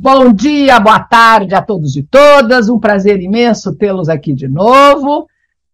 Bom 0.00 0.32
dia, 0.32 0.78
boa 0.78 1.00
tarde 1.00 1.56
a 1.56 1.60
todos 1.60 1.96
e 1.96 2.04
todas. 2.04 2.68
Um 2.68 2.78
prazer 2.78 3.20
imenso 3.20 3.74
tê-los 3.74 4.08
aqui 4.08 4.32
de 4.32 4.46
novo. 4.46 5.26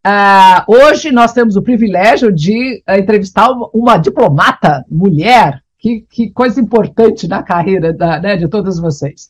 Uh, 0.03 0.65
hoje 0.67 1.13
nós 1.13 1.35
temos 1.35 1.57
o 1.57 1.63
privilégio 1.63 2.33
de 2.33 2.83
uh, 2.89 2.95
entrevistar 2.95 3.51
uma 3.75 3.99
diplomata 3.99 4.83
mulher. 4.91 5.63
Que, 5.79 6.07
que, 6.11 6.31
coisa 6.31 6.59
importante 6.59 7.29
na 7.29 7.43
carreira 7.43 7.93
da, 7.93 8.19
né, 8.19 8.39
de 8.39 8.49
todas 8.49 8.79
vocês. 8.79 9.29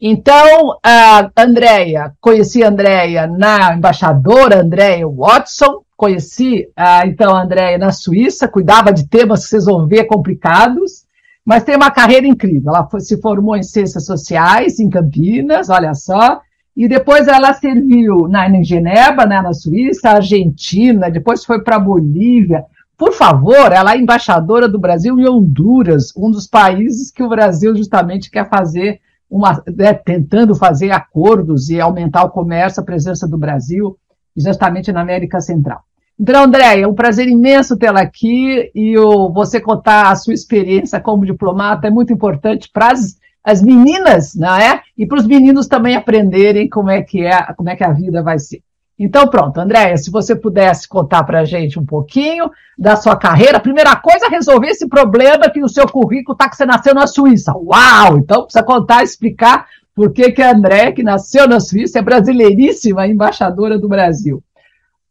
Então, 0.00 0.78
a 0.80 1.28
Andréia, 1.36 2.12
conheci 2.20 2.62
a 2.62 2.68
Andréia 2.68 3.26
na 3.26 3.74
embaixadora 3.74 4.60
Andréia 4.62 5.08
Watson, 5.08 5.82
conheci 5.96 6.68
uh, 6.78 7.04
então 7.04 7.34
a 7.34 7.42
Andréia 7.42 7.78
na 7.78 7.90
Suíça, 7.90 8.46
cuidava 8.46 8.92
de 8.92 9.08
temas 9.08 9.42
que 9.42 9.48
vocês 9.48 9.64
vão 9.64 9.88
ver 9.88 10.04
complicados, 10.04 11.04
mas 11.44 11.64
tem 11.64 11.76
uma 11.76 11.90
carreira 11.90 12.26
incrível. 12.26 12.70
Ela 12.74 12.86
foi, 12.86 13.00
se 13.00 13.20
formou 13.20 13.56
em 13.56 13.62
Ciências 13.62 14.04
Sociais, 14.04 14.78
em 14.78 14.88
Campinas, 14.88 15.68
olha 15.68 15.94
só, 15.94 16.40
e 16.76 16.88
depois 16.88 17.28
ela 17.28 17.52
serviu 17.52 18.28
na, 18.28 18.48
em 18.48 18.64
Genebra, 18.64 19.26
né, 19.26 19.40
na 19.42 19.52
Suíça, 19.52 20.10
Argentina, 20.10 21.10
depois 21.10 21.44
foi 21.44 21.62
para 21.62 21.78
Bolívia. 21.78 22.64
Por 22.96 23.12
favor, 23.12 23.72
ela 23.72 23.94
é 23.94 23.98
embaixadora 23.98 24.68
do 24.68 24.78
Brasil 24.78 25.18
em 25.18 25.28
Honduras, 25.28 26.12
um 26.16 26.30
dos 26.30 26.46
países 26.46 27.10
que 27.10 27.22
o 27.22 27.28
Brasil 27.28 27.74
justamente 27.74 28.30
quer 28.30 28.48
fazer, 28.48 29.00
uma, 29.28 29.62
né, 29.74 29.94
tentando 29.94 30.54
fazer 30.54 30.90
acordos 30.90 31.70
e 31.70 31.80
aumentar 31.80 32.24
o 32.24 32.30
comércio, 32.30 32.82
a 32.82 32.84
presença 32.84 33.26
do 33.26 33.38
Brasil, 33.38 33.96
justamente 34.36 34.92
na 34.92 35.00
América 35.00 35.40
Central. 35.40 35.82
Então, 36.20 36.44
André, 36.44 36.80
é 36.80 36.86
um 36.86 36.92
prazer 36.92 37.26
imenso 37.28 37.78
tê-la 37.78 38.02
aqui 38.02 38.70
e 38.74 38.98
o, 38.98 39.32
você 39.32 39.58
contar 39.58 40.10
a 40.10 40.14
sua 40.14 40.34
experiência 40.34 41.00
como 41.00 41.24
diplomata 41.24 41.86
é 41.86 41.90
muito 41.90 42.12
importante 42.12 42.68
para 42.70 42.92
as, 42.92 43.16
as 43.42 43.62
meninas, 43.62 44.34
não 44.34 44.54
é? 44.54 44.82
E 44.98 45.06
para 45.06 45.18
os 45.18 45.26
meninos 45.26 45.66
também 45.66 45.96
aprenderem 45.96 46.68
como 46.68 46.90
é 46.90 47.00
que 47.00 47.24
é, 47.24 47.40
como 47.54 47.70
é 47.70 47.74
que 47.74 47.82
a 47.82 47.90
vida 47.90 48.22
vai 48.22 48.38
ser. 48.38 48.60
Então, 48.98 49.28
pronto, 49.28 49.58
Andréia, 49.58 49.96
se 49.96 50.10
você 50.10 50.36
pudesse 50.36 50.86
contar 50.86 51.24
para 51.24 51.40
a 51.40 51.44
gente 51.46 51.78
um 51.78 51.86
pouquinho 51.86 52.50
da 52.78 52.96
sua 52.96 53.16
carreira. 53.16 53.58
Primeira 53.58 53.96
coisa, 53.96 54.28
resolver 54.28 54.68
esse 54.68 54.86
problema 54.86 55.48
que 55.48 55.58
no 55.58 55.70
seu 55.70 55.88
currículo 55.88 56.34
está 56.34 56.50
que 56.50 56.56
você 56.56 56.66
nasceu 56.66 56.94
na 56.94 57.06
Suíça. 57.06 57.54
Uau! 57.56 58.18
Então, 58.18 58.42
precisa 58.42 58.62
contar, 58.62 59.02
explicar 59.02 59.66
por 59.94 60.12
que, 60.12 60.32
que 60.32 60.42
a 60.42 60.52
Andréia, 60.52 60.92
que 60.92 61.02
nasceu 61.02 61.48
na 61.48 61.60
Suíça, 61.60 61.98
é 61.98 62.02
brasileiríssima 62.02 63.06
embaixadora 63.06 63.78
do 63.78 63.88
Brasil. 63.88 64.42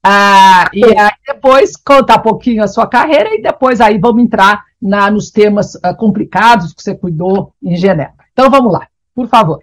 Ah, 0.03 0.69
e 0.73 0.83
aí 0.85 1.11
depois 1.27 1.75
contar 1.75 2.19
um 2.19 2.21
pouquinho 2.21 2.63
a 2.63 2.67
sua 2.67 2.87
carreira 2.87 3.35
e 3.35 3.41
depois 3.41 3.81
aí 3.81 3.97
vamos 3.97 4.23
entrar 4.23 4.63
na, 4.81 5.11
nos 5.11 5.29
temas 5.29 5.75
uh, 5.75 5.95
complicados 5.97 6.73
que 6.73 6.81
você 6.81 6.95
cuidou 6.95 7.53
em 7.61 7.75
Genebra. 7.75 8.13
Então 8.31 8.49
vamos 8.49 8.71
lá, 8.71 8.87
por 9.13 9.27
favor. 9.27 9.61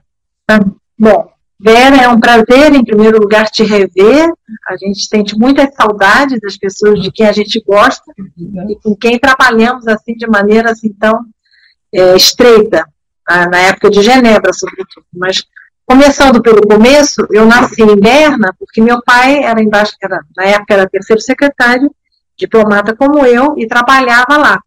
Ah, 0.49 0.61
bom, 0.99 1.31
Vera, 1.59 1.97
é 1.97 2.09
um 2.09 2.21
prazer, 2.21 2.75
em 2.75 2.85
primeiro 2.85 3.19
lugar, 3.19 3.49
te 3.49 3.65
rever. 3.65 4.31
A 4.69 4.77
gente 4.77 5.07
sente 5.09 5.37
muita 5.39 5.71
saudade 5.73 6.39
das 6.39 6.57
pessoas 6.57 7.03
de 7.03 7.11
quem 7.11 7.27
a 7.27 7.33
gente 7.33 7.63
gosta 7.67 8.13
e 8.69 8.77
com 8.83 8.95
quem 8.95 9.19
trabalhamos 9.19 9.89
assim 9.89 10.15
de 10.15 10.27
maneira 10.27 10.71
assim 10.71 10.93
tão 10.93 11.25
é, 11.95 12.15
estreita, 12.15 12.87
ah, 13.27 13.49
na 13.49 13.59
época 13.59 13.89
de 13.89 14.03
Genebra, 14.03 14.53
sobretudo. 14.53 15.07
Mas 15.15 15.45
Começando 15.87 16.43
pelo 16.43 16.67
começo, 16.67 17.25
eu 17.31 17.47
nasci 17.47 17.81
em 17.81 17.95
Berna, 17.95 18.53
porque 18.59 18.83
meu 18.83 19.01
pai 19.03 19.45
era, 19.45 19.63
embaixo, 19.63 19.93
era 20.03 20.21
na 20.37 20.45
época 20.45 20.75
era 20.75 20.89
terceiro 20.89 21.23
secretário, 21.23 21.95
diplomata 22.37 22.95
como 22.95 23.25
eu, 23.25 23.55
e 23.57 23.69
trabalhava 23.69 24.37
lá. 24.37 24.61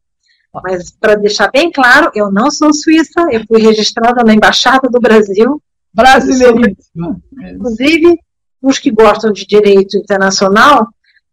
Mas, 0.63 0.91
para 0.91 1.15
deixar 1.15 1.51
bem 1.51 1.71
claro, 1.71 2.09
eu 2.15 2.31
não 2.31 2.49
sou 2.49 2.73
suíça, 2.73 3.27
eu 3.31 3.43
fui 3.45 3.61
registrada 3.61 4.23
na 4.23 4.33
Embaixada 4.33 4.87
do 4.89 4.99
Brasil. 4.99 5.61
Brasileiríssima. 5.93 7.19
Inclusive, 7.53 8.17
os 8.61 8.79
que 8.79 8.89
gostam 8.89 9.33
de 9.33 9.45
direito 9.45 9.97
internacional, 9.97 10.87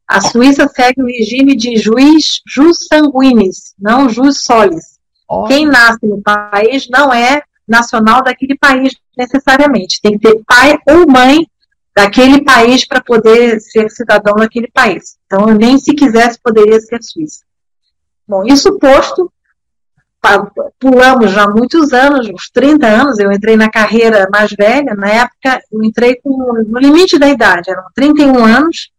a 0.07 0.21
Suíça 0.21 0.69
segue 0.69 1.03
o 1.03 1.07
regime 1.07 1.57
de 1.57 1.77
juiz 1.77 2.41
jus 2.47 2.87
sanguinis, 2.87 3.75
não 3.79 4.09
jus 4.09 4.43
solis. 4.43 4.99
Oh. 5.29 5.45
Quem 5.45 5.67
nasce 5.67 6.07
no 6.07 6.21
país 6.23 6.89
não 6.89 7.13
é 7.13 7.43
nacional 7.66 8.22
daquele 8.22 8.56
país 8.56 8.94
necessariamente. 9.16 10.00
Tem 10.00 10.19
que 10.19 10.28
ter 10.28 10.43
pai 10.47 10.78
ou 10.88 11.10
mãe 11.10 11.47
daquele 11.94 12.44
país 12.44 12.87
para 12.87 13.00
poder 13.00 13.59
ser 13.60 13.91
cidadão 13.91 14.34
daquele 14.34 14.69
país. 14.69 15.16
Então, 15.27 15.47
nem 15.47 15.78
se 15.78 15.94
quisesse 15.94 16.38
poderia 16.43 16.78
ser 16.78 17.03
suíça. 17.03 17.41
Bom, 18.28 18.44
isso 18.44 18.78
posto, 18.78 19.32
pulamos 20.78 21.31
já 21.31 21.49
muitos 21.49 21.93
anos, 21.93 22.28
uns 22.28 22.50
30 22.50 22.87
anos, 22.87 23.19
eu 23.19 23.31
entrei 23.31 23.56
na 23.56 23.71
carreira 23.71 24.28
mais 24.31 24.53
velha, 24.53 24.94
na 24.94 25.09
época 25.09 25.62
eu 25.72 25.83
entrei 25.83 26.16
com, 26.16 26.53
no 26.66 26.78
limite 26.78 27.19
da 27.19 27.28
idade, 27.28 27.71
eram 27.71 27.84
31 27.94 28.44
anos, 28.44 28.91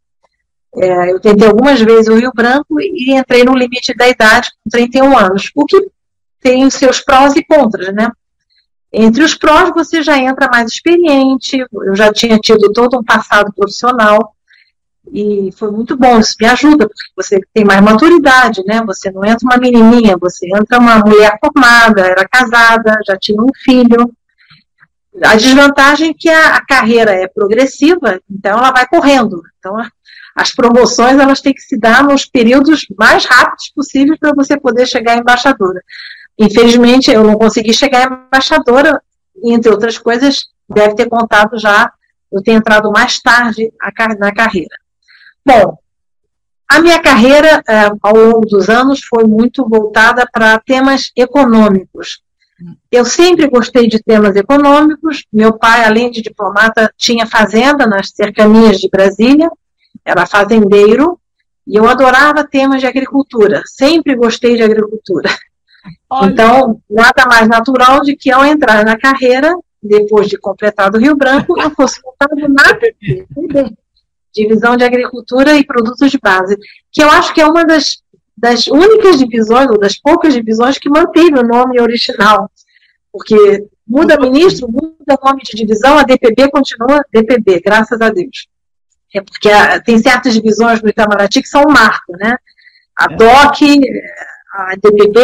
é, 0.75 1.11
eu 1.11 1.19
tentei 1.19 1.47
algumas 1.47 1.81
vezes 1.81 2.07
o 2.07 2.15
Rio 2.15 2.31
Branco 2.33 2.79
e 2.79 3.13
entrei 3.13 3.43
no 3.43 3.55
limite 3.55 3.93
da 3.95 4.07
idade 4.07 4.49
com 4.63 4.69
31 4.69 5.17
anos, 5.17 5.51
o 5.55 5.65
que 5.65 5.89
tem 6.39 6.65
os 6.65 6.73
seus 6.73 7.01
prós 7.01 7.35
e 7.35 7.43
contras, 7.43 7.93
né? 7.93 8.09
Entre 8.91 9.23
os 9.23 9.35
prós, 9.35 9.71
você 9.71 10.01
já 10.01 10.17
entra 10.17 10.49
mais 10.49 10.71
experiente, 10.71 11.57
eu 11.57 11.95
já 11.95 12.11
tinha 12.11 12.37
tido 12.39 12.71
todo 12.71 12.97
um 12.97 13.03
passado 13.03 13.51
profissional, 13.53 14.33
e 15.11 15.51
foi 15.57 15.71
muito 15.71 15.95
bom, 15.95 16.19
isso 16.19 16.35
me 16.39 16.47
ajuda, 16.47 16.87
porque 16.87 17.11
você 17.15 17.39
tem 17.53 17.63
mais 17.63 17.81
maturidade, 17.81 18.63
né? 18.65 18.81
Você 18.85 19.09
não 19.11 19.23
entra 19.23 19.45
uma 19.45 19.57
menininha, 19.57 20.17
você 20.17 20.47
entra 20.55 20.79
uma 20.79 20.99
mulher 20.99 21.37
formada, 21.39 22.01
era 22.01 22.27
casada, 22.27 22.97
já 23.05 23.17
tinha 23.17 23.41
um 23.41 23.49
filho. 23.63 24.11
A 25.23 25.35
desvantagem 25.35 26.11
é 26.11 26.13
que 26.13 26.29
a, 26.29 26.57
a 26.57 26.65
carreira 26.65 27.11
é 27.11 27.27
progressiva, 27.27 28.19
então 28.29 28.57
ela 28.57 28.71
vai 28.71 28.85
correndo. 28.87 29.41
Então, 29.57 29.75
as 30.35 30.53
promoções 30.53 31.19
elas 31.19 31.41
têm 31.41 31.53
que 31.53 31.61
se 31.61 31.79
dar 31.79 32.03
nos 32.03 32.25
períodos 32.25 32.85
mais 32.97 33.25
rápidos 33.25 33.71
possíveis 33.75 34.19
para 34.19 34.33
você 34.33 34.59
poder 34.59 34.85
chegar 34.85 35.13
à 35.13 35.17
embaixadora. 35.17 35.81
Infelizmente, 36.39 37.11
eu 37.11 37.23
não 37.23 37.35
consegui 37.35 37.73
chegar 37.73 38.11
à 38.11 38.27
embaixadora, 38.27 39.01
entre 39.43 39.71
outras 39.71 39.97
coisas, 39.97 40.45
deve 40.69 40.95
ter 40.95 41.09
contado 41.09 41.57
já, 41.57 41.91
eu 42.31 42.41
tenho 42.41 42.57
entrado 42.57 42.91
mais 42.91 43.19
tarde 43.19 43.71
na 44.19 44.33
carreira. 44.33 44.75
Bom, 45.45 45.77
a 46.67 46.81
minha 46.81 47.01
carreira, 47.01 47.63
é, 47.67 47.89
ao 48.01 48.15
longo 48.15 48.45
dos 48.45 48.69
anos, 48.69 49.01
foi 49.03 49.23
muito 49.23 49.67
voltada 49.67 50.27
para 50.31 50.59
temas 50.59 51.11
econômicos. 51.15 52.21
Eu 52.91 53.05
sempre 53.05 53.47
gostei 53.47 53.87
de 53.87 54.01
temas 54.01 54.35
econômicos. 54.35 55.25
Meu 55.31 55.57
pai, 55.57 55.85
além 55.85 56.11
de 56.11 56.21
diplomata, 56.21 56.91
tinha 56.97 57.25
fazenda 57.25 57.87
nas 57.87 58.09
cercanias 58.09 58.77
de 58.77 58.89
Brasília, 58.89 59.49
era 60.03 60.25
fazendeiro, 60.25 61.19
e 61.65 61.77
eu 61.77 61.87
adorava 61.87 62.47
temas 62.47 62.81
de 62.81 62.87
agricultura. 62.87 63.61
Sempre 63.65 64.15
gostei 64.15 64.55
de 64.57 64.63
agricultura. 64.63 65.29
Olha. 66.09 66.31
Então, 66.31 66.81
nada 66.89 67.25
mais 67.25 67.47
natural 67.47 68.01
de 68.01 68.15
que 68.15 68.31
ao 68.31 68.45
entrar 68.45 68.83
na 68.85 68.97
carreira, 68.97 69.53
depois 69.81 70.27
de 70.27 70.37
completado 70.37 70.97
o 70.97 71.01
Rio 71.01 71.15
Branco, 71.15 71.59
eu 71.59 71.69
fosse 71.71 72.01
voltado 72.01 72.35
na 72.35 73.71
Divisão 74.33 74.77
de 74.77 74.83
Agricultura 74.83 75.55
e 75.55 75.65
Produtos 75.65 76.11
de 76.11 76.19
Base, 76.19 76.57
que 76.91 77.03
eu 77.03 77.09
acho 77.09 77.33
que 77.33 77.41
é 77.41 77.45
uma 77.47 77.65
das, 77.65 78.03
das 78.37 78.67
únicas 78.67 79.17
divisões, 79.17 79.69
ou 79.69 79.79
das 79.79 79.97
poucas 79.97 80.33
divisões, 80.33 80.77
que 80.77 80.89
manteve 80.89 81.39
o 81.39 81.47
nome 81.47 81.81
original. 81.81 82.49
Porque 83.11 83.65
muda 83.87 84.19
ministro, 84.19 84.67
muda 84.69 85.17
nome 85.23 85.41
de 85.43 85.57
divisão, 85.57 85.97
a 85.97 86.03
DPB 86.03 86.51
continua 86.51 87.01
DPB, 87.11 87.61
graças 87.61 87.99
a 88.01 88.09
Deus. 88.09 88.47
É 89.13 89.21
porque 89.21 89.49
a, 89.49 89.79
tem 89.79 89.97
certas 89.97 90.33
divisões 90.33 90.81
do 90.81 90.89
Itamaraty 90.89 91.41
que 91.41 91.47
são 91.47 91.63
um 91.63 91.71
marco, 91.71 92.11
né? 92.17 92.37
A 92.95 93.05
é. 93.11 93.15
DOC, 93.15 93.81
a 94.53 94.75
DPB, 94.75 95.19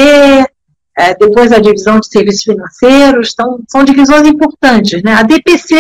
é, 0.98 1.16
depois 1.16 1.52
a 1.52 1.60
divisão 1.60 2.00
de 2.00 2.08
serviços 2.08 2.44
financeiros, 2.44 3.32
então, 3.34 3.60
são 3.68 3.84
divisões 3.84 4.28
importantes. 4.28 5.02
Né? 5.02 5.14
A 5.14 5.24
DPC, 5.24 5.76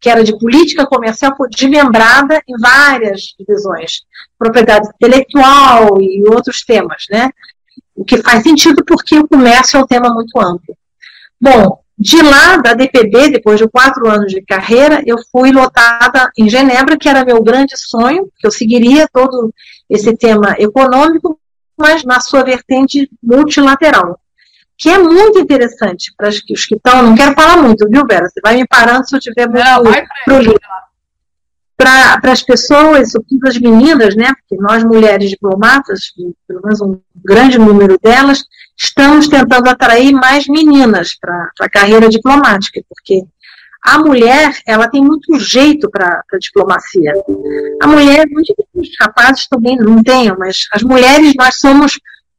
que 0.00 0.08
era 0.08 0.24
de 0.24 0.38
política 0.38 0.86
comercial, 0.86 1.36
foi 1.36 1.48
desmembrada 1.50 2.42
em 2.48 2.56
várias 2.58 3.34
divisões, 3.38 4.02
propriedade 4.38 4.88
intelectual 4.88 6.00
e 6.00 6.22
outros 6.28 6.64
temas, 6.64 7.04
né? 7.10 7.30
o 7.94 8.04
que 8.04 8.22
faz 8.22 8.42
sentido 8.42 8.84
porque 8.84 9.18
o 9.18 9.28
comércio 9.28 9.76
é 9.76 9.82
um 9.82 9.86
tema 9.86 10.08
muito 10.14 10.38
amplo. 10.40 10.76
Bom, 11.40 11.80
de 11.98 12.22
lá, 12.22 12.56
da 12.56 12.74
DPB, 12.74 13.30
depois 13.30 13.58
de 13.58 13.68
quatro 13.68 14.08
anos 14.08 14.32
de 14.32 14.40
carreira, 14.42 15.02
eu 15.04 15.16
fui 15.32 15.50
lotada 15.50 16.30
em 16.38 16.48
Genebra, 16.48 16.96
que 16.96 17.08
era 17.08 17.24
meu 17.24 17.42
grande 17.42 17.76
sonho, 17.76 18.30
que 18.38 18.46
eu 18.46 18.52
seguiria 18.52 19.08
todo 19.12 19.52
esse 19.90 20.16
tema 20.16 20.54
econômico, 20.58 21.38
mas 21.76 22.04
na 22.04 22.20
sua 22.20 22.44
vertente 22.44 23.10
multilateral 23.22 24.18
que 24.78 24.88
é 24.88 24.96
muito 24.96 25.40
interessante 25.40 26.14
para 26.16 26.28
os 26.28 26.40
que 26.40 26.54
estão. 26.54 27.02
Não 27.02 27.16
quero 27.16 27.34
falar 27.34 27.56
muito, 27.56 27.88
viu, 27.88 28.04
Vera? 28.08 28.28
Você 28.28 28.40
vai 28.40 28.54
me 28.54 28.66
parando 28.66 29.08
se 29.08 29.16
eu 29.16 29.20
tiver 29.20 29.48
muito 29.48 30.60
para 31.76 32.32
as 32.32 32.42
pessoas, 32.42 33.12
sobretudo 33.12 33.46
as 33.46 33.58
meninas, 33.58 34.16
né, 34.16 34.32
porque 34.34 34.60
nós 34.60 34.82
mulheres 34.82 35.30
diplomatas, 35.30 36.12
pelo 36.46 36.60
menos 36.62 36.80
um 36.80 37.00
grande 37.24 37.56
número 37.56 37.96
delas, 38.02 38.44
estamos 38.76 39.28
tentando 39.28 39.68
atrair 39.68 40.12
mais 40.12 40.48
meninas 40.48 41.16
para 41.20 41.50
a 41.60 41.70
carreira 41.70 42.08
diplomática, 42.08 42.80
porque 42.88 43.22
a 43.80 43.96
mulher, 43.96 44.58
ela 44.66 44.88
tem 44.88 45.00
muito 45.00 45.38
jeito 45.38 45.88
para 45.88 46.22
a 46.32 46.38
diplomacia. 46.38 47.12
A 47.80 47.86
mulher, 47.86 48.26
muitos 48.28 48.56
rapazes 49.00 49.46
também 49.46 49.76
não 49.76 50.02
têm, 50.02 50.34
mas 50.36 50.66
as 50.72 50.82
mulheres, 50.82 51.32
nós 51.38 51.60
somos 51.60 51.98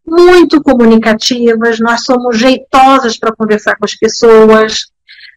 muito 0.09 0.61
comunicativas, 0.61 1.79
nós 1.79 2.03
somos 2.03 2.37
jeitosas 2.37 3.17
para 3.17 3.35
conversar 3.35 3.75
com 3.77 3.85
as 3.85 3.95
pessoas, 3.95 4.87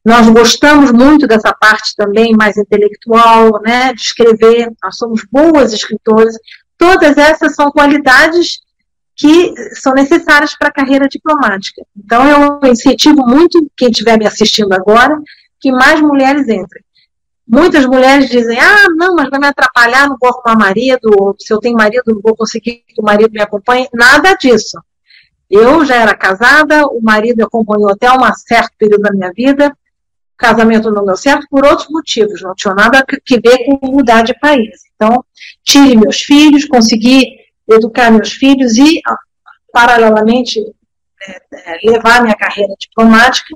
nós 0.05 0.29
gostamos 0.29 0.91
muito 0.91 1.27
dessa 1.27 1.53
parte 1.53 1.95
também 1.97 2.33
mais 2.37 2.57
intelectual, 2.57 3.61
né, 3.63 3.93
de 3.93 4.01
escrever, 4.01 4.73
nós 4.83 4.97
somos 4.97 5.25
boas 5.31 5.73
escritoras. 5.73 6.35
Todas 6.77 7.17
essas 7.17 7.55
são 7.55 7.71
qualidades 7.71 8.61
que 9.15 9.53
são 9.75 9.93
necessárias 9.93 10.57
para 10.57 10.69
a 10.69 10.73
carreira 10.73 11.07
diplomática. 11.09 11.83
Então, 11.97 12.61
eu 12.63 12.71
incentivo 12.71 13.25
muito 13.25 13.71
quem 13.77 13.91
estiver 13.91 14.19
me 14.19 14.27
assistindo 14.27 14.73
agora 14.73 15.17
que 15.61 15.71
mais 15.71 16.01
mulheres 16.01 16.49
entrem. 16.49 16.83
Muitas 17.53 17.85
mulheres 17.85 18.31
dizem, 18.31 18.59
ah, 18.59 18.87
não, 18.97 19.15
mas 19.15 19.29
vai 19.29 19.39
me 19.39 19.47
atrapalhar, 19.47 20.09
não 20.09 20.17
vou 20.19 20.31
arrumar 20.31 20.57
marido, 20.57 21.37
se 21.39 21.53
eu 21.53 21.59
tenho 21.59 21.77
marido, 21.77 22.03
não 22.07 22.21
vou 22.23 22.35
conseguir 22.35 22.83
que 22.89 22.99
o 22.99 23.05
marido 23.05 23.31
me 23.31 23.43
acompanhe. 23.43 23.87
Nada 23.93 24.33
disso. 24.35 24.81
Eu 25.51 25.85
já 25.85 25.97
era 25.97 26.17
casada, 26.17 26.87
o 26.87 27.03
marido 27.03 27.45
acompanhou 27.45 27.91
até 27.91 28.11
um 28.11 28.21
certo 28.35 28.73
período 28.79 29.03
da 29.03 29.13
minha 29.13 29.31
vida, 29.37 29.69
o 29.69 30.37
casamento 30.39 30.91
não 30.91 31.05
deu 31.05 31.15
certo 31.15 31.47
por 31.51 31.63
outros 31.67 31.89
motivos, 31.91 32.41
não 32.41 32.55
tinha 32.55 32.75
nada 32.75 33.05
que 33.05 33.39
ver 33.39 33.59
com 33.67 33.87
mudar 33.87 34.23
de 34.23 34.33
país. 34.41 34.71
Então, 34.97 35.23
tive 35.63 35.95
meus 35.95 36.23
filhos, 36.23 36.65
consegui 36.65 37.37
educar 37.69 38.11
meus 38.11 38.33
filhos 38.33 38.79
e, 38.79 39.03
paralelamente, 39.71 40.59
é, 41.29 41.41
é, 41.53 41.91
levar 41.91 42.23
minha 42.23 42.35
carreira 42.35 42.73
diplomática. 42.81 43.55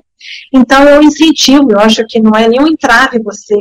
Então, 0.52 0.88
eu 0.88 1.02
incentivo, 1.02 1.72
eu 1.72 1.80
acho 1.80 2.04
que 2.06 2.20
não 2.20 2.32
é 2.34 2.48
nenhum 2.48 2.68
entrave 2.68 3.22
você 3.22 3.54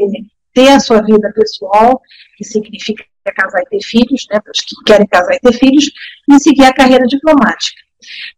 ter 0.54 0.70
a 0.70 0.80
sua 0.80 1.02
vida 1.02 1.32
pessoal, 1.36 2.02
que 2.38 2.44
significa 2.44 3.04
casar 3.36 3.62
e 3.62 3.70
ter 3.70 3.84
filhos, 3.84 4.26
né, 4.32 4.40
para 4.40 4.52
os 4.52 4.62
que 4.62 4.76
querem 4.86 5.08
casar 5.08 5.34
e 5.34 5.40
ter 5.40 5.54
filhos, 5.54 5.92
e 6.30 6.40
seguir 6.40 6.66
a 6.66 6.74
carreira 6.74 7.06
diplomática. 7.06 7.82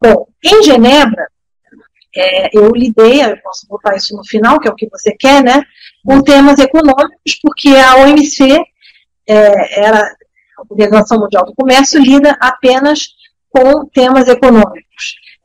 Bom, 0.01 0.27
em 0.43 0.63
Genebra, 0.63 1.27
é, 2.15 2.57
eu 2.57 2.71
lidei, 2.71 3.23
eu 3.23 3.37
posso 3.41 3.67
botar 3.67 3.95
isso 3.95 4.15
no 4.15 4.25
final, 4.25 4.59
que 4.59 4.67
é 4.67 4.71
o 4.71 4.75
que 4.75 4.89
você 4.89 5.15
quer, 5.15 5.43
né, 5.43 5.61
com 6.05 6.21
temas 6.21 6.57
econômicos, 6.57 7.39
porque 7.41 7.69
a 7.69 7.97
OMC 7.97 8.63
é, 9.27 9.85
era, 9.85 10.01
a 10.01 10.61
Organização 10.69 11.19
Mundial 11.19 11.45
do 11.45 11.53
Comércio, 11.53 12.01
lida 12.01 12.35
apenas 12.39 13.09
com 13.49 13.85
temas 13.87 14.27
econômicos. 14.27 14.86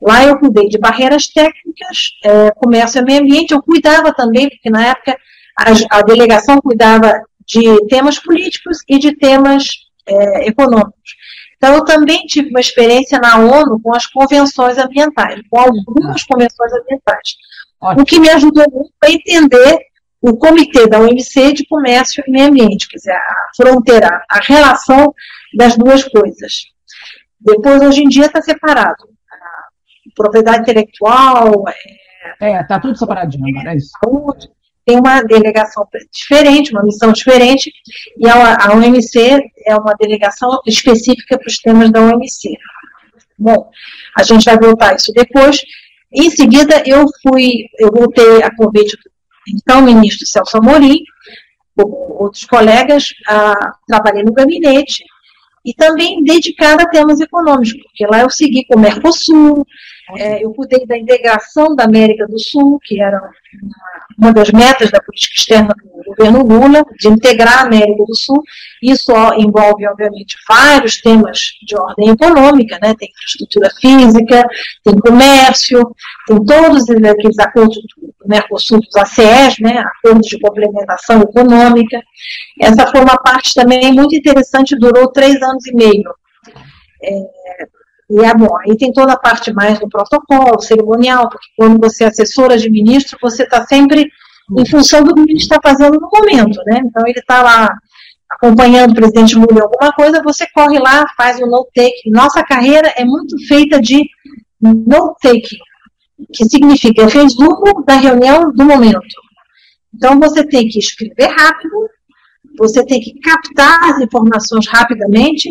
Lá 0.05 0.25
eu 0.25 0.37
cuidei 0.37 0.67
de 0.67 0.77
barreiras 0.77 1.27
técnicas, 1.27 2.09
é, 2.25 2.51
comércio 2.51 2.99
e 2.99 3.05
meio 3.05 3.21
ambiente. 3.21 3.53
Eu 3.53 3.63
cuidava 3.63 4.13
também, 4.13 4.49
porque 4.49 4.69
na 4.69 4.87
época 4.87 5.17
a, 5.57 5.97
a 5.97 6.01
delegação 6.01 6.59
cuidava 6.59 7.21
de 7.45 7.87
temas 7.87 8.19
políticos 8.19 8.79
e 8.89 8.99
de 8.99 9.15
temas 9.15 9.65
é, 10.05 10.47
econômicos. 10.47 11.15
Então, 11.55 11.75
eu 11.75 11.85
também 11.85 12.25
tive 12.25 12.49
uma 12.49 12.59
experiência 12.59 13.17
na 13.17 13.37
ONU 13.37 13.79
com 13.81 13.95
as 13.95 14.05
convenções 14.05 14.77
ambientais, 14.77 15.39
com 15.49 15.57
algumas 15.57 16.21
convenções 16.23 16.73
ambientais. 16.73 17.35
Ótimo. 17.79 18.01
O 18.01 18.05
que 18.05 18.19
me 18.19 18.29
ajudou 18.29 18.65
muito 18.69 18.91
a 19.01 19.09
entender 19.09 19.77
o 20.21 20.35
Comitê 20.35 20.85
da 20.87 20.99
OMC 20.99 21.53
de 21.53 21.65
Comércio 21.65 22.21
e 22.27 22.31
Meio 22.31 22.47
Ambiente, 22.47 22.89
quer 22.89 22.97
dizer, 22.97 23.13
a 23.13 23.35
fronteira, 23.55 24.21
a 24.29 24.39
relação 24.41 25.13
das 25.55 25.77
duas 25.77 26.03
coisas. 26.03 26.65
Depois, 27.39 27.81
hoje 27.81 28.03
em 28.03 28.09
dia, 28.09 28.25
está 28.25 28.41
separado 28.41 29.12
propriedade 30.15 30.61
intelectual. 30.61 31.63
É, 32.39 32.51
é 32.51 32.63
tá 32.63 32.79
tudo 32.79 32.97
separadinho 32.97 33.47
agora, 33.49 33.73
é 33.73 33.77
isso. 33.77 33.91
Saúde, 34.03 34.49
tem 34.85 34.97
uma 34.97 35.21
delegação 35.21 35.87
diferente, 36.11 36.71
uma 36.71 36.83
missão 36.83 37.11
diferente, 37.11 37.71
e 38.17 38.27
a, 38.27 38.67
a 38.67 38.73
OMC 38.73 39.41
é 39.65 39.75
uma 39.75 39.93
delegação 39.99 40.59
específica 40.65 41.37
para 41.37 41.47
os 41.47 41.57
temas 41.57 41.91
da 41.91 42.01
OMC. 42.01 42.57
Bom, 43.37 43.69
a 44.17 44.23
gente 44.23 44.45
vai 44.45 44.57
voltar 44.57 44.95
isso 44.95 45.11
depois. 45.13 45.61
Em 46.11 46.29
seguida, 46.29 46.83
eu 46.85 47.05
fui, 47.21 47.65
eu 47.79 47.89
voltei 47.91 48.43
a 48.43 48.55
convite 48.55 48.95
do 48.97 49.13
então 49.49 49.81
ministro 49.81 50.25
Celso 50.25 50.57
Amorim, 50.57 50.99
outros 51.75 52.45
colegas, 52.45 53.09
a, 53.27 53.73
trabalhei 53.87 54.23
no 54.23 54.33
gabinete, 54.33 55.03
e 55.65 55.73
também 55.73 56.23
dedicada 56.23 56.83
a 56.83 56.89
temas 56.89 57.19
econômicos, 57.19 57.73
porque 57.83 58.05
lá 58.05 58.19
eu 58.19 58.29
segui 58.29 58.65
com 58.65 58.75
o 58.75 58.79
Mercosul, 58.79 59.65
é, 60.17 60.43
eu 60.43 60.53
cuidei 60.53 60.85
da 60.85 60.97
integração 60.97 61.75
da 61.75 61.85
América 61.85 62.27
do 62.27 62.39
Sul, 62.39 62.79
que 62.83 63.01
era 63.01 63.21
uma, 64.17 64.31
das 64.33 64.51
metas 64.51 64.91
da 64.91 65.01
política 65.01 65.35
externa 65.37 65.75
do 65.75 66.03
governo 66.03 66.43
Lula, 66.43 66.83
de 66.99 67.07
integrar 67.07 67.59
a 67.59 67.65
América 67.65 68.03
do 68.05 68.15
Sul. 68.15 68.41
Isso 68.81 69.11
envolve, 69.37 69.87
obviamente, 69.87 70.35
vários 70.47 71.01
temas 71.01 71.39
de 71.65 71.75
ordem 71.75 72.09
econômica, 72.09 72.77
né? 72.81 72.93
tem 72.97 73.09
infraestrutura 73.09 73.69
física, 73.79 74.47
tem 74.83 74.95
comércio, 74.99 75.95
tem 76.27 76.45
todos 76.45 76.89
aqueles 76.89 77.39
acordos 77.39 77.77
do 77.77 78.27
Mercosul, 78.27 78.79
dos 78.79 78.95
ACEs, 78.95 79.59
né? 79.59 79.79
acordos 79.79 80.27
de 80.27 80.39
complementação 80.39 81.21
econômica. 81.21 82.01
Essa 82.59 82.87
foi 82.87 83.01
uma 83.01 83.17
parte 83.17 83.53
também 83.53 83.91
muito 83.93 84.15
interessante, 84.15 84.77
durou 84.77 85.11
três 85.11 85.41
anos 85.41 85.65
e 85.67 85.75
meio. 85.75 86.13
É, 87.01 87.43
e 88.15 88.23
é 88.23 88.33
bom, 88.35 88.55
aí 88.59 88.77
tem 88.77 88.93
toda 88.93 89.13
a 89.13 89.19
parte 89.19 89.51
mais 89.51 89.79
do 89.79 89.89
protocolo, 89.89 90.61
cerimonial, 90.61 91.27
porque 91.29 91.47
quando 91.57 91.79
você 91.79 92.03
é 92.03 92.07
assessora 92.07 92.55
de 92.57 92.69
ministro, 92.69 93.17
você 93.19 93.41
está 93.41 93.65
sempre 93.65 94.07
em 94.55 94.69
função 94.69 95.03
do 95.03 95.15
que 95.15 95.21
ele 95.21 95.33
está 95.33 95.57
fazendo 95.61 95.99
no 95.99 96.09
momento, 96.13 96.61
né? 96.67 96.81
Então 96.85 97.03
ele 97.07 97.19
está 97.19 97.41
lá 97.41 97.75
acompanhando 98.29 98.91
o 98.91 98.95
presidente 98.95 99.35
Lula 99.35 99.59
em 99.59 99.61
alguma 99.61 99.91
coisa, 99.93 100.21
você 100.23 100.45
corre 100.53 100.77
lá, 100.77 101.05
faz 101.17 101.39
o 101.39 101.47
no-take. 101.47 102.11
Nossa 102.11 102.43
carreira 102.43 102.93
é 102.95 103.03
muito 103.03 103.35
feita 103.47 103.81
de 103.81 104.03
no-take, 104.61 105.57
que 106.31 106.45
significa 106.45 107.07
resumo 107.07 107.83
da 107.83 107.95
reunião 107.95 108.51
do 108.51 108.63
momento. 108.63 108.99
Então 109.93 110.19
você 110.19 110.45
tem 110.45 110.67
que 110.67 110.77
escrever 110.77 111.29
rápido, 111.29 111.89
você 112.57 112.85
tem 112.85 112.99
que 112.99 113.19
captar 113.19 113.91
as 113.91 114.01
informações 114.01 114.67
rapidamente 114.67 115.49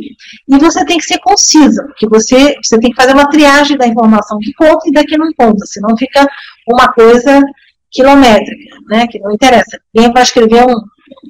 e 0.49 0.59
você 0.59 0.85
tem 0.85 0.99
que 0.99 1.05
ser 1.05 1.19
concisa, 1.19 1.85
porque 1.85 2.09
você, 2.09 2.55
você 2.63 2.79
tem 2.79 2.91
que 2.91 2.97
fazer 2.97 3.13
uma 3.13 3.29
triagem 3.29 3.77
da 3.77 3.87
informação 3.87 4.39
que 4.39 4.53
conta 4.55 4.89
e 4.89 4.93
da 4.93 5.05
que 5.05 5.17
não 5.17 5.33
conta, 5.33 5.65
senão 5.67 5.97
fica 5.97 6.27
uma 6.69 6.93
coisa 6.93 7.43
quilométrica, 7.91 8.77
né, 8.89 9.07
que 9.07 9.19
não 9.19 9.33
interessa. 9.33 9.79
Ninguém 9.95 10.13
vai 10.13 10.23
escrever 10.23 10.65
um 10.65 10.75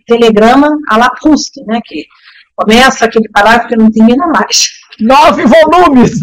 telegrama 0.07 0.77
à 0.89 0.97
la 0.97 1.11
Proust, 1.11 1.63
né, 1.67 1.81
que 1.85 2.07
começa 2.55 3.05
aquele 3.05 3.29
parágrafo 3.31 3.69
que 3.69 3.77
não 3.77 3.91
termina 3.91 4.27
mais. 4.27 4.71
Nove 5.01 5.45
volumes! 5.45 6.21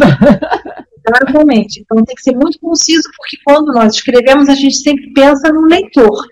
Exatamente. 1.08 1.82
Então 1.82 2.04
tem 2.04 2.16
que 2.16 2.22
ser 2.22 2.36
muito 2.36 2.60
conciso, 2.60 3.10
porque 3.18 3.38
quando 3.44 3.74
nós 3.74 3.96
escrevemos, 3.96 4.48
a 4.48 4.56
gente 4.56 4.76
sempre 4.76 5.12
pensa 5.14 5.52
no 5.52 5.62
leitor. 5.62 6.28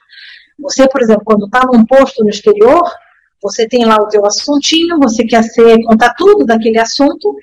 Você, 0.59 0.87
por 0.87 1.01
exemplo, 1.01 1.23
quando 1.25 1.45
está 1.45 1.65
num 1.65 1.85
posto 1.85 2.23
no 2.23 2.29
exterior, 2.29 2.83
você 3.41 3.67
tem 3.67 3.85
lá 3.85 3.95
o 3.97 4.07
teu 4.07 4.25
assuntinho, 4.25 4.99
você 4.99 5.23
quer 5.23 5.43
ser, 5.43 5.81
contar 5.83 6.13
tudo 6.15 6.45
daquele 6.45 6.79
assunto, 6.79 7.35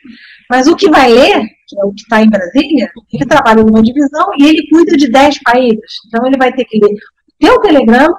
mas 0.50 0.66
o 0.66 0.76
que 0.76 0.90
vai 0.90 1.10
ler, 1.10 1.40
que 1.66 1.80
é 1.80 1.84
o 1.84 1.92
que 1.92 2.02
está 2.02 2.22
em 2.22 2.28
Brasília, 2.28 2.90
ele 3.12 3.26
trabalha 3.26 3.62
numa 3.62 3.82
divisão 3.82 4.26
e 4.38 4.46
ele 4.46 4.68
cuida 4.68 4.96
de 4.96 5.10
10 5.10 5.42
países. 5.42 5.80
Então 6.06 6.26
ele 6.26 6.36
vai 6.36 6.52
ter 6.52 6.64
que 6.64 6.78
ler 6.78 6.92
o 6.92 6.98
teu 7.38 7.60
telegrama 7.60 8.14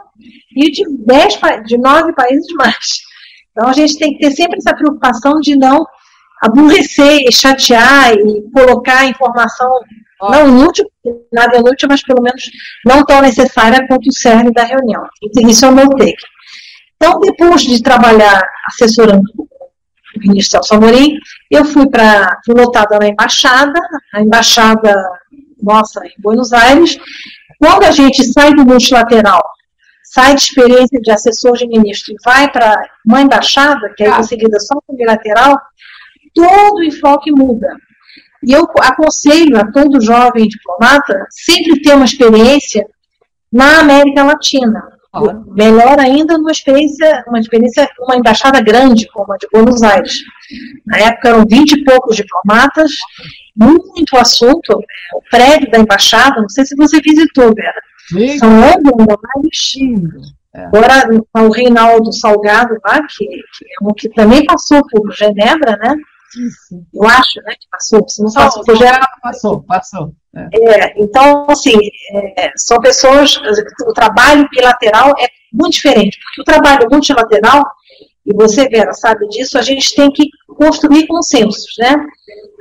e 0.55 0.71
de 0.71 0.83
10, 1.05 1.39
de 1.65 1.77
9 1.77 2.13
países 2.13 2.47
mais. 2.55 3.01
Então 3.51 3.69
a 3.69 3.73
gente 3.73 3.97
tem 3.97 4.13
que 4.13 4.19
ter 4.19 4.31
sempre 4.31 4.57
essa 4.57 4.75
preocupação 4.75 5.39
de 5.39 5.55
não 5.55 5.85
aborrecer, 6.41 7.31
chatear 7.31 8.13
e 8.13 8.41
colocar 8.51 9.05
informação 9.05 9.79
não 10.21 10.47
inútil, 10.47 10.85
nada 11.31 11.57
inútil, 11.57 11.87
mas 11.89 12.01
pelo 12.01 12.21
menos 12.21 12.43
não 12.85 13.05
tão 13.05 13.21
necessária 13.21 13.85
quanto 13.87 14.07
o 14.07 14.13
cerne 14.13 14.51
da 14.51 14.63
reunião. 14.63 15.03
Isso 15.47 15.65
é 15.65 15.69
o 15.69 15.75
meu 15.75 15.89
take. 15.89 16.15
Então, 16.95 17.19
depois 17.19 17.61
de 17.61 17.81
trabalhar 17.81 18.41
assessorando 18.67 19.23
o 19.37 20.19
ministro 20.19 20.63
Celso 20.63 20.75
Amorim, 20.75 21.17
eu 21.51 21.65
fui 21.65 21.87
para 21.89 22.39
fui 22.45 22.55
lotada 22.55 22.97
na 22.97 23.09
embaixada, 23.09 23.79
a 24.13 24.21
embaixada 24.21 24.93
nossa 25.61 26.05
em 26.05 26.21
Buenos 26.21 26.53
Aires. 26.53 26.97
Quando 27.59 27.83
a 27.83 27.91
gente 27.91 28.23
sai 28.23 28.53
do 28.53 28.65
multilateral, 28.65 29.43
sai 30.03 30.35
de 30.35 30.41
experiência 30.41 30.99
de 31.01 31.11
assessor 31.11 31.57
de 31.57 31.67
ministro 31.67 32.13
e 32.13 32.17
vai 32.23 32.51
para 32.51 32.75
uma 33.05 33.21
embaixada, 33.21 33.93
que 33.95 34.03
aí 34.03 34.11
é 34.11 34.35
lida 34.35 34.59
só 34.59 34.75
com 34.85 34.93
o 34.93 34.97
bilateral, 34.97 35.57
todo 36.33 36.77
o 36.77 36.83
enfoque 36.83 37.31
muda. 37.31 37.67
E 38.43 38.53
eu 38.53 38.67
aconselho 38.81 39.57
a 39.57 39.71
todo 39.71 40.01
jovem 40.01 40.47
diplomata 40.47 41.25
sempre 41.31 41.81
ter 41.81 41.95
uma 41.95 42.05
experiência 42.05 42.85
na 43.51 43.79
América 43.79 44.23
Latina, 44.23 44.83
Claro. 45.19 45.45
Melhor 45.47 45.99
ainda 45.99 46.37
numa 46.37 46.51
experiência, 46.51 47.23
uma 47.27 47.39
experiência, 47.39 47.89
uma 47.99 48.15
embaixada 48.15 48.61
grande, 48.61 49.07
como 49.07 49.31
a 49.33 49.37
de 49.37 49.47
Buenos 49.51 49.81
Aires. 49.81 50.19
Na 50.85 50.97
época 50.97 51.29
eram 51.29 51.45
vinte 51.45 51.73
e 51.73 51.83
poucos 51.83 52.15
diplomatas, 52.15 52.91
muito 53.55 54.17
assunto. 54.17 54.79
O 55.13 55.21
prédio 55.29 55.71
da 55.71 55.79
embaixada, 55.79 56.41
não 56.41 56.49
sei 56.49 56.65
se 56.65 56.75
você 56.75 56.99
visitou, 57.01 57.53
Vera. 57.55 57.81
Sim. 58.09 58.37
São 58.37 58.49
andares. 58.51 59.73
É. 60.53 60.65
Agora, 60.65 61.09
o 61.33 61.49
Reinaldo 61.49 62.13
Salgado 62.13 62.77
lá, 62.85 63.01
que, 63.07 63.25
que 63.25 63.65
é 63.65 63.83
um 63.83 63.93
que 63.93 64.07
também 64.09 64.45
passou 64.45 64.85
por 64.87 65.11
Genebra, 65.13 65.75
né? 65.77 65.95
Eu 66.93 67.03
acho, 67.07 67.41
né, 67.43 67.53
que 67.59 67.67
passou. 67.69 68.07
Se 68.07 68.21
não 68.21 68.31
passou 68.31 68.63
por 68.63 68.75
Genebra. 68.75 69.07
Passou, 69.21 69.63
passou. 69.63 70.13
É. 70.35 70.47
É, 70.69 70.93
então, 70.97 71.45
assim, 71.49 71.77
é, 72.37 72.51
são 72.57 72.79
pessoas. 72.79 73.37
O 73.87 73.93
trabalho 73.93 74.47
bilateral 74.49 75.13
é 75.19 75.27
muito 75.51 75.73
diferente, 75.73 76.19
porque 76.19 76.41
o 76.41 76.53
trabalho 76.53 76.87
multilateral, 76.91 77.63
e 78.25 78.33
você, 78.33 78.67
Vera, 78.67 78.91
sabe 78.93 79.27
disso, 79.29 79.57
a 79.57 79.61
gente 79.61 79.95
tem 79.95 80.11
que 80.11 80.29
construir 80.57 81.07
consensos, 81.07 81.73
né? 81.79 81.95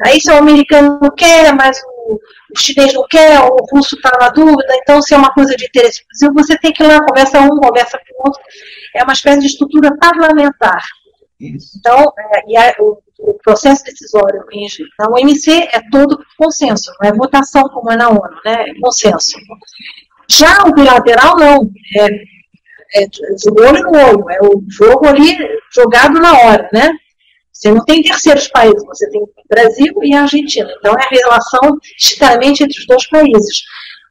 Aí, 0.05 0.21
se 0.21 0.31
o 0.31 0.37
americano 0.37 0.99
não 1.03 1.11
quer, 1.11 1.53
mas 1.53 1.81
o, 2.07 2.15
o 2.15 2.59
chinês 2.59 2.93
não 2.93 3.05
quer, 3.09 3.41
o 3.41 3.57
russo 3.73 3.97
está 3.97 4.17
na 4.21 4.29
dúvida, 4.29 4.69
então, 4.77 5.03
se 5.03 5.15
é 5.15 5.17
uma 5.17 5.33
coisa 5.33 5.57
de 5.57 5.65
interesse 5.65 6.03
Brasil, 6.07 6.33
você 6.35 6.59
tem 6.59 6.73
que 6.73 6.83
ir 6.83 6.87
lá, 6.87 7.05
conversa 7.05 7.41
um, 7.41 7.59
conversa 7.59 7.99
com 7.99 8.23
o 8.23 8.27
outro. 8.29 8.41
É 8.95 9.03
uma 9.03 9.13
espécie 9.13 9.41
de 9.41 9.47
estrutura 9.47 9.97
parlamentar. 9.97 10.83
Isso. 11.41 11.77
Então, 11.79 12.13
é, 12.19 12.43
e 12.47 12.57
a, 12.57 12.75
o, 12.79 12.99
o, 13.19 13.35
processo 13.35 13.85
decisório 13.85 14.45
na 14.99 15.09
OMC 15.09 15.69
é 15.73 15.81
todo 15.91 16.19
consenso, 16.37 16.93
não 17.01 17.09
é 17.09 17.13
votação 17.13 17.65
como 17.69 17.91
é 17.91 17.97
na 17.97 18.09
ONU, 18.09 18.41
né? 18.45 18.71
É 18.71 18.81
consenso. 18.81 19.37
Já 20.29 20.65
o 20.65 20.73
bilateral, 20.73 21.37
não. 21.37 21.71
É, 21.97 22.07
é 23.03 23.07
de 23.07 23.51
olho 23.51 23.83
no 23.83 23.99
olho, 23.99 24.31
é 24.31 24.39
o 24.43 24.63
jogo 24.69 25.07
ali 25.07 25.37
jogado 25.73 26.15
na 26.21 26.33
hora, 26.39 26.69
né? 26.73 26.91
Você 27.53 27.71
não 27.71 27.85
tem 27.85 28.03
terceiros 28.03 28.49
países, 28.49 28.85
você 28.85 29.09
tem 29.11 29.23
Brasil 29.49 29.95
e 30.03 30.15
Argentina. 30.15 30.69
Então 30.79 30.95
é 30.99 31.05
a 31.05 31.09
relação 31.09 31.79
estritamente 31.97 32.65
entre 32.65 32.79
os 32.79 32.87
dois 32.87 33.07
países. 33.09 33.63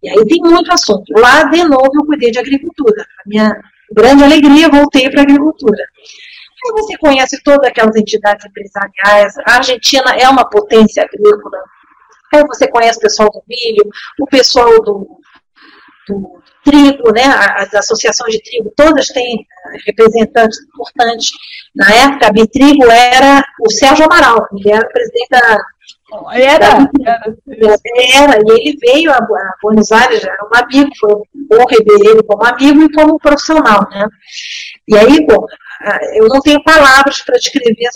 E 0.02 0.10
aí 0.10 0.26
tem 0.26 0.40
muito 0.42 0.72
assunto. 0.72 1.04
Lá, 1.12 1.44
de 1.44 1.64
novo, 1.64 1.92
eu 1.94 2.06
cuidei 2.06 2.32
de 2.32 2.40
agricultura. 2.40 3.02
A 3.02 3.30
minha 3.30 3.62
grande 3.92 4.24
alegria, 4.24 4.70
voltei 4.70 5.10
para 5.10 5.22
a 5.22 5.24
agricultura. 5.24 5.84
Você 6.72 6.98
conhece 6.98 7.42
todas 7.44 7.68
aquelas 7.68 7.96
entidades 7.96 8.46
empresariais. 8.46 9.38
A 9.46 9.56
Argentina 9.58 10.16
é 10.16 10.28
uma 10.30 10.50
potência 10.50 11.04
agrícola. 11.04 11.58
Aí 12.34 12.44
você 12.48 12.68
conhece 12.68 12.98
o 12.98 13.02
pessoal 13.02 13.30
do 13.30 13.44
milho, 13.48 13.90
o 14.20 14.26
pessoal 14.26 14.82
do, 14.82 15.20
do 16.08 16.44
trigo, 16.64 17.12
né, 17.12 17.24
as 17.58 17.74
associações 17.74 18.34
de 18.34 18.42
trigo, 18.42 18.74
todas 18.76 19.08
têm 19.08 19.40
eh, 19.40 19.78
representantes 19.86 20.58
importantes. 20.62 21.32
Na 21.76 21.90
época, 21.94 22.28
a 22.28 22.32
Bitrigo 22.32 22.90
era 22.90 23.46
o 23.60 23.70
Sérgio 23.70 24.06
Amaral, 24.06 24.48
ele 24.54 24.72
era 24.72 24.88
presidente 24.88 25.30
da. 25.30 25.58
Era, 26.32 26.88
era, 27.02 27.78
era, 27.98 28.38
e 28.38 28.52
ele 28.52 28.78
veio 28.80 29.12
a, 29.12 29.20
Buenos 29.62 29.92
Aires, 29.92 30.24
era 30.24 30.44
um 30.44 30.56
amigo, 30.56 30.92
foi 31.00 31.16
bom 31.50 31.66
rever 31.68 32.12
ele 32.12 32.24
como 32.24 32.46
amigo 32.46 32.84
e 32.84 32.94
como 32.94 33.20
profissional, 33.20 33.88
né? 33.90 34.08
E 34.88 34.96
aí, 34.96 35.26
bom, 35.26 35.44
eu 36.14 36.28
não 36.28 36.40
tenho 36.42 36.64
palavras 36.64 37.22
para 37.22 37.38
descrever 37.38 37.90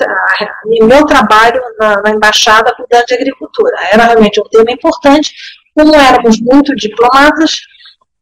o 0.65 0.85
meu 0.85 1.05
trabalho 1.05 1.61
na, 1.79 2.01
na 2.01 2.09
embaixada 2.11 2.73
cuidando 2.75 3.05
de 3.05 3.13
agricultura. 3.13 3.75
Era 3.91 4.05
realmente 4.05 4.39
um 4.39 4.49
tema 4.49 4.71
importante, 4.71 5.33
como 5.75 5.95
éramos 5.95 6.39
muito 6.41 6.75
diplomatas, 6.75 7.61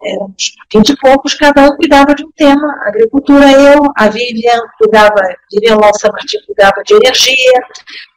éramos 0.03 0.51
vinte 0.72 0.89
e 0.89 0.98
poucos, 0.98 1.34
cada 1.34 1.63
um 1.63 1.75
cuidava 1.77 2.13
de 2.13 2.24
um 2.24 2.31
tema. 2.36 2.67
Agricultura, 2.86 3.51
eu, 3.51 3.81
a 3.95 4.07
Vivian 4.07 4.60
cuidava, 4.77 5.15
Vivian 5.51 5.77
Lança 5.77 6.12
Martins 6.12 6.45
cuidava 6.45 6.84
de 6.86 6.93
energia, 6.93 7.60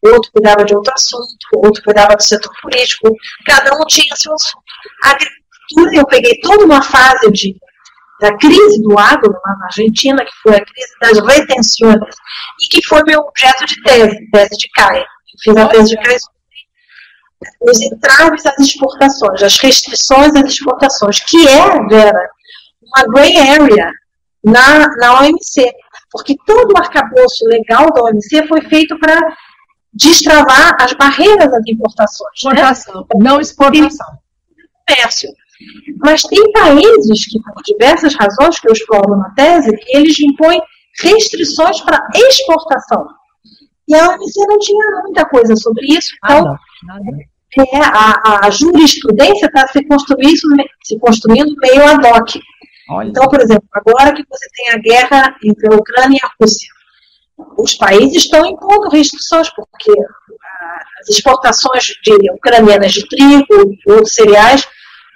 outro 0.04 0.30
cuidava 0.32 0.64
de 0.64 0.74
outro 0.74 0.92
assunto, 0.92 1.46
outro 1.54 1.82
cuidava 1.82 2.14
do 2.16 2.22
setor 2.22 2.52
político, 2.60 3.10
cada 3.46 3.74
um 3.74 3.86
tinha 3.86 4.14
seu 4.16 4.34
assunto. 4.34 4.62
A 5.04 5.10
agricultura, 5.12 5.96
eu 5.96 6.06
peguei 6.06 6.40
toda 6.40 6.64
uma 6.64 6.82
fase 6.82 7.30
de, 7.30 7.56
da 8.20 8.36
crise 8.36 8.82
do 8.82 8.98
agro 8.98 9.32
lá 9.32 9.56
na 9.58 9.66
Argentina, 9.66 10.24
que 10.24 10.32
foi 10.42 10.56
a 10.56 10.64
crise 10.64 10.92
das 11.00 11.18
retenções, 11.26 12.14
e 12.62 12.68
que 12.68 12.86
foi 12.86 13.02
meu 13.04 13.20
objeto 13.20 13.64
de 13.64 13.82
tese, 13.82 14.30
tese 14.30 14.56
de 14.56 14.68
CAE. 14.70 15.04
Fiz 15.42 15.56
a 15.56 15.68
tese 15.68 15.90
de 15.90 16.02
CAE 16.02 16.16
os 17.60 17.80
entraves 17.80 18.44
às 18.46 18.58
exportações, 18.58 19.42
as 19.42 19.58
restrições 19.58 20.34
às 20.34 20.44
exportações, 20.44 21.20
que 21.20 21.46
é, 21.46 21.86
Vera, 21.88 22.30
uma 22.82 23.12
gray 23.12 23.36
area 23.36 23.90
na, 24.44 24.88
na 24.96 25.20
OMC, 25.20 25.72
porque 26.10 26.36
todo 26.46 26.72
o 26.72 26.78
arcabouço 26.78 27.44
legal 27.46 27.92
da 27.92 28.02
OMC 28.02 28.46
foi 28.48 28.62
feito 28.62 28.98
para 28.98 29.20
destravar 29.92 30.76
as 30.80 30.92
barreiras 30.94 31.52
às 31.52 31.66
importações. 31.66 32.30
Né? 32.44 32.50
Exportação, 32.52 33.00
né? 33.00 33.06
não 33.20 33.40
exportação. 33.40 34.18
Comércio. 34.88 35.30
Mas 35.98 36.22
tem 36.22 36.52
países 36.52 37.26
que, 37.26 37.40
por 37.42 37.62
diversas 37.62 38.14
razões 38.14 38.60
que 38.60 38.68
eu 38.68 38.72
exploro 38.72 39.16
na 39.16 39.30
tese, 39.30 39.76
eles 39.88 40.18
impõem 40.20 40.60
restrições 41.00 41.80
para 41.80 42.06
exportação. 42.14 43.06
E 43.88 43.94
a 43.94 44.10
OMC 44.10 44.46
não 44.46 44.58
tinha 44.58 45.02
muita 45.02 45.24
coisa 45.24 45.56
sobre 45.56 45.86
isso, 45.86 46.10
então 46.22 46.44
nada, 46.44 46.60
nada. 46.84 47.18
É, 47.56 47.78
a, 47.80 48.46
a 48.46 48.50
jurisprudência 48.50 49.46
está 49.46 49.66
se 49.68 49.82
construindo, 49.86 50.38
se 50.84 50.98
construindo 50.98 51.54
meio 51.56 51.82
ad 51.82 52.06
hoc. 52.06 52.40
Olha. 52.90 53.08
Então, 53.08 53.26
por 53.26 53.40
exemplo, 53.40 53.66
agora 53.72 54.14
que 54.14 54.24
você 54.28 54.46
tem 54.54 54.70
a 54.70 54.78
guerra 54.78 55.36
entre 55.42 55.72
a 55.72 55.76
Ucrânia 55.76 56.18
e 56.22 56.26
a 56.26 56.30
Rússia, 56.40 56.68
os 57.56 57.74
países 57.74 58.24
estão 58.24 58.44
impondo 58.46 58.90
restrições, 58.90 59.48
porque 59.50 59.90
as 61.00 61.08
exportações 61.08 61.86
de 62.04 62.30
ucranianas 62.32 62.92
de 62.92 63.08
trigo 63.08 63.46
e 63.86 63.92
outros 63.92 64.14
cereais 64.14 64.66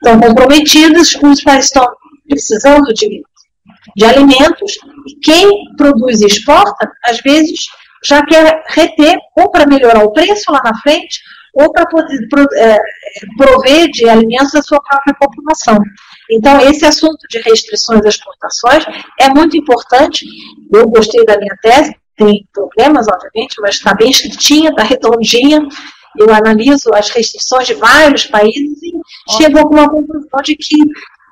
estão 0.02 0.20
comprometidas, 0.20 1.14
os 1.22 1.42
países 1.42 1.66
estão 1.66 1.86
precisando 2.28 2.92
de, 2.92 3.22
de 3.96 4.04
alimentos, 4.04 4.72
e 5.06 5.14
quem 5.22 5.64
produz 5.76 6.20
e 6.20 6.26
exporta, 6.26 6.90
às 7.04 7.20
vezes, 7.20 7.66
já 8.04 8.24
quer 8.24 8.64
reter 8.68 9.16
ou 9.36 9.50
para 9.50 9.66
melhorar 9.66 10.04
o 10.04 10.12
preço 10.12 10.50
lá 10.50 10.60
na 10.64 10.76
frente, 10.80 11.20
ou 11.54 11.70
para 11.70 11.86
poder 11.86 12.18
é, 12.56 12.78
prover 13.36 13.88
de 13.90 14.08
alimentos 14.08 14.54
à 14.54 14.62
sua 14.62 14.80
própria 14.82 15.14
população. 15.14 15.78
Então, 16.30 16.60
esse 16.62 16.84
assunto 16.84 17.26
de 17.28 17.38
restrições 17.40 18.00
às 18.00 18.14
exportações 18.14 18.84
é 19.20 19.28
muito 19.28 19.56
importante. 19.56 20.24
Eu 20.72 20.88
gostei 20.88 21.24
da 21.26 21.36
minha 21.38 21.54
tese, 21.60 21.94
tem 22.16 22.46
problemas, 22.52 23.06
obviamente, 23.06 23.60
mas 23.60 23.76
está 23.76 23.94
bem 23.94 24.10
escritinha, 24.10 24.70
está 24.70 24.82
redondinha. 24.82 25.60
Eu 26.18 26.32
analiso 26.32 26.92
as 26.94 27.10
restrições 27.10 27.66
de 27.66 27.74
vários 27.74 28.26
países 28.26 28.82
e 28.82 28.92
chego 29.36 29.58
a 29.58 29.62
uma 29.62 29.88
conclusão 29.88 30.40
de 30.42 30.56
que 30.56 30.76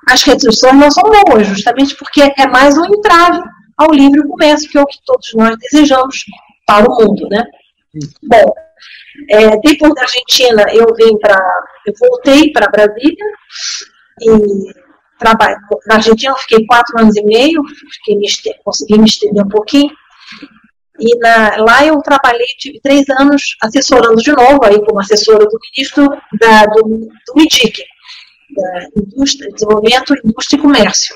as 0.09 0.23
restrições 0.23 0.75
não 0.75 0.89
são 0.89 1.03
boas, 1.03 1.47
justamente 1.47 1.95
porque 1.95 2.21
é 2.21 2.47
mais 2.47 2.77
um 2.77 2.85
entrave 2.85 3.41
ao 3.77 3.91
livre 3.91 4.27
comércio, 4.27 4.69
que 4.69 4.77
é 4.77 4.81
o 4.81 4.85
que 4.85 4.97
todos 5.05 5.33
nós 5.35 5.55
desejamos 5.57 6.25
para 6.65 6.89
o 6.89 6.95
mundo, 6.95 7.27
né? 7.29 7.43
Bom, 8.23 8.53
é, 9.29 9.57
depois 9.57 9.93
da 9.93 10.01
Argentina, 10.01 10.65
eu 10.73 10.87
vim 10.95 11.17
para. 11.19 11.37
Eu 11.85 11.93
voltei 11.99 12.51
para 12.51 12.69
Brasília 12.69 13.25
e 14.21 14.73
trabalho. 15.19 15.57
Na 15.87 15.95
Argentina 15.95 16.31
eu 16.31 16.37
fiquei 16.37 16.65
quatro 16.65 16.99
anos 16.99 17.15
e 17.15 17.23
meio, 17.23 17.61
me 18.07 18.27
consegui 18.63 18.97
me 18.97 19.05
estender 19.05 19.43
um 19.43 19.49
pouquinho. 19.49 19.91
E 21.01 21.17
na, 21.17 21.57
lá 21.57 21.85
eu 21.85 21.97
trabalhei, 22.01 22.45
tive 22.57 22.79
três 22.79 23.09
anos 23.09 23.55
assessorando 23.61 24.21
de 24.21 24.31
novo, 24.31 24.59
aí 24.63 24.79
como 24.85 24.99
assessora 24.99 25.45
do 25.45 25.59
ministro 25.71 26.09
da, 26.39 26.65
do, 26.65 26.81
do 26.83 27.33
MIDIC, 27.35 27.83
da 28.55 28.87
Indústria, 28.95 29.51
Desenvolvimento, 29.51 30.13
Indústria 30.23 30.57
e 30.57 30.61
Comércio 30.61 31.15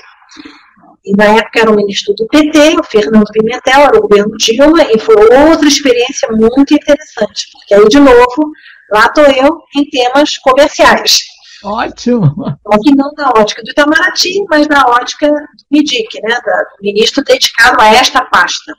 e 1.06 1.16
na 1.16 1.24
época 1.24 1.60
era 1.60 1.70
o 1.70 1.76
ministro 1.76 2.12
do 2.14 2.26
PT, 2.26 2.80
o 2.80 2.82
Fernando 2.82 3.30
Pimentel, 3.32 3.80
era 3.80 3.96
o 3.96 4.02
governo 4.02 4.36
Dilma, 4.36 4.82
e 4.82 4.98
foi 4.98 5.14
outra 5.14 5.68
experiência 5.68 6.28
muito 6.32 6.74
interessante, 6.74 7.46
porque 7.52 7.74
aí, 7.74 7.88
de 7.88 8.00
novo, 8.00 8.52
lá 8.90 9.06
estou 9.06 9.24
eu 9.24 9.60
em 9.76 9.88
temas 9.88 10.36
comerciais. 10.38 11.20
Ótimo! 11.62 12.26
Aqui 12.72 12.94
não 12.94 13.12
da 13.14 13.30
ótica 13.36 13.62
do 13.62 13.70
Itamaraty, 13.70 14.44
mas 14.50 14.66
da 14.66 14.84
ótica 14.86 15.28
do 15.28 15.36
MIDIC, 15.70 16.20
né, 16.22 16.34
do 16.34 16.82
ministro 16.82 17.24
dedicado 17.24 17.80
a 17.80 17.94
esta 17.94 18.24
pasta. 18.24 18.72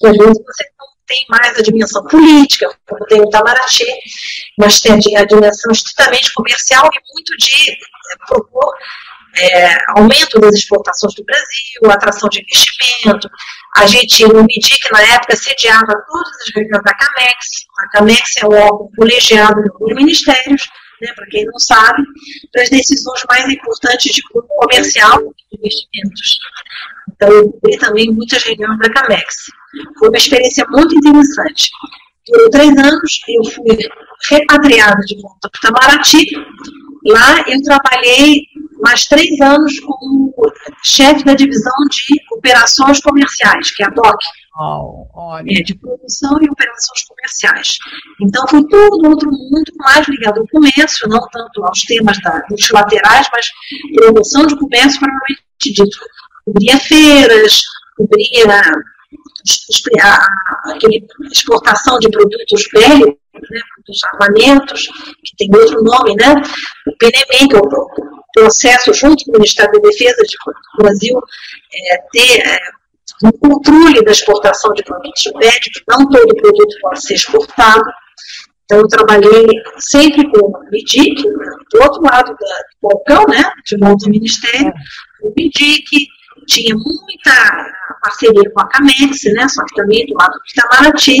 Que 0.00 0.06
às 0.06 0.16
vezes 0.16 0.42
você 0.44 0.64
não 0.78 0.86
tem 1.06 1.26
mais 1.28 1.58
a 1.58 1.62
dimensão 1.62 2.04
política, 2.04 2.70
como 2.88 3.04
tem 3.06 3.20
o 3.20 3.24
Itamaraty, 3.24 3.86
mas 4.58 4.80
tem 4.80 4.94
a 5.16 5.24
dimensão 5.24 5.72
estritamente 5.72 6.32
comercial 6.32 6.88
e 6.92 7.12
muito 7.12 7.36
de 7.36 7.76
propor 8.26 8.74
é, 9.36 9.76
aumento 9.96 10.40
das 10.40 10.54
exportações 10.54 11.14
do 11.14 11.24
Brasil, 11.24 11.90
atração 11.90 12.28
de 12.28 12.40
investimento. 12.40 13.28
A 13.76 13.86
gente, 13.86 14.24
no 14.26 14.42
MIDIC, 14.42 14.80
na 14.92 15.02
época, 15.14 15.36
sediava 15.36 15.86
todas 15.86 16.32
as 16.42 16.54
reuniões 16.54 16.82
da 16.82 16.94
CAMEX. 16.94 17.46
A 17.78 17.88
CAMEX 17.88 18.36
é 18.38 18.46
o 18.46 18.52
órgão 18.52 18.90
colegiado 18.96 19.62
dos 19.62 19.94
ministérios, 19.94 20.68
né, 21.00 21.12
para 21.14 21.26
quem 21.26 21.44
não 21.44 21.58
sabe, 21.58 22.02
das 22.54 22.68
decisões 22.68 23.22
mais 23.28 23.48
importantes 23.48 24.12
de 24.12 24.22
comercial 24.22 25.20
e 25.52 25.56
investimentos. 25.56 26.38
Então, 27.12 27.28
eu 27.30 27.78
também 27.78 28.10
muitas 28.10 28.42
reuniões 28.42 28.78
da 28.78 28.90
CAMEX. 28.90 29.50
Foi 29.98 30.08
uma 30.08 30.18
experiência 30.18 30.64
muito 30.70 30.94
interessante. 30.96 31.70
Por 32.26 32.50
três 32.50 32.70
anos, 32.70 33.20
eu 33.28 33.44
fui 33.44 33.78
repatriada 34.28 35.00
de 35.02 35.20
volta 35.20 35.50
para 35.50 35.70
Itamaraty. 35.70 36.26
Lá, 37.06 37.44
eu 37.48 37.62
trabalhei 37.62 38.42
mais 38.82 39.04
três 39.06 39.40
anos 39.40 39.78
como 39.80 40.34
chefe 40.84 41.24
da 41.24 41.34
divisão 41.34 41.72
de 41.90 42.36
operações 42.36 43.00
comerciais, 43.00 43.70
que 43.70 43.82
é 43.82 43.86
a 43.86 43.90
DOC. 43.90 44.18
Oh, 44.62 45.38
é, 45.38 45.62
de 45.62 45.74
produção 45.74 46.38
e 46.42 46.50
operações 46.50 47.02
comerciais. 47.08 47.78
Então, 48.20 48.46
foi 48.48 48.62
tudo 48.66 49.08
outro 49.08 49.30
mundo 49.30 49.72
mais 49.78 50.06
ligado 50.06 50.40
ao 50.40 50.48
comércio, 50.48 51.08
não 51.08 51.20
tanto 51.32 51.64
aos 51.64 51.80
temas 51.82 52.20
da, 52.20 52.40
dos 52.40 52.68
laterais, 52.70 53.26
mas 53.32 53.50
promoção 53.94 54.46
de 54.46 54.58
comércio 54.58 55.00
propriamente 55.00 55.42
dito. 55.62 55.98
Cobria 56.44 56.78
feiras, 56.78 57.62
cobria 57.96 58.74
a, 60.02 60.72
aquele 60.72 61.06
exportação 61.30 61.98
de 61.98 62.10
produtos 62.10 62.68
bélicos, 62.72 63.16
né, 63.34 63.60
dos 63.86 64.04
armamentos, 64.12 64.88
que 65.24 65.36
tem 65.36 65.50
outro 65.54 65.82
nome, 65.82 66.14
né, 66.16 66.34
o 66.86 66.96
PNM, 66.96 67.48
que 67.48 67.56
é 67.56 67.58
o 67.58 67.88
processo 68.32 68.92
junto 68.92 69.24
com 69.24 69.32
o 69.32 69.34
Ministério 69.34 69.72
da 69.72 69.88
Defesa 69.88 70.22
de, 70.22 70.36
do 70.76 70.82
Brasil, 70.82 71.20
é, 71.74 71.98
ter 72.12 72.40
é, 72.46 72.60
um 73.24 73.32
controle 73.32 74.04
da 74.04 74.12
exportação 74.12 74.72
de 74.72 74.82
produtos 74.82 75.24
médicos, 75.34 75.82
não 75.88 76.08
todo 76.08 76.34
produto 76.36 76.76
pode 76.80 77.02
ser 77.02 77.14
exportado. 77.14 77.82
Então, 78.64 78.78
eu 78.78 78.88
trabalhei 78.88 79.46
sempre 79.78 80.30
com 80.30 80.46
o 80.46 80.70
MIDIC, 80.70 81.22
do 81.22 81.82
outro 81.82 82.02
lado 82.02 82.28
da, 82.28 82.34
do 82.36 82.88
balcão, 82.88 83.24
né, 83.26 83.50
de 83.66 83.76
volta 83.76 84.06
ao 84.06 84.10
Ministério, 84.10 84.72
o 85.22 85.32
MIDIC, 85.36 86.06
tinha 86.50 86.74
muita 86.74 87.72
parceria 88.02 88.50
com 88.52 88.60
a 88.60 88.68
CAMEX, 88.68 89.24
né, 89.34 89.48
só 89.48 89.64
que 89.64 89.74
também 89.74 90.06
do 90.06 90.14
lado 90.14 90.32
do 90.32 90.42
Itamaraty, 90.50 91.16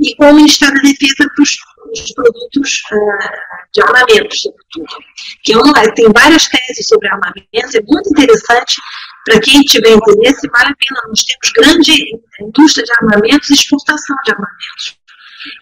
e 0.00 0.16
com 0.16 0.30
o 0.30 0.34
Ministério 0.34 0.74
da 0.74 0.82
Defesa 0.82 1.14
para 1.34 1.42
os 1.42 2.12
produtos 2.14 2.82
uh, 2.92 3.72
de 3.72 3.82
armamentos, 3.82 4.42
sobretudo. 4.42 5.04
Que 5.42 5.52
eu, 5.52 5.62
tem 5.94 6.06
várias 6.12 6.48
teses 6.48 6.86
sobre 6.88 7.08
armamentos, 7.08 7.74
é 7.74 7.80
muito 7.82 8.10
interessante 8.10 8.76
para 9.24 9.40
quem 9.40 9.60
tiver 9.62 9.90
interesse, 9.90 10.48
vale 10.48 10.70
a 10.70 10.76
pena. 10.76 11.00
Nós 11.08 11.24
temos 11.24 11.52
grande 11.52 12.20
indústria 12.40 12.84
de 12.84 12.92
armamentos 13.00 13.50
e 13.50 13.54
exportação 13.54 14.16
de 14.24 14.32
armamentos 14.32 14.98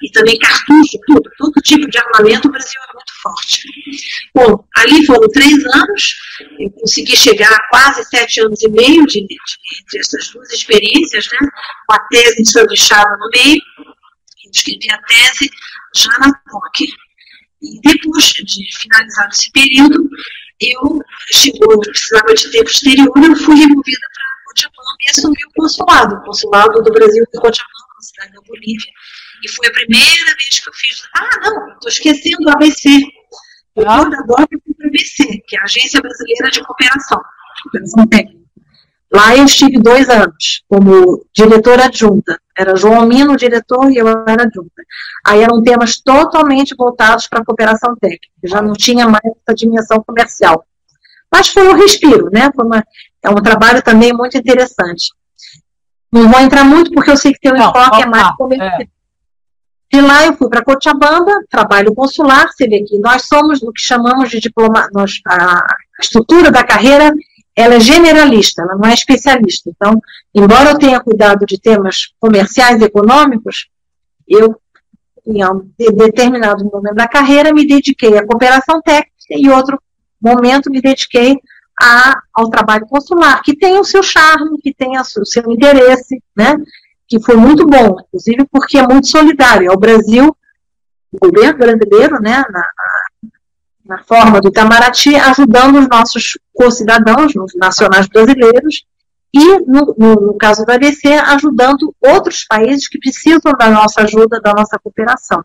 e 0.03 0.11
também 0.11 0.39
cartucho, 0.39 0.99
tudo, 1.07 1.31
todo 1.39 1.61
tipo 1.63 1.89
de 1.89 1.99
armamento, 1.99 2.49
o 2.49 2.51
Brasil 2.51 2.81
é 2.89 2.93
muito 2.95 3.13
forte. 3.23 3.63
Bom, 4.35 4.67
ali 4.77 5.05
foram 5.07 5.29
três 5.29 5.53
anos, 5.53 6.17
eu 6.59 6.71
consegui 6.71 7.17
chegar 7.17 7.53
a 7.53 7.69
quase 7.69 8.05
sete 8.05 8.41
anos 8.41 8.63
e 8.63 8.69
meio 8.69 9.07
de, 9.07 9.21
de, 9.21 9.37
de 9.91 9.99
essas 9.99 10.29
duas 10.31 10.51
experiências, 10.53 11.27
né, 11.33 11.49
com 11.87 11.95
a 11.95 11.99
tese 12.11 12.43
de 12.43 12.51
sanduichada 12.51 13.17
no 13.17 13.29
meio, 13.31 13.61
escrevi 14.53 14.91
a 14.91 14.99
tese 15.03 15.51
já 15.95 16.19
na 16.19 16.33
POC. 16.51 16.87
E 17.63 17.81
depois 17.81 18.25
de 18.25 18.79
finalizar 18.79 19.29
esse 19.31 19.51
período, 19.51 20.09
eu 20.61 21.01
chegou, 21.33 21.81
precisava 21.81 22.35
de 22.35 22.51
tempo 22.51 22.71
exterior, 22.71 23.13
eu 23.17 23.37
fui 23.37 23.55
removida 23.55 24.07
para 24.13 24.45
Cochabamba 24.47 24.97
e 25.01 25.11
assumi 25.11 25.45
o 25.47 25.53
consulado, 25.55 26.15
o 26.17 26.23
consulado 26.23 26.83
do 26.83 26.93
Brasil 26.93 27.25
em 27.25 27.41
Cochabamba, 27.41 27.95
na 27.97 28.03
cidade 28.03 28.33
da 28.33 28.41
Bolívia, 28.43 28.93
e 29.45 29.49
foi 29.51 29.69
a 29.69 29.73
primeira 29.73 30.35
vez 30.37 30.61
que 30.61 30.69
eu 30.69 30.73
fiz. 30.73 31.03
Ah, 31.15 31.51
não, 31.51 31.73
estou 31.75 31.89
esquecendo 31.89 32.49
o 32.49 32.51
ABC. 32.51 32.89
Eu 33.77 33.91
ah. 33.91 34.01
agora 34.01 34.47
eu 34.51 34.61
fui 34.65 34.75
para 34.75 34.87
o 34.87 34.89
ABC, 34.89 35.43
que 35.47 35.57
é 35.57 35.61
a 35.61 35.65
Agência 35.65 36.01
Brasileira 36.01 36.51
de 36.51 36.65
Cooperação, 36.65 37.21
Cooperação 37.63 38.07
Técnica. 38.07 38.45
Lá 39.13 39.37
eu 39.37 39.45
estive 39.45 39.79
dois 39.81 40.09
anos 40.09 40.65
como 40.69 41.25
diretora 41.33 41.85
adjunta. 41.85 42.41
Era 42.57 42.75
João 42.75 43.07
Mino 43.07 43.35
o 43.35 43.37
diretor 43.37 43.91
e 43.93 43.97
eu 43.97 44.09
era 44.09 44.43
adjunta. 44.43 44.83
Aí 45.25 45.41
eram 45.41 45.63
temas 45.63 46.01
totalmente 46.01 46.75
voltados 46.77 47.29
para 47.29 47.41
a 47.41 47.45
cooperação 47.45 47.95
técnica. 47.97 48.27
Já 48.43 48.61
não 48.61 48.73
tinha 48.73 49.07
mais 49.07 49.25
essa 49.25 49.55
dimensão 49.55 50.03
comercial. 50.05 50.65
Mas 51.31 51.49
foi 51.49 51.69
um 51.69 51.77
respiro, 51.77 52.29
né? 52.33 52.51
Uma, 52.59 52.85
é 53.23 53.31
um 53.31 53.37
trabalho 53.37 53.83
também 53.83 54.13
muito 54.13 54.37
interessante. 54.37 55.13
Não 56.13 56.29
vou 56.29 56.41
entrar 56.41 56.65
muito 56.65 56.91
porque 56.93 57.11
eu 57.11 57.17
sei 57.17 57.33
que 57.33 57.41
tem 57.41 57.53
um 57.53 57.57
enfoque 57.57 58.03
é 58.03 58.07
mais 58.07 58.35
comercial. 58.37 58.81
É. 58.81 58.94
De 59.95 60.01
lá 60.01 60.27
eu 60.27 60.37
fui 60.37 60.49
para 60.49 60.65
Cochabamba, 60.65 61.45
trabalho 61.49 61.95
consular, 61.95 62.49
você 62.51 62.67
vê 62.67 62.83
que 62.83 62.99
nós 62.99 63.27
somos 63.27 63.63
o 63.63 63.71
que 63.71 63.81
chamamos 63.81 64.29
de 64.29 64.41
diploma, 64.41 64.89
nós, 64.93 65.21
a 65.25 65.65
estrutura 66.03 66.51
da 66.51 66.65
carreira, 66.65 67.15
ela 67.55 67.75
é 67.75 67.79
generalista, 67.79 68.63
ela 68.63 68.75
não 68.75 68.91
é 68.91 68.93
especialista. 68.93 69.71
Então, 69.71 70.01
embora 70.35 70.71
eu 70.71 70.79
tenha 70.79 70.99
cuidado 70.99 71.47
de 71.47 71.61
temas 71.61 72.13
comerciais 72.19 72.83
e 72.83 72.85
econômicos, 72.87 73.69
eu, 74.27 74.61
em 75.25 75.45
um 75.45 75.65
determinado 75.79 76.65
momento 76.65 76.97
da 76.97 77.07
carreira, 77.07 77.55
me 77.55 77.65
dediquei 77.65 78.19
à 78.19 78.27
cooperação 78.27 78.83
técnica 78.83 79.13
e 79.31 79.49
outro 79.49 79.81
momento 80.21 80.73
me 80.73 80.81
dediquei 80.81 81.37
a, 81.81 82.19
ao 82.35 82.51
trabalho 82.51 82.89
consular, 82.89 83.41
que 83.45 83.57
tem 83.57 83.79
o 83.79 83.85
seu 83.85 84.03
charme, 84.03 84.61
que 84.61 84.75
tem 84.75 84.99
o 84.99 85.05
seu 85.05 85.53
interesse, 85.53 86.21
né? 86.37 86.57
Que 87.15 87.23
foi 87.25 87.37
muito 87.37 87.65
bom, 87.65 87.97
inclusive 88.01 88.45
porque 88.51 88.77
é 88.77 88.83
muito 88.83 89.07
solidário. 89.07 89.71
É 89.71 89.73
o 89.73 89.79
Brasil, 89.79 90.37
o 91.13 91.19
governo 91.19 91.59
brasileiro, 91.59 92.21
né, 92.21 92.43
na, 92.51 92.67
na 93.87 94.03
forma 94.03 94.41
do 94.41 94.49
Itamaraty, 94.49 95.15
ajudando 95.15 95.79
os 95.79 95.89
nossos 95.89 96.37
co-cidadãos, 96.53 97.33
os 97.37 97.55
nacionais 97.55 98.09
brasileiros, 98.09 98.85
e, 99.33 99.61
no, 99.61 99.95
no, 99.97 100.15
no, 100.27 100.35
caso 100.35 100.65
da 100.65 100.75
ABC, 100.75 101.13
ajudando 101.15 101.95
outros 102.01 102.45
países 102.45 102.89
que 102.89 102.99
precisam 102.99 103.53
da 103.59 103.71
nossa 103.71 104.03
ajuda, 104.03 104.41
da 104.41 104.53
nossa 104.53 104.79
cooperação. 104.79 105.45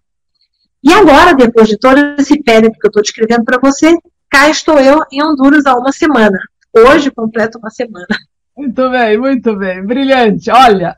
E 0.84 0.92
agora, 0.94 1.34
depois 1.34 1.68
de 1.68 1.78
todo 1.78 2.00
esse 2.18 2.42
périplo 2.42 2.80
que 2.80 2.88
eu 2.88 2.90
estou 2.90 3.02
descrevendo 3.02 3.44
para 3.44 3.60
você, 3.60 3.96
cá 4.30 4.50
estou 4.50 4.80
eu 4.80 5.00
em 5.12 5.24
Honduras 5.24 5.66
há 5.66 5.76
uma 5.76 5.92
semana. 5.92 6.38
Hoje 6.76 7.12
completo 7.12 7.58
uma 7.60 7.70
semana. 7.70 8.08
Muito 8.56 8.90
bem, 8.90 9.18
muito 9.18 9.56
bem. 9.56 9.84
Brilhante. 9.84 10.52
Olha, 10.52 10.96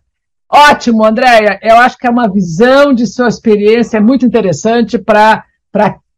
Ótimo, 0.52 1.06
Andréia. 1.06 1.58
Eu 1.62 1.78
acho 1.78 1.98
que 1.98 2.06
é 2.06 2.10
uma 2.10 2.30
visão 2.30 2.94
de 2.94 3.08
sua 3.08 3.30
experiência 3.30 4.02
muito 4.02 4.26
interessante 4.26 4.98
para, 5.00 5.46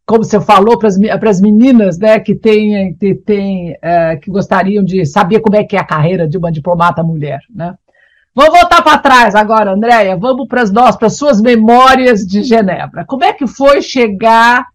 como 0.07 0.23
você 0.23 0.41
falou, 0.41 0.79
para 0.79 1.29
as 1.29 1.39
meninas 1.39 1.99
né, 1.99 2.19
que, 2.19 2.33
têm, 2.33 2.95
que, 2.95 3.13
têm, 3.13 3.77
é, 3.79 4.15
que 4.15 4.31
gostariam 4.31 4.83
de 4.83 5.05
saber 5.05 5.39
como 5.39 5.55
é 5.55 5.63
que 5.63 5.75
é 5.75 5.79
a 5.79 5.85
carreira 5.85 6.27
de 6.27 6.35
uma 6.35 6.51
diplomata 6.51 7.03
mulher. 7.03 7.41
Né? 7.53 7.75
Vamos 8.33 8.59
voltar 8.59 8.81
para 8.81 8.97
trás 8.97 9.35
agora, 9.35 9.71
Andréia. 9.71 10.17
Vamos 10.17 10.47
para 10.47 10.63
as 10.63 10.71
nossas, 10.71 10.95
para 10.95 11.07
as 11.07 11.15
suas 11.15 11.39
memórias 11.39 12.25
de 12.25 12.41
Genebra. 12.41 13.05
Como 13.05 13.23
é 13.23 13.33
que 13.33 13.45
foi 13.45 13.83
chegar 13.83 14.65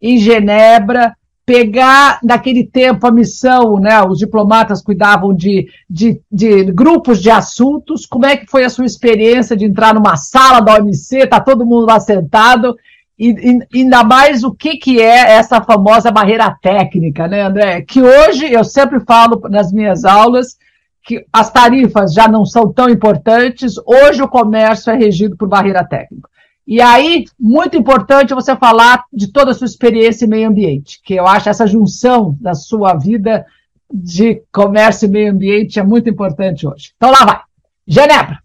em 0.00 0.18
Genebra 0.18 1.12
pegar 1.48 2.20
naquele 2.22 2.62
tempo 2.62 3.06
a 3.06 3.10
missão, 3.10 3.80
né? 3.80 4.02
Os 4.02 4.18
diplomatas 4.18 4.82
cuidavam 4.82 5.34
de, 5.34 5.66
de, 5.88 6.20
de, 6.30 6.64
grupos 6.64 7.22
de 7.22 7.30
assuntos. 7.30 8.04
Como 8.04 8.26
é 8.26 8.36
que 8.36 8.44
foi 8.44 8.64
a 8.64 8.68
sua 8.68 8.84
experiência 8.84 9.56
de 9.56 9.64
entrar 9.64 9.94
numa 9.94 10.14
sala 10.14 10.60
da 10.60 10.74
OMC, 10.74 11.26
tá 11.26 11.40
todo 11.40 11.64
mundo 11.64 11.86
lá 11.86 11.98
sentado, 11.98 12.76
e, 13.18 13.30
e 13.30 13.80
ainda 13.80 14.04
mais 14.04 14.44
o 14.44 14.52
que, 14.52 14.76
que 14.76 15.00
é 15.00 15.36
essa 15.36 15.62
famosa 15.62 16.10
barreira 16.10 16.54
técnica, 16.60 17.26
né, 17.26 17.40
André? 17.40 17.80
Que 17.80 18.02
hoje 18.02 18.52
eu 18.52 18.62
sempre 18.62 19.00
falo 19.00 19.40
nas 19.48 19.72
minhas 19.72 20.04
aulas 20.04 20.58
que 21.02 21.24
as 21.32 21.50
tarifas 21.50 22.12
já 22.12 22.28
não 22.28 22.44
são 22.44 22.70
tão 22.70 22.90
importantes, 22.90 23.76
hoje 23.86 24.20
o 24.22 24.28
comércio 24.28 24.92
é 24.92 24.96
regido 24.96 25.34
por 25.34 25.48
barreira 25.48 25.82
técnica. 25.82 26.28
E 26.70 26.82
aí, 26.82 27.24
muito 27.40 27.78
importante 27.78 28.34
você 28.34 28.54
falar 28.54 29.04
de 29.10 29.32
toda 29.32 29.52
a 29.52 29.54
sua 29.54 29.64
experiência 29.64 30.26
em 30.26 30.28
meio 30.28 30.50
ambiente, 30.50 31.00
que 31.02 31.14
eu 31.14 31.26
acho 31.26 31.48
essa 31.48 31.66
junção 31.66 32.36
da 32.38 32.52
sua 32.52 32.92
vida 32.92 33.46
de 33.90 34.42
comércio 34.52 35.06
e 35.06 35.10
meio 35.10 35.32
ambiente 35.32 35.80
é 35.80 35.82
muito 35.82 36.10
importante 36.10 36.66
hoje. 36.66 36.92
Então 36.94 37.10
lá 37.10 37.24
vai. 37.24 37.40
Genebra. 37.86 38.38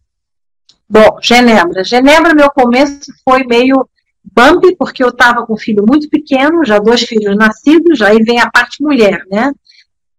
Bom, 0.89 1.17
Genebra. 1.21 1.83
Genebra, 1.83 2.33
meu 2.33 2.49
começo 2.49 3.11
foi 3.25 3.43
meio 3.43 3.85
bumpy, 4.23 4.73
porque 4.77 5.03
eu 5.03 5.09
estava 5.09 5.45
com 5.45 5.55
um 5.55 5.57
filho 5.57 5.83
muito 5.85 6.09
pequeno, 6.09 6.63
já 6.63 6.79
dois 6.79 7.01
filhos 7.01 7.35
nascidos, 7.35 8.01
aí 8.01 8.23
vem 8.23 8.39
a 8.39 8.49
parte 8.49 8.81
mulher, 8.81 9.21
né? 9.29 9.51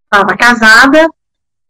Estava 0.04 0.36
casada, 0.36 1.08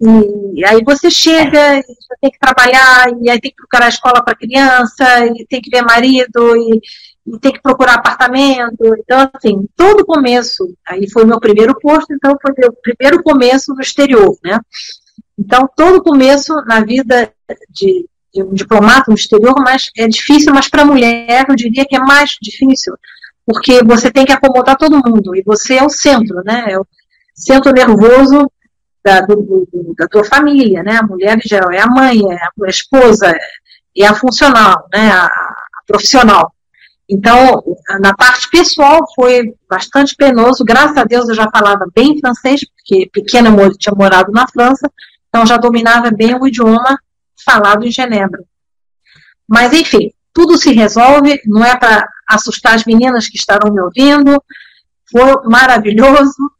e 0.01 0.65
aí 0.67 0.83
você 0.85 1.11
chega, 1.11 1.77
você 1.77 2.15
tem 2.21 2.31
que 2.31 2.39
trabalhar, 2.39 3.07
e 3.23 3.31
aí 3.31 3.41
tem 3.41 3.51
que 3.51 3.57
procurar 3.57 3.89
escola 3.89 4.23
para 4.23 4.35
criança, 4.35 5.27
e 5.27 5.47
tem 5.47 5.61
que 5.61 5.71
ver 5.71 5.83
marido, 5.83 6.57
e, 6.57 6.81
e, 7.27 7.39
tem 7.39 7.53
que 7.53 7.63
procurar 7.63 7.95
apartamento. 7.95 8.95
Então, 8.99 9.31
assim, 9.33 9.67
todo 9.77 10.05
começo, 10.05 10.77
aí 10.87 11.09
foi 11.09 11.25
meu 11.25 11.39
primeiro 11.39 11.79
posto, 11.81 12.13
então 12.13 12.37
foi 12.43 12.53
meu 12.59 12.73
primeiro 12.83 13.23
começo 13.23 13.73
no 13.73 13.81
exterior, 13.81 14.37
né? 14.43 14.59
Então, 15.39 15.69
todo 15.77 16.03
começo 16.03 16.55
na 16.67 16.81
vida 16.81 17.33
de, 17.71 18.07
de 18.33 18.43
um 18.43 18.53
diplomata 18.53 19.05
no 19.09 19.15
exterior, 19.15 19.55
mas 19.59 19.91
é 19.97 20.09
difícil, 20.09 20.53
mas 20.53 20.69
para 20.69 20.83
a 20.83 20.87
mulher 20.87 21.47
eu 21.49 21.55
diria 21.55 21.85
que 21.85 21.97
é 21.97 22.01
mais 22.01 22.37
difícil, 22.43 22.95
porque 23.47 23.83
você 23.85 24.11
tem 24.11 24.25
que 24.25 24.33
acomodar 24.33 24.77
todo 24.77 25.03
mundo, 25.09 25.37
e 25.37 25.43
você 25.43 25.77
é 25.77 25.85
o 25.85 25.89
centro, 25.89 26.43
né? 26.45 26.65
É 26.69 26.79
o 26.79 26.87
centro 27.35 27.73
nervoso 27.73 28.51
da, 29.05 29.21
do, 29.21 29.69
da 29.99 30.09
tua 30.09 30.25
família, 30.25 30.83
né? 30.83 30.97
A 30.97 31.07
mulher, 31.07 31.37
em 31.37 31.49
geral, 31.49 31.71
é 31.71 31.81
a 31.81 31.87
mãe, 31.87 32.21
é 32.31 32.37
a 32.37 32.69
esposa, 32.69 33.37
é 33.97 34.07
a 34.07 34.15
funcional, 34.15 34.89
né? 34.93 35.11
A, 35.11 35.27
a 35.27 35.83
profissional. 35.87 36.55
Então, 37.09 37.63
na 38.01 38.15
parte 38.15 38.49
pessoal 38.49 39.01
foi 39.15 39.55
bastante 39.69 40.17
penoso. 40.17 40.65
Graças 40.65 40.97
a 40.97 41.05
Deus 41.05 41.29
eu 41.29 41.35
já 41.35 41.51
falava 41.51 41.85
bem 41.95 42.19
francês, 42.19 42.63
porque 42.65 43.11
pequena 43.13 43.51
tinha 43.79 43.95
morado 43.95 44.33
na 44.33 44.49
França, 44.49 44.91
então 45.29 45.45
já 45.45 45.59
dominava 45.59 46.11
bem 46.11 46.35
o 46.35 46.47
idioma 46.47 46.99
falado 47.45 47.85
em 47.85 47.91
Genebra. 47.91 48.43
Mas, 49.47 49.75
enfim, 49.75 50.11
tudo 50.33 50.57
se 50.57 50.73
resolve, 50.73 51.41
não 51.45 51.63
é 51.63 51.77
para 51.77 52.09
assustar 52.27 52.75
as 52.75 52.85
meninas 52.87 53.29
que 53.29 53.37
estarão 53.37 53.71
me 53.71 53.81
ouvindo. 53.81 54.43
Foi 55.11 55.43
maravilhoso. 55.45 56.51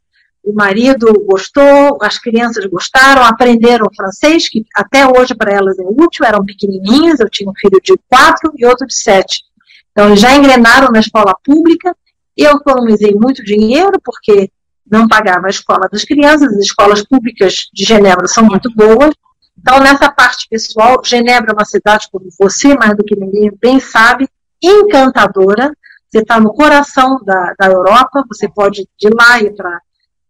O 0.45 0.53
marido 0.53 1.11
gostou, 1.25 1.97
as 2.01 2.19
crianças 2.19 2.65
gostaram, 2.67 3.23
aprenderam 3.23 3.87
francês, 3.95 4.47
que 4.47 4.63
até 4.75 5.07
hoje 5.07 5.33
para 5.33 5.51
elas 5.51 5.79
é 5.79 5.83
útil, 5.83 6.23
eram 6.23 6.45
pequenininhas. 6.45 7.19
Eu 7.19 7.29
tinha 7.29 7.49
um 7.49 7.55
filho 7.55 7.79
de 7.83 7.95
quatro 8.07 8.53
e 8.55 8.65
outro 8.65 8.85
de 8.85 8.95
sete. 8.95 9.43
Então, 9.91 10.07
eles 10.07 10.19
já 10.19 10.35
engrenaram 10.35 10.91
na 10.91 10.99
escola 10.99 11.35
pública. 11.43 11.95
Eu 12.37 12.57
economizei 12.57 13.15
muito 13.15 13.43
dinheiro, 13.43 13.99
porque 14.03 14.51
não 14.89 15.07
pagava 15.07 15.47
a 15.47 15.49
escola 15.49 15.89
das 15.91 16.03
crianças, 16.03 16.53
as 16.53 16.59
escolas 16.59 17.03
públicas 17.03 17.69
de 17.73 17.83
Genebra 17.83 18.27
são 18.27 18.43
muito 18.43 18.69
boas. 18.75 19.15
Então, 19.57 19.79
nessa 19.79 20.11
parte 20.11 20.47
pessoal, 20.47 21.01
Genebra 21.03 21.51
é 21.51 21.53
uma 21.53 21.65
cidade, 21.65 22.07
como 22.11 22.27
você, 22.37 22.75
mais 22.75 22.95
do 22.95 23.03
que 23.03 23.15
ninguém 23.15 23.51
bem 23.59 23.79
sabe, 23.79 24.29
encantadora. 24.61 25.71
Você 26.07 26.19
está 26.19 26.39
no 26.39 26.53
coração 26.53 27.19
da, 27.25 27.53
da 27.57 27.65
Europa, 27.67 28.23
você 28.27 28.47
pode 28.47 28.87
de 28.97 29.09
lá 29.09 29.41
ir 29.41 29.55
para 29.55 29.81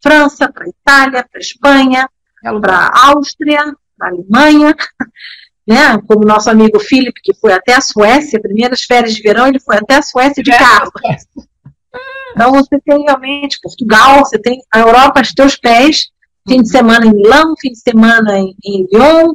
França, 0.06 0.52
para 0.52 0.68
Itália, 0.68 1.26
para 1.32 1.42
Espanha, 1.42 2.08
para 2.62 2.92
Áustria, 2.94 3.76
para 3.98 4.10
Alemanha 4.10 4.76
né? 5.68 5.98
Como 6.08 6.26
nosso 6.26 6.50
amigo 6.50 6.80
Felipe, 6.80 7.20
que 7.24 7.34
foi 7.34 7.52
até 7.52 7.74
a 7.74 7.82
Suécia, 7.82 8.40
primeiras 8.40 8.84
férias 8.84 9.16
de 9.16 9.22
verão, 9.22 9.48
ele 9.48 9.60
foi 9.60 9.78
até 9.78 9.96
a 9.96 10.02
Suécia 10.02 10.44
de 10.44 10.52
carro. 10.52 10.92
Então 12.32 12.52
você 12.52 12.80
tem 12.86 13.04
realmente 13.04 13.60
Portugal, 13.62 14.20
você 14.20 14.38
tem 14.38 14.60
a 14.72 14.80
Europa 14.80 15.20
aos 15.20 15.34
teus 15.34 15.56
pés, 15.56 16.10
fim 16.48 16.62
de 16.62 16.70
semana 16.70 17.06
em 17.06 17.14
Milão, 17.14 17.56
fim 17.60 17.72
de 17.72 17.80
semana 17.80 18.38
em, 18.38 18.56
em 18.64 18.86
Lyon. 18.92 19.34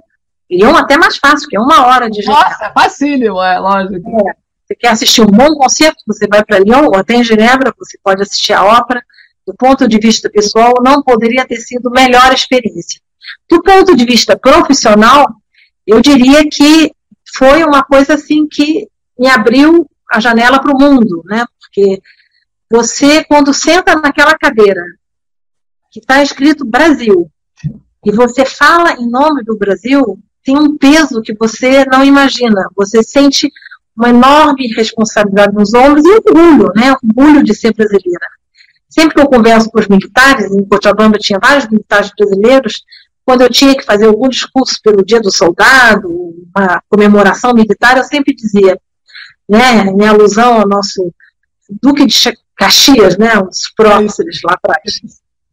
Lyon 0.50 0.76
até 0.76 0.96
mais 0.96 1.16
fácil, 1.16 1.48
que 1.48 1.56
é 1.56 1.60
uma 1.60 1.86
hora 1.86 2.10
de 2.10 2.22
Genebra. 2.22 2.50
Nossa, 2.50 2.64
é 2.66 2.72
facílimo, 2.72 3.42
é, 3.42 3.58
lógico. 3.58 4.28
É. 4.28 4.34
Você 4.66 4.74
quer 4.76 4.88
assistir 4.88 5.22
um 5.22 5.26
bom 5.26 5.54
concerto, 5.54 5.96
você 6.06 6.28
vai 6.28 6.44
para 6.44 6.58
Lyon, 6.58 6.86
ou 6.86 6.96
até 6.96 7.14
em 7.14 7.24
Genebra, 7.24 7.74
você 7.76 7.98
pode 8.04 8.22
assistir 8.22 8.52
a 8.52 8.64
ópera. 8.64 9.02
Do 9.50 9.56
ponto 9.56 9.88
de 9.88 9.98
vista 9.98 10.30
pessoal, 10.30 10.74
não 10.80 11.02
poderia 11.02 11.44
ter 11.44 11.56
sido 11.56 11.90
melhor 11.90 12.32
experiência. 12.32 13.00
Do 13.50 13.60
ponto 13.60 13.96
de 13.96 14.04
vista 14.04 14.38
profissional, 14.38 15.26
eu 15.84 16.00
diria 16.00 16.48
que 16.48 16.92
foi 17.36 17.64
uma 17.64 17.82
coisa 17.82 18.14
assim 18.14 18.46
que 18.46 18.86
me 19.18 19.28
abriu 19.28 19.90
a 20.08 20.20
janela 20.20 20.60
para 20.60 20.72
o 20.72 20.78
mundo, 20.78 21.20
né? 21.24 21.44
Porque 21.58 22.00
você, 22.70 23.24
quando 23.24 23.52
senta 23.52 23.96
naquela 23.96 24.38
cadeira 24.38 24.82
que 25.90 25.98
está 25.98 26.22
escrito 26.22 26.64
Brasil, 26.64 27.28
e 28.06 28.12
você 28.12 28.44
fala 28.44 28.92
em 28.92 29.10
nome 29.10 29.42
do 29.42 29.58
Brasil, 29.58 30.16
tem 30.44 30.56
um 30.56 30.78
peso 30.78 31.20
que 31.22 31.34
você 31.34 31.84
não 31.86 32.04
imagina. 32.04 32.68
Você 32.76 33.02
sente 33.02 33.50
uma 33.96 34.10
enorme 34.10 34.68
responsabilidade 34.76 35.52
nos 35.52 35.74
ombros 35.74 36.04
e 36.04 36.20
orgulho, 36.24 36.68
né? 36.76 36.94
Orgulho 37.02 37.42
de 37.42 37.52
ser 37.52 37.74
brasileira. 37.74 38.39
Sempre 38.90 39.14
que 39.14 39.20
eu 39.20 39.28
converso 39.28 39.70
com 39.70 39.78
os 39.78 39.86
militares, 39.86 40.50
em 40.50 40.64
Cochabamba 40.64 41.16
tinha 41.16 41.38
vários 41.40 41.68
militares 41.68 42.10
brasileiros, 42.18 42.82
quando 43.24 43.42
eu 43.42 43.48
tinha 43.48 43.76
que 43.76 43.84
fazer 43.84 44.06
algum 44.06 44.28
discurso 44.28 44.80
pelo 44.82 45.04
Dia 45.04 45.20
do 45.20 45.30
Soldado, 45.30 46.08
uma 46.08 46.82
comemoração 46.88 47.54
militar, 47.54 47.96
eu 47.96 48.02
sempre 48.02 48.34
dizia, 48.34 48.76
né, 49.48 49.84
em 49.86 50.04
alusão 50.04 50.60
ao 50.60 50.68
nosso 50.68 51.14
Duque 51.80 52.04
de 52.04 52.36
Caxias, 52.56 53.16
né, 53.16 53.36
dos 53.36 53.72
próximos 53.76 54.40
lá 54.44 54.54
atrás, 54.54 55.00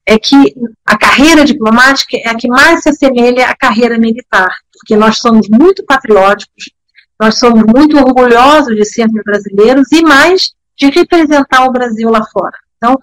é 0.04 0.18
que 0.18 0.56
a 0.84 0.98
carreira 0.98 1.46
diplomática 1.46 2.18
é 2.18 2.30
a 2.30 2.36
que 2.36 2.48
mais 2.48 2.82
se 2.82 2.90
assemelha 2.90 3.48
à 3.48 3.56
carreira 3.56 4.00
militar, 4.00 4.50
porque 4.74 4.96
nós 4.96 5.20
somos 5.20 5.48
muito 5.48 5.86
patrióticos, 5.86 6.72
nós 7.20 7.38
somos 7.38 7.64
muito 7.64 7.98
orgulhosos 7.98 8.76
de 8.76 8.86
sermos 8.86 9.22
brasileiros 9.24 9.92
e 9.92 10.02
mais 10.02 10.52
de 10.76 10.90
representar 10.90 11.66
o 11.66 11.72
Brasil 11.72 12.10
lá 12.10 12.24
fora. 12.32 12.58
Então, 12.78 12.98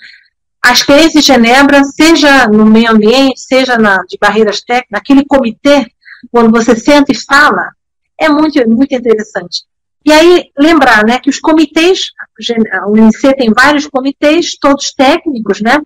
a 0.64 0.72
experiência 0.72 1.20
de 1.20 1.26
Genebra, 1.26 1.84
seja 1.84 2.48
no 2.48 2.64
meio 2.64 2.90
ambiente, 2.90 3.38
seja 3.38 3.76
na, 3.76 3.98
de 4.08 4.16
barreiras 4.18 4.62
técnicas, 4.62 4.92
naquele 4.92 5.22
comitê, 5.26 5.86
quando 6.32 6.50
você 6.50 6.74
senta 6.74 7.12
e 7.12 7.22
fala, 7.22 7.68
é 8.18 8.30
muito, 8.30 8.58
muito 8.70 8.94
interessante. 8.94 9.64
E 10.06 10.10
aí, 10.10 10.50
lembrar 10.58 11.04
né, 11.04 11.18
que 11.18 11.28
os 11.28 11.38
comitês, 11.38 12.06
o 12.86 12.92
UNICE 12.92 13.34
tem 13.36 13.52
vários 13.52 13.86
comitês, 13.86 14.56
todos 14.58 14.94
técnicos, 14.94 15.60
né? 15.60 15.82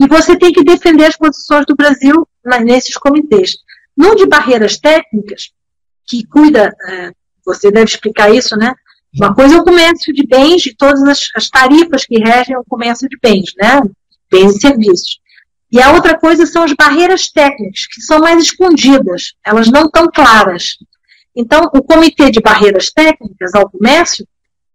E 0.00 0.08
você 0.08 0.34
tem 0.34 0.50
que 0.50 0.64
defender 0.64 1.04
as 1.04 1.16
posições 1.16 1.66
do 1.66 1.76
Brasil 1.76 2.26
nesses 2.64 2.96
comitês. 2.96 3.56
No 3.94 4.16
de 4.16 4.24
barreiras 4.24 4.78
técnicas, 4.78 5.50
que 6.06 6.26
cuida, 6.26 6.74
é, 6.88 7.12
você 7.44 7.70
deve 7.70 7.84
explicar 7.84 8.34
isso, 8.34 8.56
né? 8.56 8.72
Uma 9.14 9.34
coisa 9.34 9.56
é 9.56 9.58
o 9.58 9.64
comércio 9.64 10.10
de 10.14 10.26
bens, 10.26 10.62
de 10.62 10.74
todas 10.74 11.02
as, 11.02 11.28
as 11.36 11.50
tarifas 11.50 12.06
que 12.06 12.18
regem 12.18 12.56
o 12.56 12.64
comércio 12.64 13.06
de 13.06 13.18
bens, 13.22 13.52
né? 13.60 13.82
Bens 14.32 14.56
e 14.56 14.60
serviços. 14.60 15.20
E 15.70 15.80
a 15.80 15.92
outra 15.92 16.18
coisa 16.18 16.44
são 16.46 16.64
as 16.64 16.72
barreiras 16.72 17.28
técnicas, 17.28 17.86
que 17.86 18.00
são 18.00 18.18
mais 18.18 18.42
escondidas, 18.42 19.34
elas 19.44 19.70
não 19.70 19.84
estão 19.84 20.06
claras. 20.12 20.76
Então, 21.34 21.70
o 21.72 21.82
Comitê 21.82 22.30
de 22.30 22.40
Barreiras 22.40 22.90
Técnicas 22.90 23.54
ao 23.54 23.70
Comércio 23.70 24.26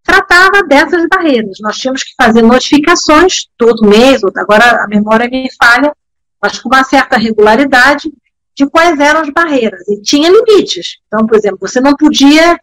tratava 0.03 0.63
dessas 0.63 1.07
barreiras. 1.07 1.57
Nós 1.61 1.77
tínhamos 1.77 2.03
que 2.03 2.11
fazer 2.19 2.41
notificações 2.41 3.47
todo 3.57 3.87
mês, 3.87 4.21
agora 4.37 4.83
a 4.83 4.87
memória 4.87 5.29
me 5.29 5.49
falha, 5.61 5.93
mas 6.41 6.57
com 6.59 6.69
uma 6.69 6.83
certa 6.83 7.17
regularidade, 7.17 8.09
de 8.55 8.67
quais 8.67 8.99
eram 8.99 9.21
as 9.21 9.29
barreiras. 9.29 9.87
E 9.87 10.01
tinha 10.01 10.31
limites. 10.31 10.97
Então, 11.07 11.27
por 11.27 11.37
exemplo, 11.37 11.59
você 11.61 11.79
não 11.79 11.95
podia, 11.95 12.59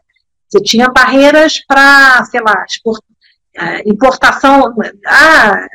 você 0.49 0.61
tinha 0.61 0.89
barreiras 0.89 1.65
para, 1.69 2.25
sei 2.25 2.41
lá, 2.41 2.65
importação, 3.87 4.75
ah, 5.07 5.67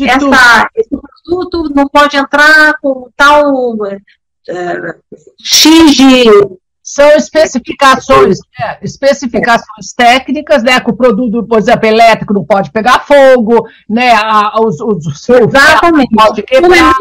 essa, 0.00 0.70
esse 0.74 0.90
produto 0.90 1.72
não 1.74 1.86
pode 1.88 2.16
entrar 2.16 2.74
com 2.80 3.08
tal 3.16 3.76
é, 4.48 4.96
X 5.42 5.94
de. 5.94 6.24
São 6.82 7.08
especificações, 7.16 8.38
é, 8.60 8.78
especificações 8.80 9.92
técnicas, 9.96 10.62
né? 10.62 10.78
Que 10.78 10.90
o 10.90 10.96
produto, 10.96 11.44
por 11.44 11.58
exemplo, 11.58 11.84
elétrico 11.84 12.32
não 12.32 12.44
pode 12.44 12.70
pegar 12.70 13.00
fogo, 13.00 13.66
né? 13.88 14.12
A, 14.14 14.52
os, 14.60 14.80
os, 14.80 15.28
Exatamente. 15.28 16.14
pode 16.14 16.44
quebrar. 16.44 16.94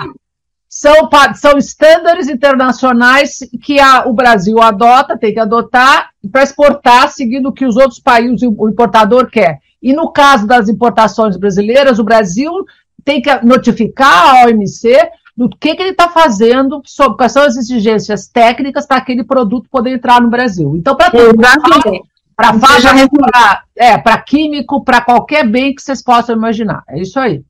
São, 0.67 1.07
são 1.35 1.57
estándares 1.57 2.27
internacionais 2.27 3.37
que 3.61 3.79
a, 3.79 4.07
o 4.07 4.13
Brasil 4.13 4.59
adota, 4.59 5.17
tem 5.17 5.33
que 5.33 5.39
adotar 5.39 6.09
para 6.31 6.43
exportar, 6.43 7.09
seguindo 7.09 7.49
o 7.49 7.53
que 7.53 7.65
os 7.65 7.77
outros 7.77 7.99
países, 7.99 8.41
o 8.41 8.67
importador 8.67 9.29
quer. 9.29 9.59
E 9.81 9.93
no 9.93 10.11
caso 10.11 10.47
das 10.47 10.69
importações 10.69 11.37
brasileiras, 11.37 11.99
o 11.99 12.03
Brasil 12.03 12.51
tem 13.03 13.21
que 13.21 13.33
notificar 13.45 14.35
a 14.35 14.47
OMC 14.47 14.97
do 15.37 15.49
que, 15.49 15.75
que 15.75 15.81
ele 15.81 15.91
está 15.91 16.09
fazendo, 16.09 16.81
sobre 16.85 17.17
quais 17.17 17.31
são 17.31 17.43
as 17.43 17.57
exigências 17.57 18.27
técnicas 18.27 18.85
para 18.85 18.97
aquele 18.97 19.23
produto 19.23 19.69
poder 19.69 19.91
entrar 19.91 20.21
no 20.21 20.29
Brasil. 20.29 20.75
Então, 20.75 20.95
para 20.95 21.11
tudo, 21.11 21.37
para 22.35 22.53
para 22.53 23.63
é, 23.75 23.97
para 23.97 24.17
químico, 24.21 24.83
para 24.83 25.01
qualquer 25.01 25.47
bem 25.47 25.73
que 25.73 25.81
vocês 25.81 26.03
possam 26.03 26.35
imaginar. 26.35 26.83
É 26.89 26.99
isso 26.99 27.19
aí. 27.19 27.43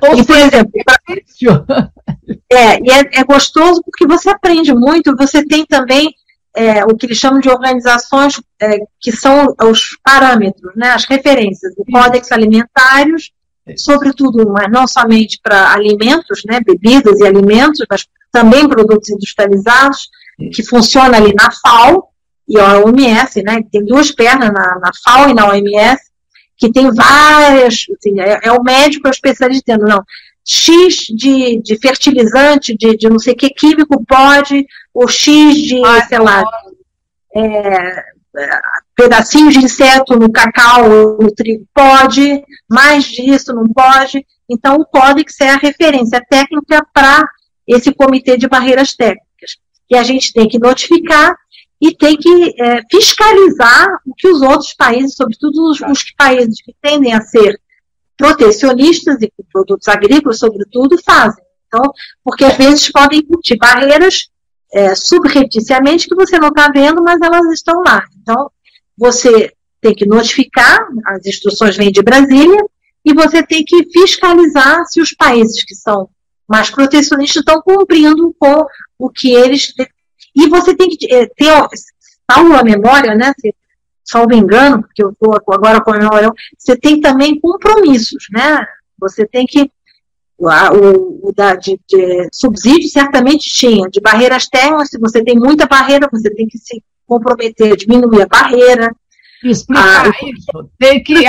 Ou 0.00 0.16
e, 0.16 0.24
por 0.24 0.36
exemplo, 0.36 0.72
é, 2.52 2.78
e 2.78 2.90
é, 2.90 3.20
é, 3.20 3.24
gostoso 3.24 3.82
porque 3.84 4.06
você 4.06 4.30
aprende 4.30 4.72
muito, 4.72 5.16
você 5.16 5.44
tem 5.44 5.66
também 5.66 6.14
é, 6.58 6.84
o 6.84 6.96
que 6.96 7.06
eles 7.06 7.18
chamam 7.18 7.38
de 7.38 7.48
organizações 7.48 8.40
é, 8.60 8.78
que 9.00 9.12
são 9.12 9.54
os 9.62 9.96
parâmetros, 10.02 10.74
né, 10.74 10.90
as 10.90 11.04
referências, 11.04 11.72
o 11.78 11.84
Códex 11.84 12.32
Alimentários, 12.32 13.30
sobretudo, 13.76 14.50
mas 14.50 14.68
não 14.68 14.86
somente 14.88 15.38
para 15.40 15.72
alimentos, 15.72 16.42
né, 16.44 16.60
bebidas 16.60 17.20
e 17.20 17.26
alimentos, 17.26 17.86
mas 17.88 18.06
também 18.32 18.68
produtos 18.68 19.08
industrializados, 19.08 20.08
que 20.52 20.64
funciona 20.64 21.16
ali 21.16 21.32
na 21.32 21.48
FAO 21.50 22.08
e 22.48 22.58
a 22.58 22.80
OMS, 22.80 23.42
né, 23.42 23.60
tem 23.70 23.84
duas 23.84 24.10
pernas 24.10 24.52
na, 24.52 24.80
na 24.80 24.90
FAO 25.04 25.28
e 25.28 25.34
na 25.34 25.48
OMS, 25.48 26.02
que 26.56 26.72
tem 26.72 26.90
várias, 26.92 27.86
assim, 27.96 28.20
é, 28.20 28.40
é, 28.42 28.52
o 28.52 28.64
médico, 28.64 29.06
é 29.06 29.10
o 29.10 29.12
especialista 29.12 29.64
dizendo, 29.64 29.88
não, 29.88 30.02
X 30.44 31.06
de, 31.14 31.60
de 31.62 31.78
fertilizante, 31.78 32.74
de, 32.76 32.96
de 32.96 33.08
não 33.08 33.18
sei 33.18 33.34
o 33.34 33.36
que 33.36 33.50
químico 33.50 34.02
pode, 34.06 34.66
o 35.00 35.06
X 35.06 35.54
de, 35.54 35.80
Ai, 35.84 36.04
sei 36.08 36.18
lá, 36.18 36.42
é, 37.36 38.04
pedacinhos 38.96 39.54
de 39.54 39.60
inseto 39.60 40.18
no 40.18 40.30
cacau, 40.30 40.88
no 41.20 41.30
trigo 41.32 41.64
pode, 41.72 42.42
mais 42.68 43.04
disso 43.04 43.54
não 43.54 43.64
pode. 43.64 44.26
Então, 44.50 44.74
o 44.74 44.84
códex 44.84 45.40
é 45.40 45.50
a 45.50 45.56
referência 45.56 46.20
técnica 46.28 46.84
para 46.92 47.24
esse 47.64 47.94
comitê 47.94 48.36
de 48.36 48.48
barreiras 48.48 48.92
técnicas. 48.94 49.58
que 49.88 49.94
a 49.94 50.02
gente 50.02 50.32
tem 50.32 50.48
que 50.48 50.58
notificar 50.58 51.32
e 51.80 51.94
tem 51.94 52.16
que 52.16 52.60
é, 52.60 52.82
fiscalizar 52.90 53.86
o 54.04 54.12
que 54.16 54.26
os 54.26 54.42
outros 54.42 54.74
países, 54.74 55.14
sobretudo 55.14 55.70
os, 55.70 55.80
os 55.80 56.10
países 56.16 56.60
que 56.60 56.74
tendem 56.82 57.14
a 57.14 57.20
ser 57.20 57.60
protecionistas 58.16 59.22
e 59.22 59.30
com 59.30 59.44
produtos 59.52 59.86
agrícolas, 59.86 60.40
sobretudo, 60.40 60.98
fazem. 61.04 61.44
Então, 61.68 61.92
porque 62.24 62.44
às 62.44 62.56
vezes 62.56 62.90
podem 62.90 63.22
existir 63.30 63.56
barreiras 63.58 64.28
é, 64.72 64.94
subrepticiamente 64.94 66.08
que 66.08 66.14
você 66.14 66.38
não 66.38 66.48
está 66.48 66.70
vendo, 66.70 67.02
mas 67.02 67.20
elas 67.20 67.46
estão 67.52 67.82
lá. 67.82 68.02
Então, 68.20 68.50
você 68.96 69.52
tem 69.80 69.94
que 69.94 70.06
notificar, 70.06 70.86
as 71.06 71.24
instruções 71.24 71.76
vêm 71.76 71.92
de 71.92 72.02
Brasília, 72.02 72.64
e 73.04 73.14
você 73.14 73.42
tem 73.42 73.64
que 73.64 73.84
fiscalizar 73.90 74.84
se 74.86 75.00
os 75.00 75.12
países 75.14 75.64
que 75.64 75.74
são 75.74 76.08
mais 76.48 76.70
protecionistas 76.70 77.40
estão 77.40 77.62
cumprindo 77.62 78.34
com 78.38 78.66
o 78.98 79.08
que 79.08 79.32
eles. 79.32 79.72
E 80.34 80.48
você 80.48 80.74
tem 80.74 80.88
que 80.88 81.12
é, 81.14 81.26
ter, 81.26 81.52
salvo 82.30 82.54
a 82.54 82.64
memória, 82.64 83.14
né? 83.14 83.32
Se, 83.40 83.54
salvo 84.04 84.34
engano, 84.34 84.82
porque 84.82 85.02
eu 85.02 85.10
estou 85.10 85.34
agora 85.52 85.80
com 85.82 85.92
a 85.92 85.98
memória, 85.98 86.30
você 86.56 86.76
tem 86.76 87.00
também 87.00 87.38
compromissos, 87.38 88.26
né? 88.32 88.66
Você 88.98 89.26
tem 89.26 89.46
que 89.46 89.70
o, 90.38 91.28
o 91.28 91.32
da, 91.34 91.56
de, 91.56 91.78
de, 91.88 92.28
subsídio 92.32 92.88
certamente 92.88 93.50
tinha, 93.50 93.88
de 93.90 94.00
barreiras 94.00 94.46
técnicas, 94.46 94.90
se 94.90 94.98
você 94.98 95.22
tem 95.22 95.36
muita 95.36 95.66
barreira, 95.66 96.08
você 96.10 96.30
tem 96.30 96.46
que 96.46 96.58
se 96.58 96.82
comprometer 97.06 97.72
a 97.72 97.76
diminuir 97.76 98.22
a 98.22 98.26
barreira. 98.26 98.94
Explicar 99.42 100.08
ah, 100.08 100.12
isso. 100.24 100.70
Tem 100.78 101.02
que, 101.02 101.14
que 101.14 101.26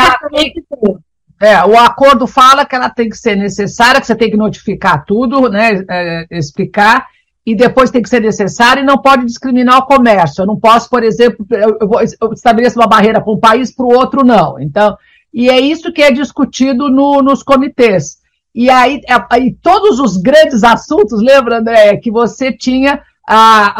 é, 1.41 1.63
o 1.65 1.77
acordo 1.77 2.27
fala 2.27 2.65
que 2.65 2.75
ela 2.75 2.89
tem 2.89 3.09
que 3.09 3.17
ser 3.17 3.35
necessária, 3.35 4.01
que 4.01 4.07
você 4.07 4.15
tem 4.15 4.29
que 4.29 4.37
notificar 4.37 5.05
tudo, 5.05 5.49
né, 5.49 5.83
é, 5.89 6.27
explicar, 6.31 7.07
e 7.45 7.55
depois 7.55 7.89
tem 7.89 8.01
que 8.01 8.09
ser 8.09 8.21
necessário 8.21 8.83
e 8.83 8.85
não 8.85 8.97
pode 8.97 9.25
discriminar 9.25 9.79
o 9.79 9.85
comércio. 9.85 10.41
Eu 10.41 10.45
não 10.45 10.59
posso, 10.59 10.89
por 10.89 11.03
exemplo, 11.03 11.45
eu, 11.49 11.77
eu 12.21 12.33
estabeleço 12.33 12.77
uma 12.77 12.87
barreira 12.87 13.21
para 13.21 13.33
um 13.33 13.39
país, 13.39 13.73
para 13.73 13.85
o 13.85 13.93
outro 13.93 14.23
não. 14.23 14.59
Então, 14.59 14.97
e 15.33 15.49
é 15.49 15.59
isso 15.59 15.93
que 15.93 16.01
é 16.01 16.11
discutido 16.11 16.89
no, 16.89 17.21
nos 17.21 17.41
comitês. 17.41 18.18
E 18.53 18.69
aí, 18.69 19.01
é, 19.07 19.13
aí 19.29 19.55
todos 19.61 19.99
os 19.99 20.17
grandes 20.17 20.63
assuntos, 20.63 21.21
lembra, 21.21 21.59
André, 21.59 21.97
que 21.97 22.11
você 22.11 22.51
tinha 22.51 23.01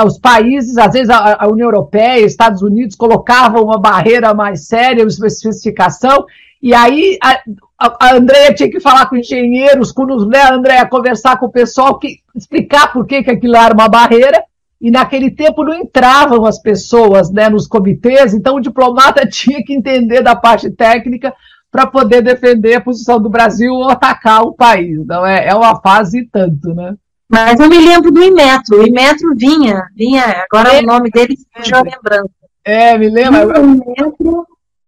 os 0.05 0.19
países, 0.19 0.77
às 0.77 0.93
vezes 0.93 1.09
a, 1.09 1.43
a, 1.43 1.47
União 1.47 1.67
Europeia, 1.67 2.23
Estados 2.23 2.61
Unidos 2.61 2.95
colocavam 2.95 3.63
uma 3.63 3.79
barreira 3.79 4.31
mais 4.33 4.67
séria, 4.67 5.03
uma 5.03 5.27
especificação, 5.27 6.25
e 6.61 6.73
aí 6.73 7.17
a, 7.23 7.41
a 7.79 8.13
Andréia 8.13 8.53
tinha 8.53 8.69
que 8.69 8.79
falar 8.79 9.07
com 9.07 9.17
engenheiros, 9.17 9.91
com 9.91 10.03
os, 10.13 10.27
né, 10.27 10.51
Andréia, 10.51 10.85
conversar 10.85 11.39
com 11.39 11.47
o 11.47 11.51
pessoal, 11.51 11.97
que, 11.97 12.19
explicar 12.35 12.93
por 12.93 13.07
que, 13.07 13.23
que 13.23 13.31
aquilo 13.31 13.55
era 13.55 13.73
uma 13.73 13.89
barreira, 13.89 14.43
e 14.79 14.91
naquele 14.91 15.31
tempo 15.31 15.63
não 15.63 15.73
entravam 15.73 16.45
as 16.45 16.61
pessoas 16.61 17.31
né, 17.31 17.49
nos 17.49 17.67
comitês, 17.67 18.35
então 18.35 18.55
o 18.55 18.61
diplomata 18.61 19.25
tinha 19.27 19.63
que 19.63 19.73
entender 19.73 20.21
da 20.21 20.35
parte 20.35 20.69
técnica 20.69 21.33
para 21.71 21.85
poder 21.85 22.21
defender 22.21 22.75
a 22.75 22.81
posição 22.81 23.21
do 23.21 23.29
Brasil 23.29 23.73
ou 23.73 23.89
atacar 23.89 24.43
o 24.43 24.53
país. 24.53 24.97
Então 24.99 25.25
é, 25.25 25.47
é 25.47 25.55
uma 25.55 25.79
fase 25.81 26.27
tanto, 26.31 26.73
né? 26.73 26.95
Mas 27.29 27.59
eu 27.59 27.69
me 27.69 27.77
lembro 27.77 28.11
do 28.11 28.23
Imetro. 28.23 28.81
O 28.81 28.87
Imetro 28.87 29.35
vinha, 29.35 29.83
vinha, 29.95 30.45
agora 30.51 30.73
é, 30.73 30.79
o 30.79 30.85
nome 30.85 31.11
dele 31.11 31.37
fugiu 31.55 31.77
a 31.77 31.81
lembrança. 31.81 32.31
É, 32.65 32.97
me 32.97 33.07
lembra. 33.07 33.61
O 33.61 33.65
Imetro 33.65 34.47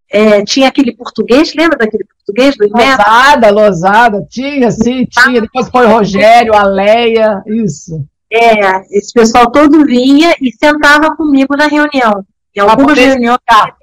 é, 0.10 0.44
tinha 0.44 0.68
aquele 0.68 0.96
português, 0.96 1.54
lembra 1.54 1.78
daquele 1.78 2.04
português 2.04 2.58
do 2.58 2.66
Imetro? 2.66 2.98
Losada, 2.98 3.52
Losada, 3.52 4.28
tinha, 4.28 4.72
sim, 4.72 5.06
tinha. 5.06 5.40
Depois 5.40 5.70
foi 5.70 5.86
Rogério, 5.86 6.56
a 6.56 6.64
Leia, 6.64 7.44
isso. 7.46 8.04
É, 8.34 8.98
esse 8.98 9.14
pessoal 9.14 9.52
todo 9.52 9.86
vinha 9.86 10.34
e 10.42 10.52
sentava 10.52 11.16
comigo 11.16 11.56
na 11.56 11.68
reunião. 11.68 12.26
Em 12.56 12.60
algumas 12.60 12.98
reuniões 12.98 13.40
da 13.48 13.74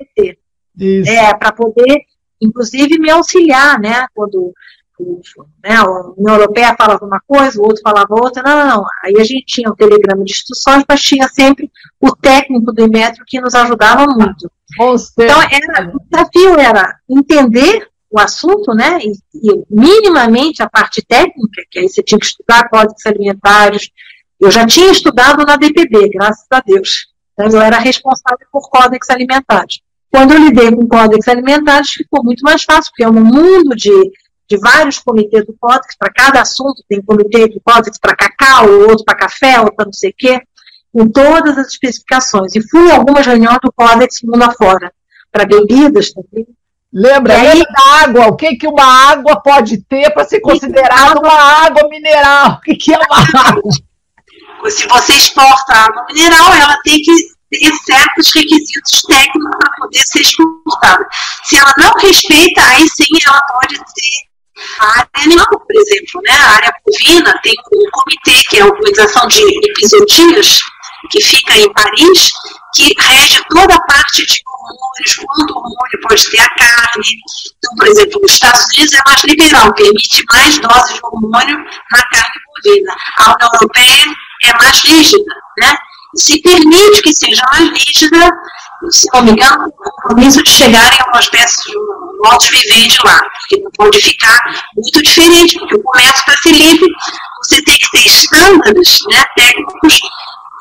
Isso. 0.79 1.11
É, 1.11 1.35
para 1.35 1.53
poder 1.53 2.03
inclusive 2.41 2.99
me 2.99 3.11
auxiliar, 3.11 3.81
né, 3.81 4.07
quando 4.15 4.53
né, 5.63 5.77
a 5.77 5.85
União 6.17 6.35
Europeia 6.35 6.75
falava 6.77 7.05
uma 7.05 7.21
coisa, 7.27 7.61
o 7.61 7.65
outro 7.65 7.83
falava 7.83 8.09
outra, 8.11 8.43
não, 8.43 8.57
não, 8.57 8.77
não. 8.77 8.85
Aí 9.05 9.15
a 9.19 9.25
gente 9.25 9.45
tinha 9.47 9.71
o 9.71 9.73
um 9.73 9.77
telegrama 9.77 10.25
de 10.25 10.33
instruções, 10.33 10.85
mas 10.89 11.03
tinha 11.03 11.29
sempre 11.29 11.71
o 12.01 12.15
técnico 12.15 12.73
do 12.73 12.83
Imetro 12.83 13.25
que 13.27 13.41
nos 13.41 13.55
ajudava 13.55 14.05
muito. 14.07 14.51
Então, 15.19 15.41
era, 15.43 15.93
o 15.95 16.01
desafio 16.11 16.59
era 16.59 16.97
entender 17.09 17.89
o 18.11 18.19
assunto, 18.19 18.75
né, 18.75 18.99
e, 19.03 19.13
e, 19.35 19.65
minimamente 19.71 20.63
a 20.63 20.69
parte 20.69 21.05
técnica, 21.05 21.63
que 21.71 21.79
aí 21.79 21.89
você 21.89 22.03
tinha 22.03 22.19
que 22.19 22.27
estudar 22.27 22.69
códigos 22.69 23.05
alimentares. 23.07 23.91
Eu 24.41 24.51
já 24.51 24.67
tinha 24.67 24.91
estudado 24.91 25.45
na 25.45 25.57
DPB, 25.57 26.09
graças 26.11 26.47
a 26.51 26.61
Deus. 26.61 27.09
Então, 27.33 27.49
eu 27.51 27.61
era 27.61 27.79
responsável 27.79 28.47
por 28.51 28.69
códigos 28.71 29.11
alimentares. 29.11 29.81
Quando 30.11 30.33
eu 30.33 30.39
lidei 30.39 30.75
com 30.75 30.89
códex 30.89 31.29
alimentares, 31.29 31.91
ficou 31.91 32.25
muito 32.25 32.43
mais 32.43 32.63
fácil, 32.63 32.91
porque 32.91 33.05
é 33.05 33.09
um 33.09 33.25
mundo 33.25 33.77
de, 33.77 33.93
de 34.49 34.57
vários 34.59 34.99
comitês 34.99 35.45
do 35.47 35.55
códex, 35.61 35.97
para 35.99 36.13
cada 36.13 36.41
assunto 36.41 36.83
tem 36.89 37.03
comitê 37.03 37.49
de 37.49 37.61
códex 37.61 37.99
para 37.99 38.17
cacau, 38.17 38.71
outro 38.89 39.05
para 39.05 39.19
café, 39.19 39.59
outro 39.61 39.77
para 39.77 39.87
não 39.87 39.93
sei 39.93 40.11
o 40.11 40.15
quê, 40.17 40.41
com 40.93 41.09
todas 41.09 41.59
as 41.59 41.69
especificações. 41.69 42.55
E 42.55 42.69
fui 42.69 42.91
a 42.91 42.97
algumas 42.97 43.27
reuniões 43.27 43.59
do 43.63 43.73
códex 43.73 44.23
mundo 44.23 44.43
afora, 44.43 44.93
para 45.31 45.45
bebidas 45.45 46.11
também. 46.13 46.47
Lembra, 46.91 47.35
aí, 47.35 47.49
lembra 47.49 47.71
da 47.71 48.03
água? 48.03 48.27
O 48.29 48.37
que, 48.37 48.57
que 48.57 48.67
uma 48.67 49.11
água 49.11 49.41
pode 49.43 49.83
ter 49.85 50.11
para 50.15 50.25
ser 50.25 50.41
considerada 50.41 51.21
uma 51.21 51.35
água 51.35 51.89
mineral? 51.89 52.57
O 52.59 52.61
que, 52.63 52.77
que 52.77 52.95
é 52.95 52.99
uma 52.99 53.49
água? 53.49 53.71
Se 54.71 54.89
você 54.89 55.13
exporta 55.13 55.75
água 55.75 56.07
mineral, 56.09 56.53
ela 56.55 56.79
tem 56.83 57.01
que 57.01 57.13
ter 57.51 57.73
certos 57.85 58.35
requisitos 58.35 59.03
técnicos 59.03 59.57
para 59.59 59.77
poder 59.77 60.03
ser 60.05 60.21
exportada. 60.21 61.07
Se 61.45 61.57
ela 61.57 61.73
não 61.79 61.93
respeita, 62.01 62.61
aí 62.63 62.89
sim 62.89 63.07
ela 63.27 63.41
pode 63.53 63.75
ser 63.77 64.29
a 64.81 64.87
área 64.99 65.09
animal, 65.15 65.47
por 65.47 65.77
exemplo. 65.77 66.21
Né? 66.25 66.33
A 66.33 66.51
área 66.57 66.75
bovina 66.85 67.41
tem 67.43 67.55
um 67.73 67.91
comitê, 67.91 68.43
que 68.49 68.59
é 68.59 68.63
a 68.63 68.67
Organização 68.67 69.27
de 69.29 69.43
Episodias, 69.71 70.59
que 71.11 71.23
fica 71.23 71.57
em 71.57 71.73
Paris, 71.73 72.31
que 72.75 72.93
rege 72.99 73.43
toda 73.49 73.75
a 73.75 73.83
parte 73.83 74.27
de 74.27 74.41
hormônios, 74.47 75.17
quanto 75.17 75.55
hormônio 75.55 76.01
pode 76.03 76.31
ter 76.31 76.41
a 76.41 76.49
carne. 76.51 77.05
Então, 77.57 77.77
por 77.77 77.87
exemplo, 77.87 78.21
nos 78.21 78.33
Estados 78.33 78.65
Unidos 78.67 78.93
é 78.95 79.01
mais 79.07 79.25
liberal, 79.25 79.75
permite 79.75 80.25
mais 80.33 80.59
doses 80.59 80.95
de 80.95 81.01
hormônio 81.03 81.59
na 81.93 82.03
carne 82.09 82.41
bovina. 82.47 82.95
A 83.19 83.35
União 83.35 83.51
Europeia 83.55 84.05
é 84.45 84.53
mais 84.55 84.81
rígida, 84.81 85.35
né? 85.59 85.79
Se 86.19 86.41
permite 86.43 87.03
que 87.03 87.15
seja 87.15 87.43
mais 87.53 87.69
rígida, 87.71 88.31
se 88.91 89.07
não 89.13 89.23
me 89.23 89.33
engano, 89.33 89.67
o 89.67 89.73
compromisso 89.73 90.43
de 90.43 90.51
chegarem 90.51 90.99
a 91.01 91.09
uma 91.11 91.21
espécie 91.21 91.63
de 91.71 91.77
modo 92.25 92.39
de 92.39 92.51
viver 92.51 92.89
de 92.89 92.99
lá, 93.05 93.21
porque 93.21 93.63
não 93.63 93.71
pode 93.73 94.01
ficar 94.01 94.41
muito 94.77 95.03
diferente, 95.03 95.59
porque 95.59 95.77
o 95.77 95.83
comércio 95.83 96.25
para 96.25 96.37
ser 96.39 96.53
livre, 96.53 96.89
você 97.43 97.63
tem 97.63 97.79
que 97.79 97.91
ter 97.91 98.07
estándares 98.07 98.99
né, 99.11 99.25
técnicos 99.37 100.01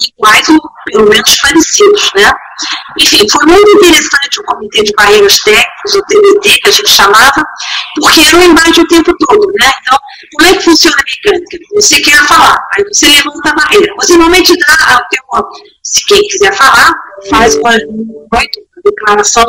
iguais 0.01 0.47
ou 0.49 0.59
pelo 0.85 1.09
menos 1.09 1.37
parecidos, 1.39 2.11
né? 2.15 2.31
Enfim, 2.99 3.27
foi 3.29 3.45
muito 3.45 3.69
interessante 3.71 4.39
o 4.39 4.43
Comitê 4.43 4.83
de 4.83 4.91
Barreiras 4.93 5.39
Técnicas, 5.39 5.95
o 5.95 6.01
TBT, 6.03 6.59
que 6.59 6.69
a 6.69 6.71
gente 6.71 6.89
chamava, 6.89 7.45
porque 7.95 8.21
era 8.21 8.37
um 8.37 8.43
embate 8.43 8.81
o 8.81 8.87
tempo 8.87 9.13
todo, 9.19 9.47
né? 9.59 9.71
Então, 9.81 9.99
como 10.33 10.49
é 10.49 10.57
que 10.57 10.63
funciona 10.63 10.95
a 10.97 11.03
mecânica? 11.03 11.57
Você 11.75 12.01
quer 12.01 12.17
falar, 12.25 12.57
aí 12.75 12.83
você 12.85 13.07
levanta 13.07 13.49
a 13.49 13.55
barreira. 13.55 13.93
Você 13.97 14.13
normalmente 14.13 14.57
dá, 14.57 15.07
teu, 15.09 15.43
se 15.83 16.03
quem 16.05 16.21
quiser 16.27 16.53
falar, 16.55 16.93
faz 17.29 17.55
uma, 17.55 17.71
uma 17.71 18.41
declaração 18.83 19.45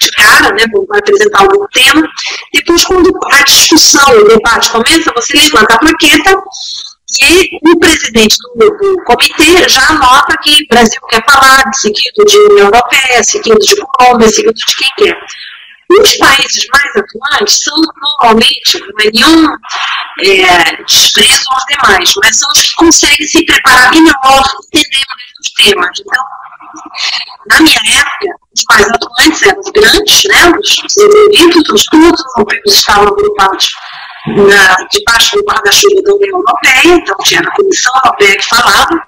de 0.00 0.10
cara, 0.12 0.54
né, 0.54 0.64
vai 0.88 1.00
apresentar 1.00 1.40
algum 1.40 1.66
tema. 1.68 2.06
Depois, 2.52 2.84
quando 2.84 3.10
a 3.32 3.42
discussão, 3.42 4.16
o 4.18 4.28
debate 4.28 4.70
começa, 4.70 5.12
você 5.14 5.36
levanta 5.36 5.74
a 5.74 5.78
plaqueta 5.78 6.42
e 7.22 7.58
o 7.70 7.78
presidente 7.78 8.36
do, 8.56 8.70
do, 8.70 9.04
comitê 9.04 9.68
já 9.68 9.86
anota 9.88 10.36
que 10.42 10.62
o 10.62 10.66
Brasil 10.68 11.00
quer 11.08 11.24
falar, 11.24 11.72
seguido 11.72 12.24
de 12.26 12.38
União 12.38 12.66
Europeia, 12.66 13.22
seguido 13.22 13.58
de 13.58 13.76
Colômbia, 13.76 14.28
seguido 14.28 14.54
de 14.54 14.76
quem 14.76 14.90
quer. 14.98 15.18
Os 16.00 16.16
países 16.16 16.66
mais 16.72 16.96
atuantes 16.96 17.62
são 17.62 17.76
normalmente, 18.20 18.80
não 18.80 18.88
é 19.00 19.10
nenhum 19.12 19.48
é, 20.22 20.82
desprezo 20.82 21.44
aos 21.50 21.64
demais, 21.68 22.12
mas 22.22 22.38
são 22.38 22.50
os 22.50 22.62
que 22.62 22.74
conseguem 22.74 23.26
se 23.26 23.44
preparar 23.44 23.92
melhor, 23.92 24.42
entender 24.72 25.04
os 25.40 25.52
temas. 25.52 26.00
Então, 26.00 26.24
na 27.50 27.60
minha 27.60 28.00
época, 28.00 28.36
os 28.56 28.64
mais 28.70 28.88
atuantes 28.88 29.42
eram 29.42 29.60
os 29.60 29.70
grandes, 29.70 30.24
né, 30.24 30.52
os 30.58 30.76
desenvolvidos, 30.82 31.70
os 31.70 31.84
todos 31.84 32.20
os 32.66 32.74
estavam 32.74 33.08
agrupados 33.08 33.68
na, 34.26 34.76
debaixo 34.90 35.36
do 35.36 35.44
guarda-chuva 35.44 36.02
da 36.02 36.14
União 36.14 36.38
Europeia, 36.38 36.94
então 36.96 37.16
tinha 37.24 37.40
a 37.40 37.56
Comissão 37.56 37.92
Europeia 38.04 38.36
que 38.36 38.46
falava, 38.46 39.06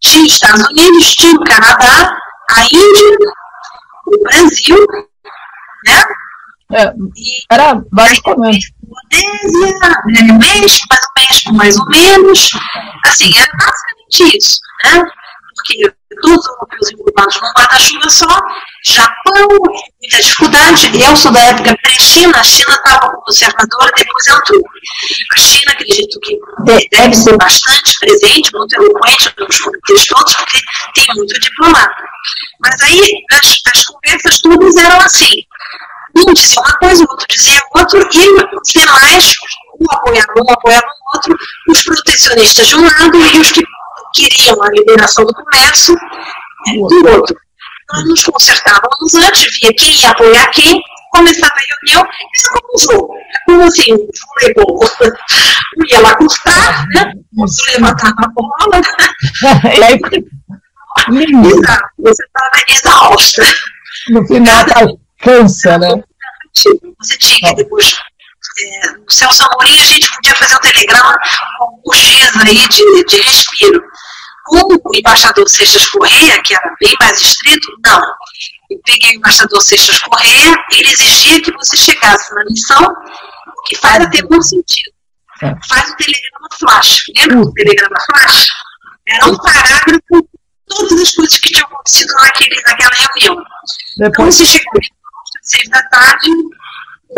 tinha 0.00 0.24
os 0.24 0.32
Estados 0.32 0.68
Unidos, 0.68 1.14
tinha 1.14 1.34
o 1.34 1.44
Canadá, 1.44 2.18
a 2.50 2.60
Índia, 2.62 3.18
o 4.06 4.22
Brasil, 4.24 4.86
né? 5.86 6.04
É, 6.70 6.92
era 7.50 7.82
basicamente. 7.92 8.74
Indonésia, 9.10 9.78
né, 10.06 10.32
o 10.32 10.38
México, 10.38 10.86
mas 10.90 11.00
o 11.00 11.18
México 11.18 11.54
mais 11.54 11.76
ou 11.78 11.86
menos. 11.86 12.50
Assim, 13.06 13.30
era 13.38 13.50
basicamente 13.56 14.38
isso, 14.38 14.60
né? 14.84 15.10
Porque 15.58 15.92
todos 16.22 16.46
os 16.80 16.92
englobados 16.92 17.40
num 17.40 17.52
guarda-chuva 17.52 18.10
só, 18.10 18.40
Japão, 18.84 19.48
muita 20.00 20.22
dificuldade. 20.22 20.90
Eu 21.02 21.16
sou 21.16 21.32
da 21.32 21.40
época 21.40 21.76
pré-China, 21.82 22.38
a 22.38 22.42
China 22.42 22.70
estava 22.70 23.00
como 23.00 23.18
observadora, 23.18 23.92
depois 23.96 24.26
entrou. 24.26 24.62
A 25.32 25.40
China, 25.40 25.72
acredito 25.72 26.20
que 26.20 26.38
deve 26.90 27.14
ser 27.14 27.36
bastante 27.36 27.98
presente, 27.98 28.52
muito 28.54 28.74
eloquente 28.76 29.34
nos 29.38 29.60
comitês 29.60 30.06
todos, 30.06 30.34
porque 30.34 30.60
tem 30.94 31.06
muito 31.16 31.40
diplomata. 31.40 31.94
Mas 32.60 32.80
aí 32.82 33.24
as, 33.32 33.60
as 33.74 33.84
conversas 33.86 34.40
todas 34.40 34.76
eram 34.76 35.00
assim. 35.00 35.42
Um 36.16 36.32
dizia 36.32 36.60
uma 36.60 36.78
coisa, 36.78 37.04
o 37.04 37.10
outro 37.10 37.26
dizia 37.28 37.60
outra, 37.74 38.00
e 38.00 38.30
os 38.32 38.72
demais, 38.72 39.34
um 39.80 39.86
apoiava 39.92 40.32
um, 40.36 40.52
apoiava 40.52 40.86
o 40.86 41.16
outro, 41.16 41.36
os 41.68 41.82
protecionistas 41.82 42.66
de 42.66 42.76
um 42.76 42.84
lado 42.84 43.16
e 43.16 43.38
os 43.38 43.52
que 43.52 43.62
queriam 44.12 44.62
a 44.62 44.68
liberação 44.70 45.24
do 45.24 45.34
comércio 45.34 45.96
é, 46.66 46.72
do 46.72 47.08
outro. 47.10 47.36
Nós 47.92 48.04
nos 48.08 48.22
consertávamos 48.22 49.14
antes, 49.14 49.58
via 49.60 49.72
quem 49.74 50.00
ia 50.00 50.10
apoiar 50.10 50.50
quem, 50.50 50.82
começava 51.10 51.54
a 51.54 51.86
reunião, 51.86 52.08
isso 52.34 52.50
como 52.52 52.74
um 52.74 52.78
jogo. 52.78 53.14
Como 53.46 53.62
assim, 53.62 53.94
um 53.94 54.08
voleibol. 54.34 54.80
Um 55.78 55.84
ia 55.88 56.00
lá 56.00 56.14
cortar, 56.16 56.86
né? 56.88 57.12
outro 57.34 57.72
levantava 57.72 58.14
a 58.18 58.28
bola. 58.28 58.80
e 59.76 59.82
aí, 59.82 60.00
Exato, 61.08 61.88
você 61.98 62.24
estava 62.24 62.64
exausta. 62.68 63.42
No 64.10 64.26
final, 64.26 64.66
tá, 64.66 64.86
cansa, 65.20 65.78
né? 65.78 66.02
Você 66.54 67.18
tinha 67.18 67.54
depois 67.54 67.98
é, 68.60 68.92
no 68.92 69.10
Celso 69.10 69.44
Amorim 69.44 69.80
a 69.80 69.84
gente 69.84 70.10
podia 70.14 70.34
fazer 70.34 70.56
um 70.56 70.60
telegrama 70.60 71.18
com 71.58 71.80
um 71.86 71.94
X 71.94 72.36
aí 72.36 72.68
de, 72.68 73.04
de 73.04 73.20
respiro. 73.22 73.82
Com 74.44 74.74
o 74.74 74.94
embaixador 74.94 75.46
Seixas 75.46 75.86
Correia, 75.88 76.42
que 76.42 76.54
era 76.54 76.74
bem 76.80 76.94
mais 77.00 77.20
estrito, 77.20 77.68
não. 77.84 78.00
Eu 78.70 78.80
peguei 78.86 79.10
o 79.10 79.14
embaixador 79.16 79.60
Seixas 79.60 79.98
Correia, 80.00 80.56
ele 80.72 80.90
exigia 80.90 81.42
que 81.42 81.52
você 81.52 81.76
chegasse 81.76 82.34
na 82.34 82.44
missão, 82.44 82.82
o 82.82 83.62
que 83.66 83.76
faz 83.76 84.02
até 84.02 84.22
bom 84.22 84.40
sentido. 84.40 84.90
É. 85.42 85.54
Faz 85.68 85.90
o 85.90 85.96
telegrama 85.96 86.48
flash. 86.58 87.02
Lembra 87.16 87.36
do 87.36 87.52
telegrama 87.52 87.96
flash? 88.06 88.48
Era 89.06 89.26
um 89.26 89.36
parágrafo 89.36 90.02
com 90.08 90.20
todas 90.66 91.00
as 91.00 91.14
coisas 91.14 91.38
que 91.38 91.50
tinham 91.50 91.66
acontecido 91.66 92.14
naquele, 92.14 92.62
naquela 92.62 92.94
reunião. 92.94 93.44
Depois... 93.98 94.08
Então, 94.08 94.32
você 94.32 94.46
chegou 94.46 94.80
às 94.80 95.48
seis 95.48 95.68
da 95.68 95.82
tarde, 95.90 96.30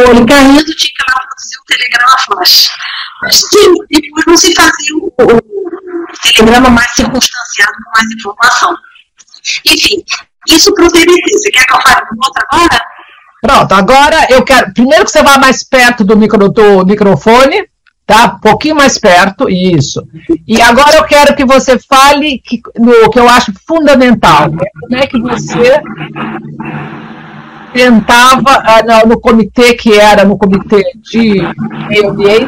olho 0.09 0.27
caindo, 0.27 0.65
tinha 0.65 0.91
que 0.97 1.11
lá 1.11 1.23
fazer 1.39 1.57
o 1.57 1.65
telegrama 1.67 2.17
flash. 2.27 2.69
Mas 3.23 3.43
depois 3.91 4.27
não 4.27 4.37
se 4.37 4.55
fazia 4.55 4.97
o, 4.97 5.13
o 5.19 6.23
telegrama 6.23 6.71
mais 6.71 6.95
circunstanciado 6.95 7.73
com 7.85 7.91
mais 7.99 8.11
informação. 8.13 8.77
Enfim, 9.67 10.03
isso 10.49 10.73
para 10.75 10.87
o 10.87 10.91
TBT. 10.91 11.33
Você 11.33 11.51
quer 11.51 11.65
que 11.65 11.73
eu 11.73 11.81
fale 11.83 12.07
um 12.13 12.19
outro 12.25 12.45
agora? 12.51 12.81
Pronto, 13.43 13.73
agora 13.73 14.27
eu 14.31 14.45
quero. 14.45 14.73
Primeiro 14.73 15.05
que 15.05 15.11
você 15.11 15.23
vá 15.23 15.39
mais 15.39 15.63
perto 15.65 16.05
do, 16.05 16.17
micro, 16.17 16.49
do 16.49 16.85
microfone, 16.85 17.67
tá? 18.07 18.37
Um 18.37 18.41
pouquinho 18.41 18.77
mais 18.77 18.99
perto, 18.99 19.49
isso. 19.49 20.07
E 20.47 20.61
agora 20.61 20.97
eu 20.97 21.05
quero 21.05 21.35
que 21.35 21.45
você 21.45 21.79
fale 21.79 22.39
que, 22.39 22.61
no, 22.77 23.11
que 23.11 23.19
eu 23.19 23.29
acho 23.29 23.53
fundamental. 23.67 24.51
Como 24.51 24.97
é 24.97 25.07
que 25.07 25.19
você 25.21 25.81
tentava, 27.73 28.63
ah, 28.65 29.07
no, 29.07 29.21
comitê 29.21 29.75
que 29.75 29.99
era 29.99 30.25
no 30.25 30.37
comitê 30.37 30.83
de 30.97 31.41
meio 31.89 32.11
ambiente, 32.11 32.47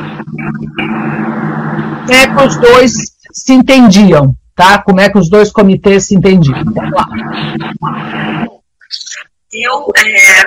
como 2.07 2.13
é 2.13 2.27
que 2.27 2.47
os 2.47 2.57
dois 2.57 2.93
se 3.33 3.53
entendiam, 3.53 4.35
tá? 4.55 4.83
Como 4.83 5.01
é 5.01 5.09
que 5.09 5.19
os 5.19 5.31
dois 5.31 5.51
comitês 5.51 6.07
se 6.07 6.15
entendiam. 6.15 6.59
Eu, 9.53 9.87
é, 9.97 10.43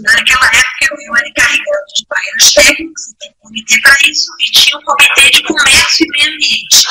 naquela 0.00 0.46
época, 0.46 0.96
eu 1.06 1.16
era 1.16 1.28
encarregado 1.28 1.84
de 1.94 2.06
barreiras 2.08 2.52
técnicas, 2.54 3.14
tem 3.20 3.30
um 3.30 3.46
comitê 3.46 3.80
para 3.82 3.94
isso, 4.08 4.32
e 4.40 4.50
tinha 4.52 4.78
um 4.78 4.82
comitê 4.82 5.30
de 5.30 5.42
comércio 5.42 6.06
e 6.06 6.10
meio 6.10 6.34
ambiente, 6.34 6.86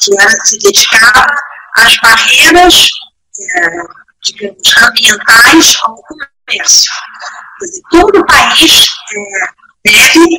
que 0.00 0.20
era, 0.20 0.30
se 0.44 0.58
dedicava 0.58 1.26
às 1.76 1.96
barreiras 2.00 2.90
é, 3.56 4.01
digamos, 4.24 4.76
ambientais 4.82 5.76
ao 5.82 5.96
comércio. 6.02 6.92
Dizer, 7.60 7.82
todo 7.90 8.26
país 8.26 8.86
é, 9.14 9.90
deve 9.90 10.36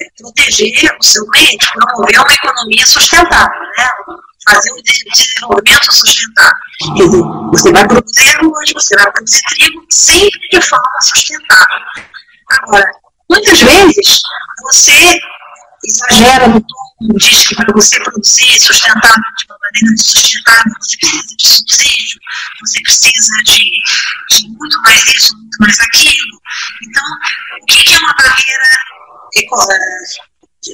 é, 0.00 0.06
proteger 0.18 0.96
o 0.98 1.02
seu 1.02 1.26
meio, 1.28 1.58
promover 1.72 2.20
uma 2.20 2.32
economia 2.32 2.86
sustentável, 2.86 3.60
né? 3.76 3.88
fazer 4.48 4.72
um 4.72 4.82
desenvolvimento 4.82 5.92
sustentável. 5.92 6.58
Quer 6.96 7.04
dizer, 7.04 7.22
você 7.50 7.72
vai 7.72 7.86
produzir 7.86 8.36
arroz, 8.36 8.72
você 8.72 8.94
vai 8.96 9.12
produzir 9.12 9.42
trigo, 9.50 9.86
sempre 9.90 10.48
de 10.50 10.60
forma 10.62 11.00
sustentável. 11.00 11.76
Agora, 12.50 12.90
muitas 13.30 13.60
vezes, 13.60 14.20
você 14.62 15.18
exagera 15.84 16.48
no 16.48 16.60
tom 16.60 16.87
diz 17.00 17.46
que 17.46 17.54
para 17.54 17.72
você 17.72 18.00
produzir 18.02 18.60
sustentável 18.60 19.22
de 19.38 19.46
uma 19.48 19.58
maneira 19.62 19.96
sustentável, 20.02 20.72
você 20.80 20.96
precisa 20.98 21.36
de 21.36 21.48
subsídio, 21.48 22.20
você 22.60 22.82
precisa 22.82 23.34
de, 23.44 23.70
de 24.30 24.48
muito 24.48 24.82
mais 24.82 25.06
isso, 25.06 25.36
muito 25.36 25.56
mais 25.60 25.80
aquilo. 25.80 26.40
Então, 26.82 27.04
o 27.62 27.66
que 27.66 27.92
é 27.92 27.98
uma 27.98 28.14
barreira 28.14 28.68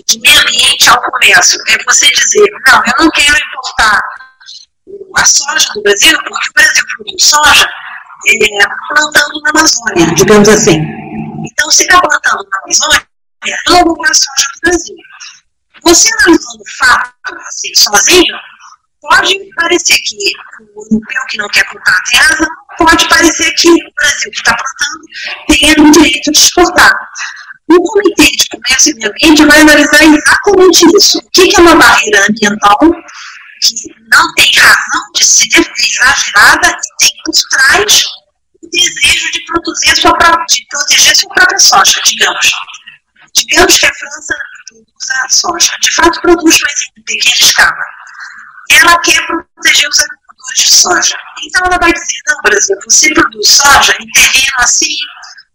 de 0.06 0.20
meio 0.20 0.40
ambiente 0.40 0.88
ao 0.88 1.02
comércio? 1.02 1.60
É 1.68 1.84
você 1.84 2.06
dizer, 2.10 2.50
não, 2.66 2.82
eu 2.86 3.04
não 3.04 3.10
quero 3.10 3.36
importar 3.36 4.00
a 5.16 5.24
soja 5.24 5.68
do 5.74 5.82
Brasil, 5.82 6.18
porque 6.24 6.48
o 6.48 6.52
Brasil 6.54 6.84
produz 6.96 7.24
soja 7.24 7.68
é, 8.28 8.66
plantando 8.88 9.40
na 9.42 9.50
Amazônia, 9.50 10.14
digamos 10.14 10.48
assim. 10.48 10.80
Então, 11.44 11.70
se 11.70 11.82
está 11.82 12.00
plantando 12.00 12.48
na 12.50 12.58
Amazônia, 12.64 13.06
eu 13.46 13.74
não 13.74 13.84
vou 13.84 13.96
comprar 13.96 14.14
soja 14.14 14.48
do 14.54 14.60
Brasil. 14.70 14.96
Você 15.84 16.10
analisando 16.14 16.62
o 16.62 16.76
fato, 16.78 17.12
assim, 17.46 17.74
sozinho, 17.74 18.34
pode 19.00 19.38
parecer 19.54 19.98
que 19.98 20.16
o 20.74 20.94
europeu 20.94 21.22
que 21.28 21.38
não 21.38 21.48
quer 21.48 21.64
plantar 21.70 22.00
tem 22.10 22.20
razão, 22.20 22.48
pode 22.78 23.08
parecer 23.08 23.52
que 23.54 23.68
o 23.68 23.94
Brasil 23.96 24.30
que 24.30 24.38
está 24.38 24.56
plantando 24.56 25.06
tem 25.48 25.86
o 25.86 25.90
direito 25.92 26.32
de 26.32 26.38
exportar. 26.38 26.92
O 27.68 27.82
Comitê 27.82 28.30
de 28.30 28.48
Comércio 28.48 28.92
e 28.92 28.94
Meio 28.96 29.10
Ambiente 29.10 29.46
vai 29.46 29.60
analisar 29.60 30.04
exatamente 30.04 30.96
isso. 30.96 31.18
O 31.18 31.30
que 31.30 31.56
é 31.56 31.60
uma 31.60 31.76
barreira 31.76 32.26
ambiental 32.28 32.78
que 33.60 33.74
não 34.12 34.34
tem 34.34 34.50
razão 34.56 35.12
de 35.14 35.24
ser 35.24 35.48
exagerada 35.48 36.68
e 36.68 36.96
tem 36.98 37.10
por 37.24 37.34
trás 37.50 38.04
o 38.62 38.68
desejo 38.68 39.30
de 39.32 39.44
produzir 39.46 39.96
sua 39.96 40.12
de 40.46 40.66
proteger 40.68 41.16
sua 41.16 41.34
própria 41.34 41.58
soja, 41.58 42.00
digamos. 42.04 42.50
Digamos 43.34 43.78
que 43.78 43.86
a 43.86 43.94
França 43.94 44.34
a 45.24 45.28
soja, 45.28 45.76
de 45.80 45.92
fato 45.92 46.20
produz, 46.20 46.60
mas 46.60 46.82
em 46.96 47.02
pequena 47.02 47.34
escala. 47.36 47.84
Ela 48.70 48.98
quer 49.00 49.26
proteger 49.26 49.88
os 49.88 50.00
agricultores 50.00 50.62
de 50.62 50.74
soja. 50.74 51.16
Então 51.44 51.66
ela 51.66 51.78
vai 51.78 51.92
dizer, 51.92 52.16
não, 52.26 52.42
Brasil, 52.42 52.76
você 52.84 53.14
produz 53.14 53.48
soja 53.48 53.94
em 54.00 54.10
terreno 54.10 54.54
assim, 54.58 54.96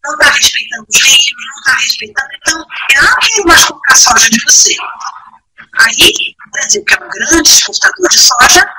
não 0.03 0.13
está 0.13 0.31
respeitando 0.31 0.85
os 0.87 1.01
rios, 1.01 1.25
não 1.47 1.59
está 1.59 1.73
respeitando, 1.73 2.29
então 2.37 2.65
eu 2.95 3.03
não 3.03 3.15
quero 3.17 3.47
mais 3.47 3.65
comprar 3.65 3.95
soja 3.95 4.29
de 4.29 4.43
você. 4.43 4.75
Aí, 5.79 6.11
o 6.47 6.51
Brasil, 6.51 6.85
que 6.85 6.93
é 6.93 6.97
um 6.97 7.09
grande 7.09 7.49
exportador 7.49 8.09
de 8.09 8.19
soja, 8.19 8.73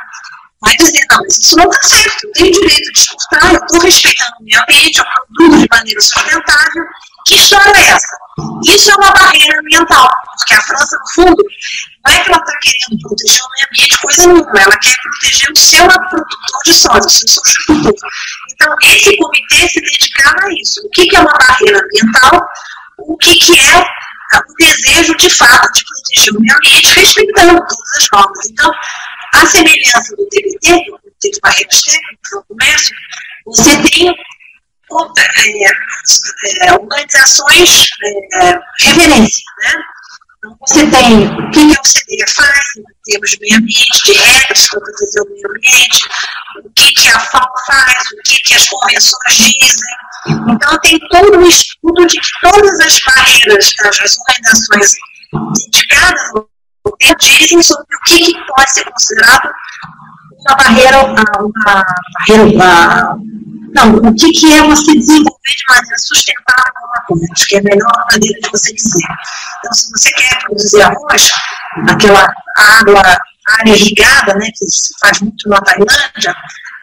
vai 0.63 0.77
dizer, 0.77 1.07
não, 1.11 1.19
mas 1.19 1.39
isso 1.39 1.57
não 1.57 1.71
está 1.71 1.83
certo, 1.83 2.25
eu 2.25 2.33
tenho 2.33 2.53
direito 2.53 2.93
de 2.93 3.01
exportar, 3.01 3.55
eu 3.55 3.61
estou 3.61 3.81
respeitando 3.81 4.33
o 4.41 4.45
meio 4.45 4.63
ambiente, 4.63 4.99
eu 4.99 5.05
produzo 5.05 5.63
de 5.63 5.69
maneira 5.71 6.01
sustentável, 6.01 6.85
que 7.27 7.35
história 7.35 7.79
é 7.79 7.91
essa? 7.91 8.17
Isso 8.65 8.91
é 8.91 8.95
uma 8.97 9.13
barreira 9.13 9.61
ambiental, 9.61 10.11
porque 10.39 10.55
a 10.55 10.63
França, 10.63 10.99
no 10.99 11.13
fundo, 11.13 11.45
não 12.07 12.15
é 12.15 12.23
que 12.23 12.31
ela 12.31 12.39
está 12.39 12.59
querendo 12.61 13.03
proteger 13.03 13.43
o 13.43 13.49
meio 13.51 13.69
ambiente, 13.71 13.99
coisa 14.01 14.27
nenhuma, 14.27 14.61
ela 14.61 14.79
quer 14.79 14.97
proteger 15.03 15.51
o 15.51 15.57
seu 15.59 15.87
produtor 15.87 16.63
de 16.65 16.75
soja, 16.75 17.01
o 17.01 17.11
seu 17.11 17.29
sojicultor. 17.29 17.95
Então, 18.53 18.77
esse 18.83 19.17
comitê 19.17 19.69
se 19.69 19.81
dedicava 19.81 20.47
a 20.47 20.53
isso. 20.61 20.81
O 20.87 20.91
que, 20.91 21.07
que 21.07 21.17
é 21.17 21.21
uma 21.21 21.33
barreira 21.33 21.81
ambiental? 21.81 22.49
O 22.99 23.17
que, 23.19 23.35
que 23.37 23.59
é 23.59 24.01
o 24.39 24.55
desejo, 24.59 25.17
de 25.17 25.31
fato, 25.31 25.73
de 25.73 25.85
proteger 25.85 26.35
o 26.35 26.41
meio 26.41 26.57
ambiente, 26.57 27.01
respeitando 27.01 27.59
todas 27.59 27.97
as 27.97 28.09
normas. 28.13 28.47
Então, 28.51 28.73
a 29.35 29.47
semelhança 29.47 30.17
do 30.17 30.27
TBT, 30.29 30.85
do 30.85 30.99
Comitê 30.99 31.31
de 31.31 31.41
Barreiras 31.41 31.83
Técnicas 31.83 32.33
no 32.33 32.45
Comércio, 32.45 32.95
você 33.47 33.81
tem 33.83 34.09
é, 34.09 34.15
é, 36.67 36.73
organizações 36.73 37.89
é, 38.35 38.59
referência, 38.81 39.45
né? 39.63 39.75
Então, 40.39 40.57
você 40.67 40.87
tem 40.87 41.27
o 41.27 41.51
que 41.51 41.61
a 41.61 41.81
OCDE 41.81 42.25
faz 42.35 42.65
em 42.79 42.85
termos 43.05 43.31
de 43.31 43.39
meio 43.41 43.59
ambiente, 43.59 44.03
de 44.05 44.13
regras 44.13 44.69
para 44.69 44.81
proteger 44.81 45.23
o 45.23 45.31
meio 45.31 45.51
ambiente, 45.51 46.09
o 46.65 46.71
que, 46.75 46.93
que 46.95 47.09
a 47.09 47.21
FAO 47.21 47.53
faz, 47.67 48.11
o 48.13 48.17
que, 48.25 48.43
que 48.43 48.55
as 48.55 48.69
convenções 48.69 49.37
dizem. 49.37 49.95
Então, 50.49 50.79
tem 50.81 50.99
todo 51.11 51.39
o 51.39 51.47
estudo 51.47 52.07
de 52.07 52.19
todas 52.41 52.81
as 52.81 52.99
barreiras 53.01 53.73
que 53.73 53.87
as 53.87 54.19
organizações 54.19 54.95
dedicadas 55.71 56.21
ao 56.35 56.50
dizem 57.19 57.63
sobre 57.63 57.97
o 57.97 58.01
que, 58.07 58.19
que 58.19 58.47
pode 58.47 58.71
ser 58.73 58.85
considerado 58.85 59.51
uma 60.47 60.57
barreira, 60.57 61.05
uma 61.05 61.25
barreira, 61.65 62.45
uma, 62.45 63.19
não, 63.75 63.95
o 63.97 64.15
que, 64.15 64.33
que 64.33 64.53
é 64.53 64.63
você 64.63 64.95
desenvolver 64.95 65.39
de 65.47 65.65
maneira 65.69 65.99
sustentável 65.99 66.73
uma 66.85 67.05
coisa? 67.07 67.27
Acho 67.33 67.47
que 67.47 67.57
é 67.57 67.59
a 67.61 67.63
melhor 67.63 68.07
maneira 68.11 68.41
de 68.41 68.51
você 68.51 68.73
dizer. 68.75 69.05
Então, 69.59 69.73
se 69.73 69.91
você 69.91 70.13
quer 70.13 70.39
produzir 70.41 70.83
arroz, 70.83 71.33
aquela 71.89 72.33
água, 72.57 73.19
área 73.61 73.73
irrigada, 73.73 74.35
né, 74.35 74.51
que 74.57 74.67
se 74.67 74.95
faz 75.01 75.21
muito 75.21 75.49
na 75.49 75.61
Tailândia, 75.61 76.35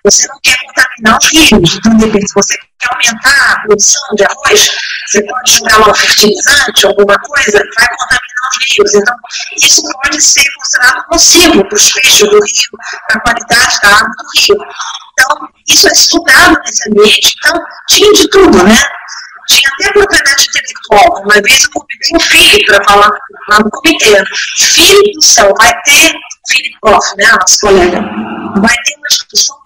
você 0.04 0.28
não 0.28 0.40
quer 0.42 0.58
contaminar 0.66 1.18
os 1.18 1.30
rios. 1.30 1.76
Então, 1.76 1.98
depende, 1.98 2.28
se 2.28 2.34
você 2.34 2.58
quer 2.80 2.90
aumentar 2.94 3.52
a 3.52 3.60
produção 3.62 4.16
de 4.16 4.24
arroz, 4.24 4.72
você 5.08 5.26
pode 5.26 5.52
jogar 5.52 5.90
um 5.90 5.94
fertilizante, 5.94 6.86
alguma 6.86 7.20
coisa, 7.20 7.58
vai 7.76 7.88
contaminar 7.90 8.27
rios. 8.70 8.94
Então, 8.94 9.16
isso 9.56 9.82
pode 10.04 10.22
ser 10.22 10.44
considerado 10.56 11.06
nocivo 11.12 11.66
para 11.68 11.76
os 11.76 11.92
peixes 11.92 12.20
do 12.20 12.40
rio, 12.40 12.70
para 13.08 13.18
a 13.18 13.22
qualidade 13.22 13.80
da 13.82 13.90
água 13.90 14.10
do 14.10 14.40
rio. 14.40 14.58
Então, 15.14 15.50
isso 15.68 15.88
é 15.88 15.92
estudado 15.92 16.60
nesse 16.66 16.90
ambiente. 16.90 17.36
Então, 17.38 17.62
tinha 17.90 18.14
de 18.14 18.30
tudo, 18.30 18.64
né? 18.64 18.84
Tinha 19.48 19.72
até 19.74 19.92
propriedade 19.94 20.44
intelectual. 20.44 21.22
Uma 21.24 21.42
vez 21.42 21.64
eu 21.64 21.72
convidei 21.72 22.10
um 22.16 22.20
filho 22.20 22.66
para 22.66 22.84
falar 22.84 23.12
lá 23.50 23.60
no 23.60 23.72
comitê. 23.72 24.24
Filho 24.58 25.14
do 25.14 25.22
céu, 25.22 25.54
vai 25.58 25.74
ter, 25.84 26.14
Philip 26.50 26.78
Goff, 26.82 27.16
né, 27.18 27.32
nosso 27.32 27.60
colega, 27.60 28.02
vai 28.60 28.76
ter 28.84 28.96
uma 28.98 29.08
discussão 29.10 29.58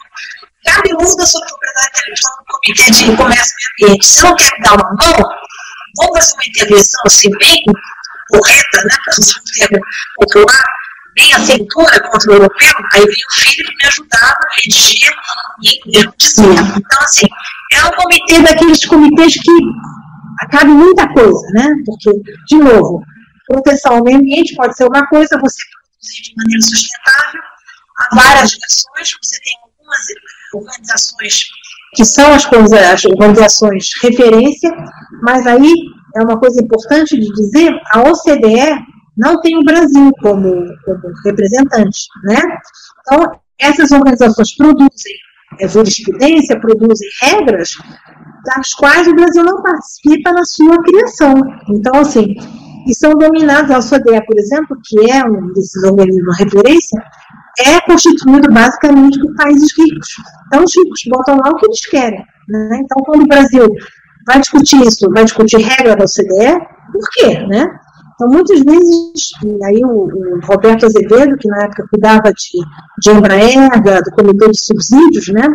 cabeluda 0.64 1.26
sobre 1.26 1.48
propriedade 1.48 1.90
intelectual 1.90 2.38
no 2.38 2.46
comitê 2.46 2.92
de 2.92 3.18
comércio 3.18 3.56
e 3.58 3.86
ambiente. 3.86 4.06
Se 4.06 4.24
não 4.24 4.36
quer 4.36 4.52
dar 4.62 4.74
uma 4.74 4.96
mão, 5.00 5.30
vamos 5.98 6.18
fazer 6.18 6.34
uma 6.34 6.46
intervenção 6.46 7.02
assim, 7.06 7.30
bem 7.38 7.64
correta, 8.32 8.84
né, 8.84 8.96
para 9.06 9.20
usar 9.20 9.40
um 9.40 9.68
termo 9.68 9.86
popular, 10.16 10.64
bem 11.16 11.34
aceitura 11.34 12.10
contra 12.10 12.32
o 12.32 12.34
europeu, 12.36 12.74
aí 12.94 13.02
veio 13.02 13.28
o 13.30 13.34
filho 13.42 13.70
que 13.70 13.76
me 13.76 13.86
ajudava 13.86 14.38
a 14.40 14.56
redigir 14.56 15.14
e 15.64 16.00
eu 16.00 16.14
dizia. 16.18 16.62
Então, 16.78 17.02
assim, 17.02 17.28
é 17.74 17.86
um 17.86 17.92
comitê 17.92 18.42
daqueles 18.42 18.86
comitês 18.86 19.34
que 19.34 19.52
cabe 20.50 20.72
muita 20.72 21.08
coisa, 21.14 21.48
né? 21.54 21.68
Porque, 21.86 22.12
de 22.48 22.58
novo, 22.58 23.04
proteção 23.48 23.98
ao 23.98 24.04
meio 24.04 24.18
ambiente 24.18 24.56
pode 24.56 24.76
ser 24.76 24.86
uma 24.86 25.06
coisa, 25.08 25.40
você 25.40 25.62
produzir 25.72 26.22
de 26.24 26.36
maneira 26.38 26.62
sustentável, 26.62 27.42
há 27.98 28.16
várias 28.16 28.52
versões, 28.52 29.18
você 29.22 29.40
tem 29.42 29.54
algumas 29.64 30.00
organizações 30.54 31.46
que 31.94 32.06
são 32.06 32.34
as, 32.34 32.46
as 32.46 33.06
organizações 33.06 33.90
referência, 34.02 34.72
mas 35.22 35.46
aí 35.46 35.74
é 36.16 36.24
uma 36.24 36.40
coisa 36.40 36.62
importante 36.62 37.20
de 37.20 37.28
dizer, 37.34 37.74
a 37.94 38.02
OCDE 38.02 38.80
não 39.18 39.40
tem 39.42 39.58
o 39.58 39.64
Brasil 39.64 40.12
como, 40.22 40.66
como 40.86 41.02
representante, 41.26 42.00
né? 42.24 42.42
Então, 43.02 43.32
essas 43.60 43.92
organizações 43.92 44.56
produzem 44.56 45.14
é, 45.60 45.68
jurisprudência, 45.68 46.60
produzem 46.60 47.08
regras 47.22 47.76
das 48.46 48.74
quais 48.74 49.08
o 49.08 49.14
Brasil 49.14 49.44
não 49.44 49.62
participa 49.62 50.32
na 50.32 50.44
sua 50.46 50.82
criação. 50.82 51.36
Então, 51.70 52.00
assim, 52.00 52.36
e 52.88 52.96
são 52.96 53.14
dominados, 53.14 53.70
a 53.72 53.78
OCDE, 53.78 54.26
por 54.26 54.38
exemplo, 54.40 54.78
que 54.84 55.12
é 55.12 55.24
um 55.24 55.54
desses 55.54 55.84
organismos 55.84 56.38
de 56.38 56.44
referência, 56.44 57.04
é 57.60 57.82
constituído 57.82 58.52
basicamente 58.52 59.20
por 59.20 59.36
países 59.36 59.72
ricos. 59.78 60.08
Então, 60.48 60.64
os 60.64 60.76
ricos 60.76 61.02
botam 61.08 61.38
lá 61.38 61.52
o 61.52 61.56
que 61.58 61.66
eles 61.66 61.86
querem. 61.86 62.26
Né? 62.48 62.82
Então, 62.84 63.04
quando 63.04 63.24
o 63.24 63.28
Brasil 63.28 63.68
vai 64.26 64.40
discutir 64.40 64.82
isso, 64.82 65.10
vai 65.12 65.24
discutir 65.24 65.58
regra 65.58 65.96
da 65.96 66.06
OCDE, 66.06 66.60
por 66.92 67.10
quê? 67.14 67.40
Né? 67.48 67.68
Então, 68.22 68.30
muitas 68.30 68.62
vezes, 68.62 69.32
aí 69.66 69.84
o, 69.84 70.06
o, 70.06 70.40
Roberto 70.46 70.86
Azevedo, 70.86 71.38
que 71.38 71.48
na 71.48 71.64
época 71.64 71.88
cuidava 71.90 72.32
de, 72.32 72.60
de 73.00 73.10
Embraer, 73.10 73.82
do 73.82 74.12
Comitê 74.12 74.52
de 74.52 74.62
Subsídios, 74.62 75.30
né, 75.30 75.48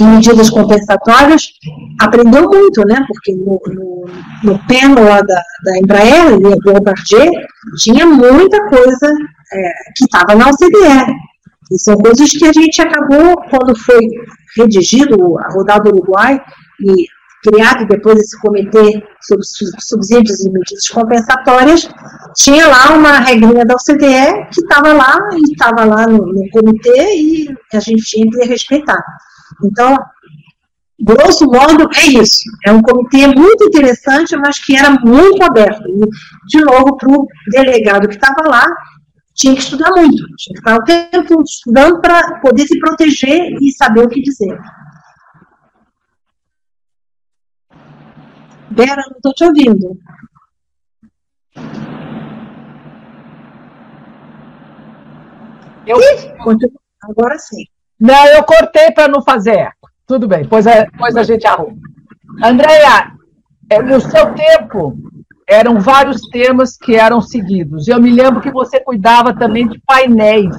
em 0.00 0.06
medidas 0.16 0.50
compensatórias, 0.50 1.50
aprendeu 2.00 2.48
muito, 2.48 2.84
né, 2.84 3.04
porque 3.06 3.36
no, 3.36 3.60
no, 3.68 4.04
no 4.42 5.04
lá 5.04 5.20
da, 5.20 5.42
da 5.64 5.78
Embraer, 5.78 6.40
do 6.40 6.58
Bombardier, 6.58 7.30
tinha 7.78 8.04
muita 8.04 8.68
coisa 8.68 9.14
é, 9.52 9.72
que 9.96 10.06
estava 10.06 10.34
na 10.34 10.48
OCDE. 10.48 11.14
E 11.70 11.78
são 11.78 11.96
coisas 11.96 12.30
que 12.30 12.46
a 12.46 12.52
gente 12.52 12.82
acabou, 12.82 13.36
quando 13.48 13.78
foi 13.78 14.00
redigido 14.56 15.38
a 15.38 15.52
rodada 15.52 15.84
do 15.84 15.98
Uruguai, 15.98 16.40
e 16.80 17.06
criado 17.44 17.86
depois 17.86 18.18
esse 18.18 18.38
comitê 18.40 19.02
sobre 19.20 19.44
subsídios 19.80 20.40
e 20.40 20.50
medidas 20.50 20.88
compensatórias, 20.88 21.88
tinha 22.34 22.66
lá 22.66 22.94
uma 22.96 23.18
regrinha 23.18 23.64
da 23.64 23.74
OCDE 23.74 24.48
que 24.50 24.60
estava 24.60 24.92
lá 24.94 25.18
e 25.34 25.52
estava 25.52 25.84
lá 25.84 26.06
no, 26.06 26.24
no, 26.26 26.48
comitê 26.50 27.14
e 27.14 27.48
a 27.72 27.80
gente 27.80 28.02
tinha 28.02 28.30
que 28.30 28.46
respeitar. 28.46 29.02
Então, 29.62 29.96
grosso 30.98 31.44
modo, 31.44 31.88
é 31.94 32.06
isso. 32.06 32.40
É 32.64 32.72
um 32.72 32.80
comitê 32.80 33.26
muito 33.26 33.64
interessante, 33.64 34.34
mas 34.36 34.58
que 34.58 34.76
era 34.76 34.90
muito 34.90 35.42
aberto. 35.44 35.86
E, 35.86 36.48
de 36.48 36.64
novo, 36.64 36.96
para 36.96 37.10
o 37.10 37.26
delegado 37.52 38.08
que 38.08 38.14
estava 38.14 38.48
lá, 38.48 38.66
tinha 39.34 39.54
que 39.54 39.60
estudar 39.60 39.90
muito. 39.90 40.16
Tinha 40.36 40.54
que 40.54 40.60
estar 40.60 40.76
o 40.76 40.84
tempo 40.84 41.42
estudando 41.42 42.00
para 42.00 42.40
poder 42.40 42.66
se 42.66 42.78
proteger 42.78 43.52
e 43.60 43.72
saber 43.72 44.04
o 44.04 44.08
que 44.08 44.22
dizer. 44.22 44.56
Vera, 48.70 49.02
não 49.08 49.16
estou 49.16 49.32
te 49.32 49.44
ouvindo. 49.44 49.98
Eu... 55.86 55.98
Agora 57.02 57.38
sim. 57.38 57.64
Não, 58.00 58.26
eu 58.26 58.42
cortei 58.44 58.90
para 58.92 59.08
não 59.08 59.22
fazer 59.22 59.56
eco. 59.56 59.90
Tudo 60.06 60.26
bem, 60.26 60.42
depois 60.42 60.66
a, 60.66 60.84
depois 60.84 61.16
a 61.16 61.22
gente 61.22 61.46
arruma. 61.46 61.76
Andréia, 62.42 63.12
é, 63.70 63.80
no 63.82 64.00
seu 64.00 64.34
tempo, 64.34 64.98
eram 65.48 65.80
vários 65.80 66.20
temas 66.28 66.76
que 66.76 66.96
eram 66.96 67.20
seguidos. 67.20 67.88
Eu 67.88 68.00
me 68.00 68.10
lembro 68.10 68.40
que 68.40 68.50
você 68.50 68.80
cuidava 68.80 69.34
também 69.34 69.68
de 69.68 69.80
painéis 69.86 70.54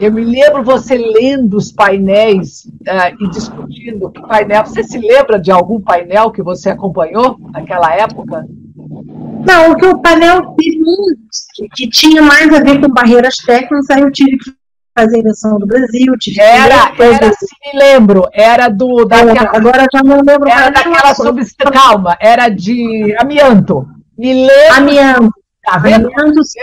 eu 0.00 0.12
me 0.12 0.24
lembro 0.24 0.62
você 0.62 0.96
lendo 0.96 1.56
os 1.56 1.72
painéis 1.72 2.64
uh, 2.64 3.14
e 3.20 3.30
discutindo 3.30 4.10
que 4.10 4.20
painel. 4.22 4.64
Você 4.66 4.82
se 4.82 4.98
lembra 4.98 5.38
de 5.38 5.50
algum 5.50 5.80
painel 5.80 6.30
que 6.30 6.42
você 6.42 6.70
acompanhou 6.70 7.36
naquela 7.52 7.94
época? 7.94 8.46
Não, 9.46 9.72
o 9.72 9.76
que 9.76 9.86
o 9.86 9.98
painel 9.98 10.54
que, 10.54 11.68
que 11.74 11.88
tinha 11.88 12.22
mais 12.22 12.52
a 12.52 12.60
ver 12.60 12.80
com 12.80 12.88
barreiras 12.88 13.36
técnicas, 13.36 13.90
aí 13.90 14.02
eu 14.02 14.12
tive 14.12 14.38
que 14.38 14.52
fazer 14.96 15.20
a 15.20 15.58
do 15.58 15.66
Brasil. 15.66 16.16
Tive 16.18 16.40
era, 16.40 16.92
era 16.98 17.32
se 17.32 17.46
me 17.64 17.78
lembro, 17.78 18.28
era 18.32 18.68
do. 18.68 19.04
Daquela, 19.04 19.56
agora 19.56 19.86
já 19.92 20.02
não 20.02 20.20
lembro 20.20 20.48
Era 20.48 20.70
daquela 20.70 21.14
substância. 21.14 21.72
Calma, 21.72 22.16
era 22.20 22.48
de 22.48 23.14
amianto. 23.18 23.86
Me 24.16 24.34
lembro. 24.34 24.76
Amianto. 24.76 25.41
Amianto, 25.66 26.44
sim. 26.44 26.60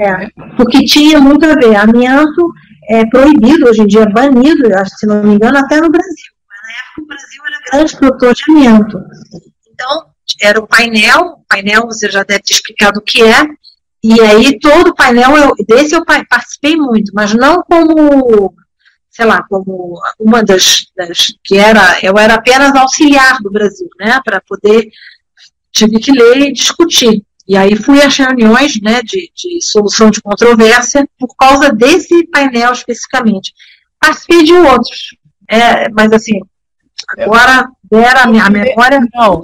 É, 0.00 0.28
porque 0.56 0.84
tinha 0.84 1.20
muito 1.20 1.44
a 1.44 1.54
ver. 1.54 1.76
Amianto 1.76 2.52
é 2.88 3.06
proibido, 3.06 3.68
hoje 3.68 3.82
em 3.82 3.86
dia 3.86 4.02
é 4.02 4.12
banido, 4.12 4.68
se 4.98 5.06
não 5.06 5.22
me 5.22 5.34
engano, 5.34 5.58
até 5.58 5.80
no 5.80 5.90
Brasil. 5.90 6.32
Mas 6.48 6.58
na 6.62 6.72
época 6.78 7.02
o 7.02 7.06
Brasil 7.06 7.42
era 7.46 7.70
grande 7.70 7.96
produtor 7.96 8.34
de 8.34 8.42
amianto. 8.48 8.98
Então, 9.72 10.06
era 10.40 10.60
o 10.60 10.66
painel, 10.66 11.38
o 11.38 11.44
painel 11.48 11.82
você 11.82 12.10
já 12.10 12.22
deve 12.22 12.42
ter 12.42 12.54
explicado 12.54 12.98
o 12.98 13.02
que 13.02 13.22
é, 13.22 13.46
e 14.04 14.20
aí 14.20 14.58
todo 14.58 14.88
o 14.88 14.94
painel, 14.94 15.36
eu, 15.36 15.52
desse 15.66 15.94
eu 15.94 16.04
participei 16.04 16.76
muito, 16.76 17.12
mas 17.14 17.32
não 17.34 17.62
como, 17.62 18.52
sei 19.10 19.26
lá, 19.26 19.44
como 19.48 19.94
uma 20.18 20.42
das, 20.42 20.86
das 20.96 21.32
que 21.44 21.56
era, 21.56 21.98
eu 22.02 22.18
era 22.18 22.34
apenas 22.34 22.74
auxiliar 22.74 23.38
do 23.40 23.50
Brasil, 23.50 23.88
né, 24.00 24.20
para 24.24 24.40
poder, 24.40 24.88
tive 25.70 26.00
que 26.00 26.10
ler 26.10 26.38
e 26.38 26.52
discutir. 26.52 27.22
E 27.46 27.56
aí 27.56 27.74
fui 27.76 28.00
às 28.00 28.16
reuniões 28.16 28.80
né, 28.80 29.02
de, 29.02 29.30
de 29.34 29.64
solução 29.64 30.10
de 30.10 30.20
controvérsia 30.20 31.08
por 31.18 31.34
causa 31.36 31.72
desse 31.72 32.26
painel 32.28 32.72
especificamente. 32.72 33.52
Participei 34.00 34.44
de 34.44 34.54
outros, 34.54 35.16
é, 35.48 35.88
mas 35.90 36.12
assim, 36.12 36.40
agora 37.18 37.68
era 38.00 38.22
a 38.22 38.26
minha 38.26 38.48
memória. 38.48 39.00
Não, 39.14 39.40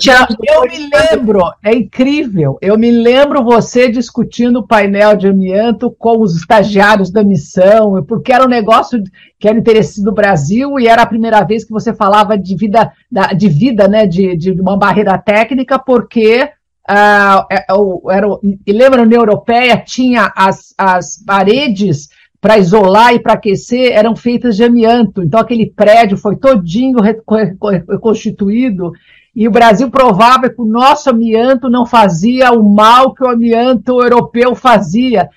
eu 0.47 0.63
me 0.63 0.91
lembro, 0.91 1.41
é 1.63 1.75
incrível. 1.75 2.57
Eu 2.63 2.79
me 2.79 2.91
lembro 2.91 3.45
você 3.45 3.91
discutindo 3.91 4.61
o 4.61 4.67
painel 4.67 5.17
de 5.17 5.29
amianto 5.29 5.91
com 5.91 6.23
os 6.23 6.37
estagiários 6.37 7.11
da 7.11 7.23
missão, 7.23 8.03
porque 8.05 8.33
era 8.33 8.45
um 8.45 8.49
negócio 8.49 9.03
que 9.39 9.49
era 9.49 9.59
interessante 9.59 10.03
do 10.03 10.13
Brasil 10.13 10.79
e 10.79 10.89
era 10.89 11.03
a 11.03 11.07
primeira 11.07 11.43
vez 11.45 11.65
que 11.65 11.73
você 11.73 11.93
falava 11.93 12.39
de 12.39 12.57
vida, 12.57 12.91
de 13.37 13.49
vida, 13.49 13.87
né, 13.87 14.07
de, 14.07 14.37
de 14.37 14.53
uma 14.53 14.77
barreira 14.77 15.19
técnica, 15.19 15.79
porque 15.79 16.51
é 16.89 17.67
era, 18.11 18.27
lembra, 18.67 18.99
na 18.99 19.03
União 19.03 19.21
Europeia 19.21 19.77
tinha 19.77 20.33
as, 20.35 20.75
as 20.79 21.23
paredes 21.25 22.09
para 22.41 22.59
isolar 22.59 23.15
e 23.15 23.19
para 23.19 23.35
aquecer 23.35 23.93
eram 23.93 24.17
feitas 24.17 24.57
de 24.57 24.65
amianto. 24.65 25.23
Então 25.23 25.41
aquele 25.41 25.67
prédio 25.67 26.17
foi 26.17 26.37
todinho 26.37 26.99
reconstituído 27.01 28.93
e 29.35 29.47
o 29.47 29.51
Brasil 29.51 29.91
provava 29.91 30.49
que 30.49 30.61
o 30.61 30.65
nosso 30.65 31.11
amianto 31.11 31.69
não 31.69 31.85
fazia 31.85 32.51
o 32.53 32.63
mal 32.63 33.15
que 33.15 33.23
o 33.23 33.29
amianto 33.29 34.03
europeu 34.03 34.55
fazia. 34.55 35.29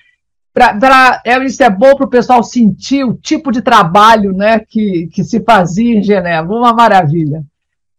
Pra, 0.54 0.74
pra, 0.74 1.22
é, 1.26 1.44
isso 1.46 1.64
é 1.64 1.70
bom 1.70 1.96
para 1.96 2.06
o 2.06 2.10
pessoal 2.10 2.44
sentir 2.44 3.04
o 3.04 3.14
tipo 3.14 3.52
de 3.52 3.62
trabalho 3.62 4.34
né, 4.34 4.60
que, 4.60 5.08
que 5.14 5.24
se 5.24 5.42
fazia 5.42 5.98
em 5.98 6.04
Genebra. 6.04 6.56
Uma 6.56 6.74
maravilha. 6.74 7.44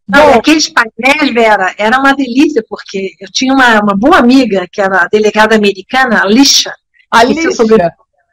Não, 0.07 0.33
Bom, 0.33 0.39
aqueles 0.39 0.69
painéis, 0.69 1.33
Vera, 1.33 1.73
era 1.77 1.97
uma 1.97 2.13
delícia, 2.13 2.63
porque 2.67 3.11
eu 3.19 3.31
tinha 3.31 3.53
uma, 3.53 3.81
uma 3.81 3.95
boa 3.95 4.17
amiga, 4.17 4.67
que 4.71 4.81
era 4.81 5.03
a 5.03 5.07
delegada 5.07 5.55
americana, 5.55 6.21
a 6.21 6.25
Lixa. 6.25 6.73
A 7.09 7.23
Lixa. 7.23 7.63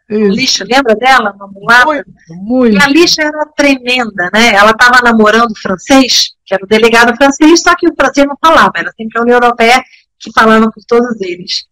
Lixa, 0.09 0.65
lembra 0.69 0.97
dela? 0.97 1.33
Uma 1.33 1.47
mulata? 1.47 1.87
Muito, 1.87 2.11
muito. 2.31 2.77
E 2.77 2.83
a 2.83 2.89
Lixa 2.89 3.23
era 3.23 3.47
tremenda, 3.57 4.29
né? 4.33 4.53
Ela 4.55 4.73
estava 4.73 5.01
namorando 5.03 5.53
o 5.53 5.59
francês, 5.61 6.31
que 6.45 6.53
era 6.53 6.65
o 6.65 6.67
delegado 6.67 7.17
francês, 7.17 7.63
só 7.63 7.77
que 7.77 7.89
o 7.89 7.95
francês 7.95 8.27
não 8.27 8.37
falava, 8.45 8.73
era 8.75 8.93
sempre 8.97 9.19
a 9.19 9.23
União 9.23 9.37
Europeia 9.37 9.81
que 10.21 10.31
falava 10.33 10.67
com 10.71 10.81
todos 10.87 11.21
eles. 11.21 11.65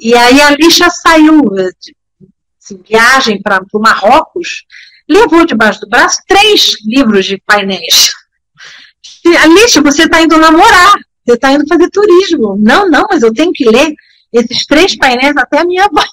E 0.00 0.14
aí 0.14 0.40
a 0.40 0.50
Lixa 0.50 0.90
saiu 0.90 1.42
de 1.42 1.96
assim, 2.60 2.82
viagem 2.86 3.40
para 3.40 3.62
o 3.72 3.78
Marrocos, 3.78 4.64
levou 5.08 5.46
debaixo 5.46 5.80
do 5.80 5.88
braço 5.88 6.18
três 6.26 6.74
livros 6.84 7.24
de 7.24 7.38
painéis. 7.46 8.12
Alice, 9.42 9.80
você 9.80 10.04
está 10.04 10.22
indo 10.22 10.38
namorar, 10.38 10.94
você 11.24 11.34
está 11.34 11.52
indo 11.52 11.66
fazer 11.66 11.88
turismo. 11.90 12.56
Não, 12.58 12.88
não, 12.88 13.06
mas 13.10 13.22
eu 13.22 13.32
tenho 13.32 13.52
que 13.52 13.68
ler 13.68 13.94
esses 14.32 14.66
três 14.66 14.96
painéis 14.96 15.36
até 15.36 15.60
a 15.60 15.64
minha 15.64 15.88
volta. 15.88 16.10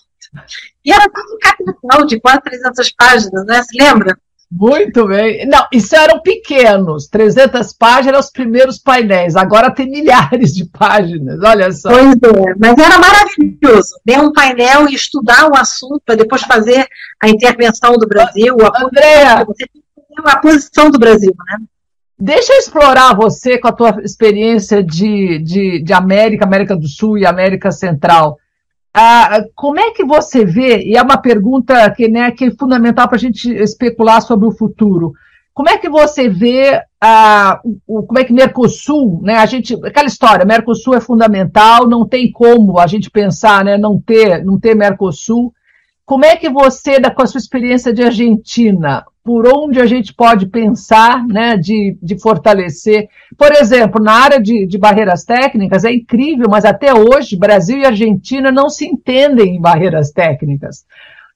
E 0.83 0.91
era 0.91 1.09
tudo 1.09 1.37
capital, 1.39 2.05
de 2.05 2.19
quase 2.19 2.41
300 2.41 2.91
páginas, 2.91 3.45
né? 3.45 3.61
Se 3.63 3.81
lembra? 3.81 4.17
Muito 4.51 5.07
bem. 5.07 5.47
Não, 5.47 5.65
isso 5.71 5.95
eram 5.95 6.21
pequenos. 6.21 7.07
300 7.07 7.73
páginas, 7.73 8.25
os 8.25 8.31
primeiros 8.31 8.77
painéis. 8.77 9.35
Agora 9.37 9.73
tem 9.73 9.89
milhares 9.89 10.53
de 10.53 10.65
páginas. 10.65 11.39
Olha 11.41 11.71
só. 11.71 11.89
Pois 11.89 12.15
é, 12.15 12.55
mas 12.59 12.77
era 12.77 12.99
maravilhoso. 12.99 13.95
Ler 14.05 14.19
um 14.19 14.33
painel 14.33 14.89
e 14.89 14.95
estudar 14.95 15.49
o 15.49 15.55
assunto 15.55 16.01
para 16.05 16.15
depois 16.15 16.41
fazer 16.41 16.85
a 17.23 17.29
intervenção 17.29 17.93
do 17.93 18.07
Brasil. 18.07 18.57
A 18.61 18.83
Andréa. 18.83 19.45
A 20.25 20.37
posição 20.39 20.89
do 20.91 20.99
Brasil, 20.99 21.33
né? 21.49 21.57
Deixa 22.23 22.53
eu 22.53 22.59
explorar 22.59 23.15
você 23.15 23.57
com 23.57 23.67
a 23.67 23.71
tua 23.71 23.99
experiência 24.03 24.83
de, 24.83 25.39
de, 25.39 25.81
de 25.81 25.91
América, 25.91 26.45
América 26.45 26.75
do 26.75 26.87
Sul 26.87 27.17
e 27.17 27.25
América 27.25 27.71
Central. 27.71 28.37
Ah, 28.93 29.43
como 29.55 29.79
é 29.79 29.89
que 29.89 30.05
você 30.05 30.45
vê, 30.45 30.83
e 30.83 30.95
é 30.95 31.01
uma 31.01 31.17
pergunta 31.17 31.89
que, 31.89 32.07
né, 32.07 32.29
que 32.29 32.45
é 32.45 32.51
fundamental 32.51 33.07
para 33.07 33.15
a 33.15 33.19
gente 33.19 33.51
especular 33.51 34.21
sobre 34.21 34.47
o 34.47 34.51
futuro, 34.51 35.13
como 35.51 35.67
é 35.67 35.79
que 35.79 35.89
você 35.89 36.29
vê 36.29 36.79
ah, 37.01 37.59
o, 37.87 38.03
como 38.03 38.19
é 38.19 38.23
que 38.23 38.33
Mercosul, 38.33 39.19
né, 39.23 39.37
a 39.37 39.47
gente, 39.47 39.73
aquela 39.83 40.07
história, 40.07 40.45
Mercosul 40.45 40.93
é 40.93 41.01
fundamental, 41.01 41.87
não 41.87 42.07
tem 42.07 42.31
como 42.31 42.77
a 42.77 42.85
gente 42.85 43.09
pensar, 43.09 43.65
né, 43.65 43.79
não 43.79 43.99
ter, 43.99 44.45
não 44.45 44.59
ter 44.59 44.75
Mercosul. 44.75 45.51
Como 46.11 46.25
é 46.25 46.35
que 46.35 46.49
você, 46.49 46.99
com 46.99 47.21
a 47.21 47.25
sua 47.25 47.37
experiência 47.37 47.93
de 47.93 48.03
Argentina, 48.03 49.05
por 49.23 49.47
onde 49.47 49.79
a 49.79 49.85
gente 49.85 50.13
pode 50.13 50.45
pensar 50.45 51.25
né, 51.25 51.55
de, 51.55 51.97
de 52.03 52.19
fortalecer. 52.19 53.07
Por 53.37 53.49
exemplo, 53.53 54.03
na 54.03 54.11
área 54.11 54.37
de, 54.37 54.67
de 54.67 54.77
barreiras 54.77 55.23
técnicas, 55.23 55.85
é 55.85 55.93
incrível, 55.93 56.47
mas 56.49 56.65
até 56.65 56.93
hoje 56.93 57.37
Brasil 57.37 57.77
e 57.77 57.85
Argentina 57.85 58.51
não 58.51 58.69
se 58.69 58.85
entendem 58.85 59.55
em 59.55 59.61
barreiras 59.61 60.11
técnicas. 60.11 60.83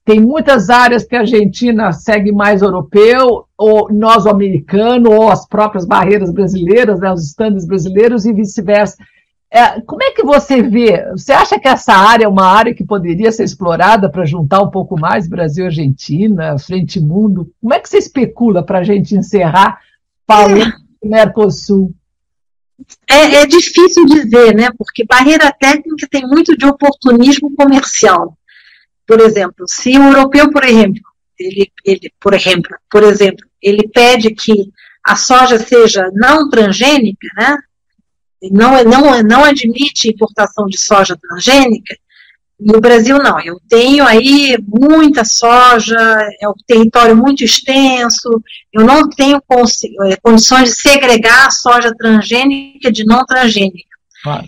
Tem 0.04 0.20
muitas 0.20 0.70
áreas 0.70 1.06
que 1.06 1.16
a 1.16 1.22
Argentina 1.22 1.94
segue 1.94 2.34
mais 2.34 2.62
europeu, 2.62 3.46
ou 3.58 3.88
nós 3.90 4.26
o 4.26 4.30
americano, 4.30 5.10
ou 5.10 5.32
as 5.32 5.48
próprias 5.48 5.86
barreiras 5.86 6.34
brasileiras, 6.34 7.00
né, 7.00 7.14
os 7.14 7.26
estándares 7.28 7.66
brasileiros 7.66 8.26
e 8.26 8.34
vice-versa. 8.34 8.98
É, 9.56 9.80
como 9.80 10.04
é 10.04 10.12
que 10.12 10.22
você 10.22 10.62
vê? 10.62 11.10
Você 11.12 11.32
acha 11.32 11.58
que 11.58 11.70
essa 11.70 11.94
área 11.94 12.26
é 12.26 12.28
uma 12.28 12.46
área 12.46 12.76
que 12.76 12.84
poderia 12.84 13.32
ser 13.32 13.46
explorada 13.46 14.10
para 14.10 14.26
juntar 14.26 14.62
um 14.62 14.70
pouco 14.70 15.00
mais 15.00 15.30
Brasil 15.30 15.64
Argentina, 15.64 16.60
frente 16.60 17.00
mundo? 17.00 17.50
Como 17.62 17.74
é 17.74 17.80
que 17.80 17.88
você 17.88 17.98
especula 17.98 18.66
para 18.66 18.80
a 18.80 18.84
gente 18.84 19.16
encerrar 19.16 19.80
falando 20.28 20.62
é. 20.62 20.72
do 21.02 21.10
Mercosul? 21.10 21.96
É, 23.08 23.36
é, 23.36 23.46
difícil 23.46 24.06
dizer, 24.06 24.54
né? 24.54 24.68
Porque 24.78 25.06
barreira 25.06 25.50
técnica 25.58 26.06
tem 26.12 26.28
muito 26.28 26.58
de 26.58 26.66
oportunismo 26.66 27.56
comercial. 27.56 28.38
Por 29.08 29.22
exemplo, 29.22 29.66
se 29.70 29.98
o 29.98 30.04
europeu, 30.04 30.52
por 30.52 30.66
exemplo, 30.66 31.02
ele, 31.40 31.72
ele, 31.86 32.12
por 32.20 32.34
exemplo, 32.34 32.76
por 32.92 33.04
exemplo, 33.04 33.46
ele 33.62 33.88
pede 33.88 34.36
que 34.36 34.70
a 35.02 35.16
soja 35.16 35.58
seja 35.58 36.12
não 36.14 36.50
transgênica, 36.50 37.26
né? 37.38 37.56
Não, 38.52 38.84
não, 38.84 39.24
não 39.24 39.44
admite 39.44 40.10
importação 40.10 40.68
de 40.68 40.78
soja 40.78 41.18
transgênica, 41.18 41.96
no 42.60 42.80
Brasil 42.80 43.18
não. 43.18 43.40
Eu 43.40 43.60
tenho 43.68 44.06
aí 44.06 44.58
muita 44.66 45.26
soja, 45.26 45.98
é 46.42 46.48
um 46.48 46.54
território 46.66 47.16
muito 47.16 47.44
extenso, 47.44 48.42
eu 48.74 48.84
não 48.84 49.10
tenho 49.10 49.38
é, 49.38 50.16
condições 50.22 50.70
de 50.70 50.76
segregar 50.76 51.48
a 51.48 51.52
soja 51.52 51.94
transgênica 51.96 52.92
de 52.92 53.06
não 53.06 53.26
transgênica. 53.26 53.96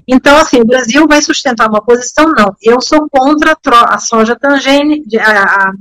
Então, 0.07 0.35
assim, 0.37 0.59
o 0.59 0.65
Brasil 0.65 1.05
vai 1.07 1.21
sustentar 1.21 1.69
uma 1.69 1.83
posição, 1.83 2.33
não. 2.35 2.55
Eu 2.63 2.81
sou 2.81 3.07
contra 3.09 3.55
a 3.87 3.99
soja 3.99 4.35
transgênica, 4.35 5.21
a, 5.21 5.71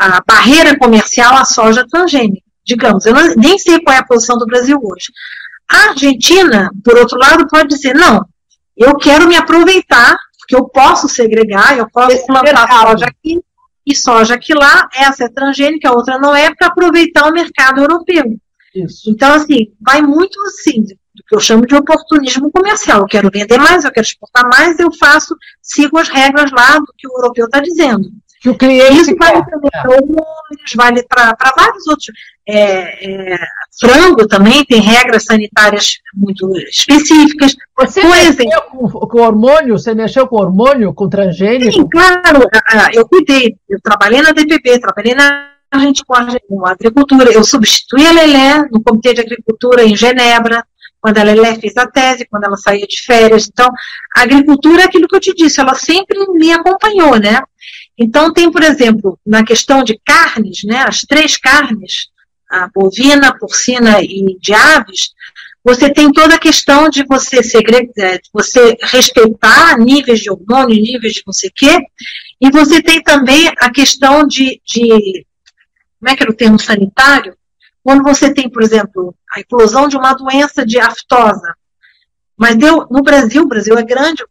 a, 0.00 0.16
a 0.16 0.22
barreira 0.26 0.76
comercial 0.76 1.36
à 1.36 1.44
soja 1.44 1.86
transgênica. 1.88 2.42
Digamos, 2.64 3.06
eu 3.06 3.14
nem 3.36 3.58
sei 3.58 3.80
qual 3.80 3.96
é 3.96 4.00
a 4.00 4.04
posição 4.04 4.36
do 4.36 4.46
Brasil 4.46 4.78
hoje. 4.82 5.12
A 5.70 5.90
Argentina, 5.90 6.70
por 6.84 6.96
outro 6.98 7.18
lado, 7.18 7.46
pode 7.48 7.68
dizer: 7.68 7.94
não, 7.94 8.24
eu 8.76 8.96
quero 8.96 9.28
me 9.28 9.36
aproveitar, 9.36 10.16
porque 10.38 10.56
eu 10.56 10.68
posso 10.68 11.08
segregar, 11.08 11.78
eu 11.78 11.88
posso 11.90 12.16
Esse 12.16 12.26
plantar 12.26 12.44
mercado. 12.44 12.90
soja 12.90 13.06
aqui 13.06 13.40
e 13.86 13.94
soja 13.94 14.34
aqui 14.34 14.54
lá, 14.54 14.88
essa 14.94 15.24
é 15.24 15.28
transgênica, 15.28 15.88
a 15.88 15.92
outra 15.92 16.18
não 16.18 16.34
é, 16.34 16.54
para 16.54 16.68
aproveitar 16.68 17.28
o 17.28 17.32
mercado 17.32 17.80
europeu. 17.80 18.36
Isso. 18.74 19.10
Então, 19.10 19.32
assim, 19.34 19.72
vai 19.80 20.02
muito 20.02 20.38
assim, 20.46 20.82
do 20.82 21.24
que 21.26 21.34
eu 21.34 21.40
chamo 21.40 21.66
de 21.66 21.74
oportunismo 21.74 22.50
comercial. 22.50 23.00
Eu 23.00 23.06
quero 23.06 23.30
vender 23.32 23.58
mais, 23.58 23.84
eu 23.84 23.92
quero 23.92 24.06
exportar 24.06 24.48
mais, 24.48 24.78
eu 24.78 24.92
faço, 24.92 25.36
sigo 25.62 25.98
as 25.98 26.08
regras 26.08 26.50
lá 26.52 26.78
do 26.78 26.92
que 26.96 27.08
o 27.08 27.12
europeu 27.12 27.46
está 27.46 27.60
dizendo 27.60 28.10
que 28.40 28.48
o 28.48 28.56
cliente 28.56 29.02
Isso 29.02 29.16
vale 29.16 29.44
para 29.44 29.90
hormônios, 29.90 30.72
vale 30.74 31.02
para 31.04 31.36
vários 31.56 31.86
outros. 31.86 32.06
É, 32.50 33.34
é, 33.34 33.38
frango 33.80 34.26
também 34.26 34.64
tem 34.64 34.80
regras 34.80 35.24
sanitárias 35.24 35.98
muito 36.14 36.50
específicas. 36.68 37.54
Você 37.78 38.00
Por 38.00 38.10
mexeu 38.10 38.62
com, 38.62 38.88
com 38.88 39.20
hormônio? 39.20 39.78
Você 39.78 39.94
mexeu 39.94 40.26
com 40.26 40.36
hormônio, 40.36 40.92
com 40.92 41.08
transgênico? 41.08 41.72
Sim, 41.72 41.88
claro. 41.88 42.48
Eu 42.92 43.08
cuidei. 43.08 43.56
Eu 43.68 43.78
trabalhei 43.82 44.20
na 44.22 44.32
DPP, 44.32 44.80
trabalhei 44.80 45.14
na 45.14 45.50
gente 45.78 46.04
com 46.04 46.14
a 46.14 46.70
agricultura. 46.70 47.32
Eu 47.32 47.44
substituí 47.44 48.06
a 48.06 48.12
Lelé 48.12 48.68
no 48.70 48.82
Comitê 48.82 49.14
de 49.14 49.20
Agricultura 49.20 49.84
em 49.84 49.96
Genebra, 49.96 50.64
quando 51.00 51.18
a 51.18 51.22
Lelé 51.22 51.54
fez 51.54 51.76
a 51.76 51.86
tese, 51.86 52.26
quando 52.28 52.44
ela 52.44 52.56
saía 52.56 52.86
de 52.86 53.02
férias. 53.02 53.48
Então, 53.50 53.68
a 54.16 54.22
agricultura 54.22 54.82
é 54.82 54.84
aquilo 54.84 55.08
que 55.08 55.16
eu 55.16 55.20
te 55.20 55.34
disse, 55.34 55.60
ela 55.60 55.74
sempre 55.74 56.18
me 56.34 56.52
acompanhou, 56.52 57.18
né? 57.18 57.40
Então, 57.96 58.32
tem, 58.32 58.50
por 58.50 58.62
exemplo, 58.62 59.18
na 59.26 59.44
questão 59.44 59.82
de 59.82 59.98
carnes, 60.04 60.64
né, 60.64 60.84
as 60.86 61.00
três 61.00 61.36
carnes, 61.36 62.08
a 62.50 62.68
bovina, 62.74 63.36
porcina 63.38 64.02
e 64.02 64.36
de 64.40 64.52
aves, 64.52 65.12
você 65.62 65.92
tem 65.92 66.10
toda 66.10 66.34
a 66.34 66.38
questão 66.38 66.88
de 66.88 67.04
você, 67.04 67.42
segregar, 67.42 67.92
é, 67.98 68.18
de 68.18 68.30
você 68.32 68.76
respeitar 68.82 69.78
níveis 69.78 70.20
de 70.20 70.30
hormônio, 70.30 70.80
níveis 70.80 71.14
de 71.14 71.22
não 71.26 71.32
sei 71.32 71.50
o 71.50 71.52
quê, 71.54 71.78
e 72.40 72.50
você 72.50 72.82
tem 72.82 73.02
também 73.02 73.48
a 73.58 73.70
questão 73.70 74.26
de, 74.26 74.60
de 74.64 75.26
como 75.98 76.10
é 76.10 76.16
que 76.16 76.22
era 76.22 76.32
o 76.32 76.36
termo 76.36 76.58
sanitário? 76.58 77.36
Quando 77.84 78.02
você 78.02 78.32
tem, 78.32 78.48
por 78.48 78.62
exemplo, 78.62 79.14
a 79.34 79.40
eclosão 79.40 79.86
de 79.86 79.96
uma 79.96 80.14
doença 80.14 80.64
de 80.64 80.78
aftosa. 80.78 81.54
Mas 82.36 82.56
deu, 82.56 82.86
no 82.90 83.02
Brasil, 83.02 83.42
o 83.42 83.48
Brasil 83.48 83.76
é 83.76 83.82
grande, 83.82 84.24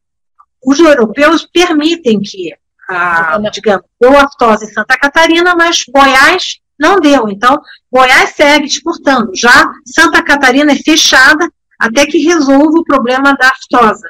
os 0.66 0.80
europeus 0.80 1.48
permitem 1.52 2.20
que 2.20 2.54
a, 2.90 3.38
digamos, 3.52 3.86
deu 4.02 4.18
aftose 4.18 4.66
em 4.66 4.74
Santa 4.74 4.98
Catarina, 4.98 5.56
mas 5.56 5.84
Goiás 5.88 6.60
não 6.80 7.00
deu. 7.00 7.30
Então, 7.30 7.60
Goiás 7.92 8.32
segue 8.32 8.66
exportando. 8.66 9.32
Já 9.36 9.70
Santa 9.86 10.24
Catarina 10.24 10.72
é 10.72 10.76
fechada 10.76 11.50
até 11.78 12.06
que 12.06 12.18
resolva 12.20 12.80
o 12.80 12.84
problema 12.84 13.34
da 13.34 13.50
aftosa. 13.50 14.10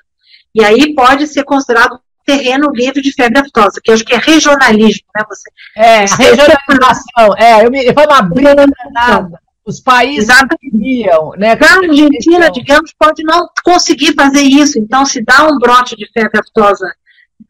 E 0.53 0.63
aí 0.63 0.93
pode 0.95 1.27
ser 1.27 1.43
considerado 1.43 1.99
terreno 2.25 2.69
livre 2.71 3.01
de 3.01 3.11
febre 3.11 3.39
aftosa, 3.39 3.81
que 3.83 3.91
acho 3.91 4.05
que 4.05 4.13
é 4.13 4.17
regionalismo, 4.17 5.07
né? 5.15 5.23
Você, 5.27 5.49
é, 5.75 5.99
regionalização. 6.01 7.35
É, 7.37 7.65
eu 7.65 7.71
me, 7.71 7.91
foi 7.93 8.05
uma 8.05 8.21
briga 8.21 8.65
nada. 8.91 9.39
Os 9.65 9.79
países 9.79 10.29
queriam, 10.59 11.31
né? 11.37 11.53
A 11.53 11.73
Argentina, 11.75 12.51
digamos, 12.51 12.93
pode 12.97 13.23
não 13.23 13.47
conseguir 13.63 14.13
fazer 14.13 14.41
isso. 14.41 14.79
Então, 14.79 15.05
se 15.05 15.23
dá 15.23 15.47
um 15.47 15.57
brote 15.57 15.95
de 15.95 16.07
febre 16.11 16.39
aftosa, 16.39 16.91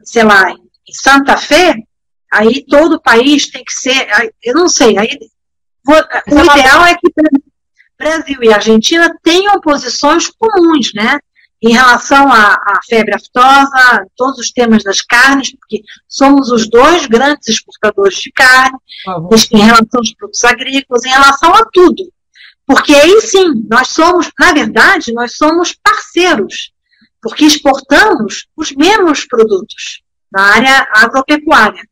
sei 0.04 0.24
lá, 0.24 0.50
em 0.52 0.94
Santa 0.94 1.38
Fé, 1.38 1.76
aí 2.32 2.66
todo 2.68 2.94
o 2.94 3.02
país 3.02 3.50
tem 3.50 3.64
que 3.64 3.74
ser, 3.74 4.08
eu 4.44 4.54
não 4.54 4.68
sei, 4.68 4.98
aí 4.98 5.18
o 5.88 6.56
ideal 6.56 6.86
é 6.86 6.96
que 6.96 7.10
Brasil 7.98 8.38
e 8.42 8.54
Argentina 8.54 9.14
tenham 9.22 9.60
posições 9.60 10.30
comuns, 10.30 10.94
né? 10.94 11.20
em 11.62 11.74
relação 11.74 12.32
à, 12.32 12.54
à, 12.54 12.80
febre 12.88 13.14
aftosa, 13.14 14.06
todos 14.16 14.40
os 14.40 14.52
temas 14.52 14.84
das 14.84 15.02
carnes, 15.02 15.52
porque 15.52 15.84
somos 16.08 16.50
os 16.52 16.70
dois 16.70 17.06
grandes 17.06 17.50
exportadores 17.50 18.18
de 18.18 18.32
carne, 18.32 18.78
uhum. 19.08 19.30
em 19.52 19.60
relação 19.60 20.00
aos 20.00 20.14
produtos 20.14 20.44
agrícolas, 20.46 21.06
em 21.06 21.10
relação 21.10 21.54
a 21.54 21.66
tudo. 21.66 22.04
Porque 22.66 22.94
aí 22.94 23.22
sim, 23.22 23.66
nós 23.70 23.90
somos, 23.90 24.32
na 24.40 24.54
verdade, 24.54 25.12
nós 25.12 25.36
somos 25.36 25.74
parceiros, 25.74 26.72
porque 27.22 27.44
exportamos 27.44 28.48
os 28.56 28.72
mesmos 28.72 29.26
produtos 29.26 30.02
na 30.32 30.44
área 30.54 30.88
agropecuária. 30.96 31.84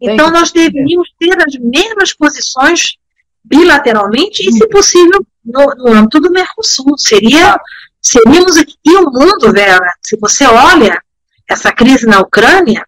Então, 0.00 0.30
nós 0.30 0.52
deveríamos 0.52 1.08
ter 1.18 1.36
as 1.36 1.54
mesmas 1.58 2.14
posições 2.14 2.96
bilateralmente 3.44 4.48
e, 4.48 4.52
se 4.52 4.66
possível, 4.68 5.24
no, 5.44 5.66
no 5.76 5.92
âmbito 5.92 6.20
do 6.20 6.30
Mercosul. 6.30 6.96
Seria 6.98 7.58
seríamos 8.00 8.56
e 8.56 8.96
o 8.96 9.10
mundo, 9.10 9.52
Vera, 9.52 9.92
se 10.02 10.16
você 10.18 10.46
olha 10.46 11.02
essa 11.48 11.72
crise 11.72 12.06
na 12.06 12.20
Ucrânia, 12.20 12.86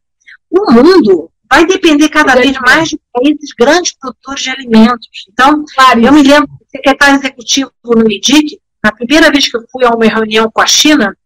o 0.49 0.73
mundo 0.73 1.31
vai 1.51 1.67
depender 1.67 2.09
cada 2.09 2.35
vez 2.37 2.57
mais 2.61 2.89
de 2.89 3.01
países 3.13 3.53
grandes 3.59 3.93
produtores 3.99 4.43
de 4.43 4.51
alimentos. 4.51 5.09
Então, 5.33 5.65
eu 6.03 6.13
me 6.13 6.23
lembro 6.23 6.49
secretário 6.71 7.17
executivo 7.17 7.73
no 7.85 8.11
IDIC, 8.11 8.61
na 8.83 8.93
primeira 8.93 9.31
vez 9.31 9.49
que 9.49 9.57
eu 9.57 9.65
fui 9.71 9.85
a 9.85 9.91
uma 9.91 10.07
reunião 10.07 10.51
com 10.51 10.61
a 10.61 10.67
China, 10.67 11.17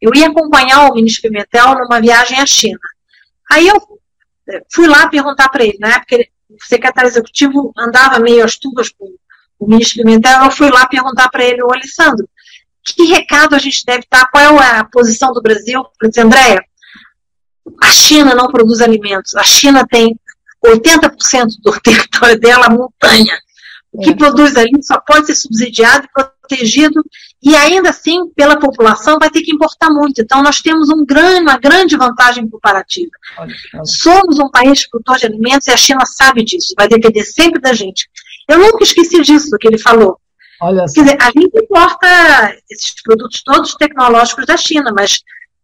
eu 0.00 0.10
ia 0.14 0.28
acompanhar 0.28 0.88
o 0.88 0.94
ministro 0.94 1.22
Pimentel 1.22 1.74
numa 1.74 2.00
viagem 2.00 2.38
à 2.38 2.46
China. 2.46 2.78
Aí 3.50 3.66
eu 3.66 3.80
fui 4.72 4.86
lá 4.86 5.08
perguntar 5.08 5.48
para 5.48 5.64
ele, 5.64 5.78
na 5.78 5.96
época 5.96 6.14
ele, 6.14 6.28
o 6.50 6.64
secretário 6.64 7.08
executivo 7.08 7.72
andava 7.76 8.18
meio 8.18 8.44
às 8.44 8.56
tubas 8.56 8.90
com 8.90 9.06
o 9.58 9.66
ministro 9.66 10.02
Pimentel, 10.02 10.44
eu 10.44 10.50
fui 10.50 10.70
lá 10.70 10.86
perguntar 10.86 11.28
para 11.30 11.44
ele, 11.44 11.62
o 11.62 11.72
Alessandro, 11.72 12.28
que 12.84 13.04
recado 13.04 13.54
a 13.54 13.58
gente 13.58 13.84
deve 13.84 14.04
dar? 14.10 14.28
Qual 14.30 14.60
é 14.60 14.78
a 14.78 14.84
posição 14.84 15.32
do 15.32 15.40
Brasil? 15.40 15.82
Eu 16.02 16.08
disse, 16.08 16.20
Andréia, 16.20 16.62
a 17.82 17.90
China 17.90 18.34
não 18.34 18.48
produz 18.48 18.80
alimentos. 18.80 19.34
A 19.34 19.42
China 19.42 19.86
tem 19.88 20.18
80% 20.64 21.46
do 21.62 21.72
território 21.80 22.38
dela 22.38 22.68
montanha. 22.68 23.38
O 23.94 24.00
que 24.00 24.10
é. 24.10 24.16
produz 24.16 24.56
ali 24.56 24.82
só 24.82 25.00
pode 25.00 25.26
ser 25.26 25.36
subsidiado 25.36 26.06
e 26.06 26.08
protegido, 26.12 27.00
e 27.42 27.54
ainda 27.54 27.90
assim, 27.90 28.28
pela 28.34 28.58
população, 28.58 29.18
vai 29.20 29.30
ter 29.30 29.42
que 29.42 29.54
importar 29.54 29.88
muito. 29.90 30.20
Então, 30.20 30.42
nós 30.42 30.60
temos 30.60 30.88
um 30.88 31.04
grande, 31.04 31.42
uma 31.42 31.58
grande 31.58 31.96
vantagem 31.96 32.48
comparativa. 32.48 33.10
Somos 33.84 34.38
um 34.38 34.50
país 34.50 34.88
produtor 34.88 35.18
de 35.18 35.26
alimentos 35.26 35.68
e 35.68 35.70
a 35.70 35.76
China 35.76 36.04
sabe 36.04 36.44
disso, 36.44 36.74
vai 36.76 36.88
depender 36.88 37.24
sempre 37.24 37.60
da 37.60 37.72
gente. 37.72 38.08
Eu 38.48 38.58
nunca 38.58 38.82
esqueci 38.82 39.22
disso 39.22 39.56
que 39.58 39.68
ele 39.68 39.78
falou. 39.78 40.18
Olha 40.60 40.84
Quer 40.92 41.02
dizer, 41.02 41.18
a 41.20 41.26
gente 41.26 41.56
importa 41.56 42.56
esses 42.70 42.94
produtos 43.02 43.42
todos 43.42 43.74
tecnológicos 43.74 44.46
da 44.46 44.56
China, 44.56 44.92
mas 44.94 45.20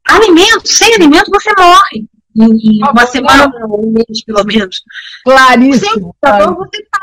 alimento, 0.07 0.67
sem 0.67 0.95
alimento 0.95 1.31
você 1.31 1.51
morre. 1.59 2.09
Em, 2.37 2.79
em 2.79 2.83
uma 2.85 3.07
semana 3.07 3.51
ou 3.69 3.89
um 3.89 3.93
mês, 3.93 4.25
pelo 4.25 4.45
menos. 4.45 4.83
Claríssimo. 5.25 5.91
Sem 5.93 6.13
claro. 6.23 6.55
você 6.55 6.87
passa, 6.91 7.00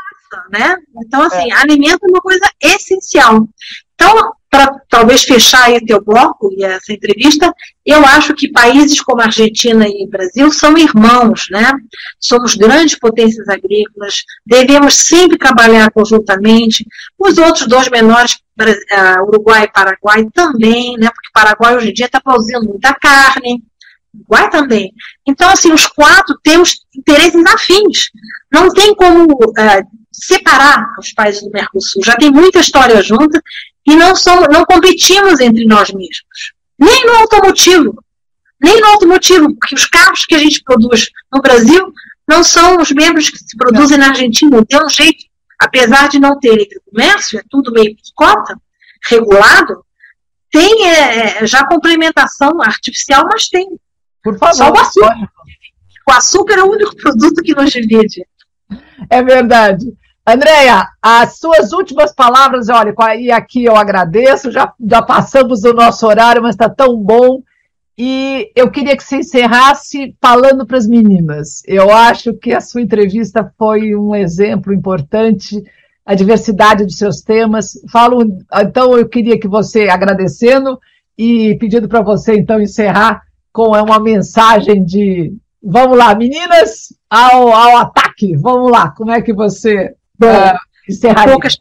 né? 0.50 0.76
Então, 1.04 1.22
assim, 1.22 1.50
é. 1.50 1.54
alimento 1.54 2.04
é 2.04 2.10
uma 2.10 2.20
coisa 2.20 2.48
essencial. 2.62 3.48
Então, 3.94 4.32
para 4.50 4.80
talvez 4.88 5.24
fechar 5.24 5.64
aí 5.64 5.84
teu 5.84 6.02
bloco 6.02 6.50
e 6.56 6.64
essa 6.64 6.92
entrevista, 6.92 7.52
eu 7.84 8.04
acho 8.06 8.34
que 8.34 8.50
países 8.50 9.00
como 9.00 9.20
Argentina 9.20 9.86
e 9.86 10.06
Brasil 10.08 10.50
são 10.50 10.78
irmãos, 10.78 11.46
né? 11.50 11.70
Somos 12.18 12.54
grandes 12.54 12.98
potências 12.98 13.46
agrícolas, 13.48 14.22
devemos 14.46 14.94
sempre 14.94 15.36
trabalhar 15.36 15.90
conjuntamente. 15.90 16.86
Os 17.18 17.36
outros 17.38 17.66
dois 17.66 17.90
menores, 17.90 18.38
uh, 18.60 19.22
Uruguai 19.26 19.64
e 19.64 19.72
Paraguai, 19.72 20.24
também, 20.32 20.96
né? 20.96 21.10
Porque 21.12 21.30
Paraguai 21.34 21.76
hoje 21.76 21.90
em 21.90 21.94
dia 21.94 22.06
está 22.06 22.20
produzindo 22.20 22.64
muita 22.64 22.94
carne, 22.94 23.62
Uruguai 24.14 24.48
também. 24.48 24.92
Então, 25.26 25.50
assim, 25.50 25.72
os 25.72 25.86
quatro 25.86 26.38
temos 26.42 26.78
interesses 26.96 27.44
afins. 27.46 28.10
Não 28.50 28.70
tem 28.70 28.94
como 28.94 29.24
uh, 29.24 29.98
separar 30.20 30.94
os 30.98 31.12
países 31.12 31.42
do 31.42 31.50
Mercosul. 31.50 32.02
Já 32.04 32.16
tem 32.16 32.30
muita 32.30 32.60
história 32.60 33.02
junta 33.02 33.42
e 33.86 33.96
não, 33.96 34.14
somos, 34.14 34.48
não 34.50 34.64
competimos 34.64 35.40
entre 35.40 35.64
nós 35.64 35.90
mesmos. 35.90 36.52
Nem 36.78 37.06
no 37.06 37.16
automotivo. 37.16 38.02
Nem 38.60 38.80
no 38.80 38.88
automotivo, 38.88 39.54
porque 39.54 39.74
os 39.74 39.86
carros 39.86 40.24
que 40.24 40.34
a 40.34 40.38
gente 40.38 40.62
produz 40.62 41.08
no 41.32 41.40
Brasil 41.40 41.92
não 42.26 42.42
são 42.42 42.80
os 42.80 42.90
mesmos 42.90 43.30
que 43.30 43.38
se 43.38 43.56
produzem 43.56 43.98
na 43.98 44.08
Argentina. 44.08 44.64
Tem 44.66 44.84
um 44.84 44.88
jeito, 44.88 45.24
apesar 45.58 46.08
de 46.08 46.18
não 46.18 46.38
ter 46.38 46.54
livre 46.56 46.80
comércio, 46.90 47.38
é 47.38 47.42
tudo 47.48 47.72
meio 47.72 47.96
cota, 48.14 48.56
regulado, 49.08 49.84
tem 50.50 50.88
é, 50.88 51.42
é, 51.42 51.46
já 51.46 51.66
complementação 51.66 52.60
artificial, 52.62 53.26
mas 53.30 53.48
tem. 53.48 53.78
Por 54.22 54.38
favor. 54.38 54.54
Só 54.54 54.70
o 54.70 54.78
açúcar. 54.78 55.30
O 56.08 56.12
açúcar 56.12 56.54
é 56.54 56.62
o 56.62 56.70
único 56.70 56.96
produto 56.96 57.42
que 57.42 57.54
nos 57.54 57.70
divide. 57.70 58.26
É 59.10 59.22
verdade. 59.22 59.86
Andréia, 60.30 60.86
as 61.00 61.38
suas 61.38 61.72
últimas 61.72 62.14
palavras, 62.14 62.68
olha, 62.68 62.94
e 63.18 63.32
aqui 63.32 63.64
eu 63.64 63.74
agradeço, 63.74 64.50
já, 64.50 64.74
já 64.78 65.00
passamos 65.00 65.64
o 65.64 65.72
nosso 65.72 66.06
horário, 66.06 66.42
mas 66.42 66.54
está 66.54 66.68
tão 66.68 66.96
bom. 67.02 67.42
E 67.96 68.52
eu 68.54 68.70
queria 68.70 68.94
que 68.94 69.02
você 69.02 69.16
encerrasse 69.16 70.14
falando 70.20 70.66
para 70.66 70.76
as 70.76 70.86
meninas. 70.86 71.62
Eu 71.66 71.90
acho 71.90 72.34
que 72.34 72.52
a 72.52 72.60
sua 72.60 72.82
entrevista 72.82 73.50
foi 73.56 73.96
um 73.96 74.14
exemplo 74.14 74.72
importante, 74.74 75.64
a 76.04 76.14
diversidade 76.14 76.84
dos 76.84 76.98
seus 76.98 77.22
temas. 77.22 77.80
Falo, 77.90 78.20
então 78.54 78.98
eu 78.98 79.08
queria 79.08 79.40
que 79.40 79.48
você, 79.48 79.88
agradecendo 79.88 80.78
e 81.16 81.56
pedindo 81.58 81.88
para 81.88 82.02
você, 82.02 82.34
então, 82.34 82.60
encerrar 82.60 83.22
com 83.50 83.70
uma 83.70 83.98
mensagem 83.98 84.84
de 84.84 85.32
vamos 85.62 85.96
lá, 85.96 86.14
meninas, 86.14 86.94
ao, 87.08 87.48
ao 87.52 87.78
ataque. 87.78 88.36
Vamos 88.36 88.70
lá, 88.70 88.90
como 88.90 89.10
é 89.10 89.22
que 89.22 89.32
você 89.32 89.94
Bom, 90.18 90.52
em 90.88 91.14
poucas, 91.26 91.56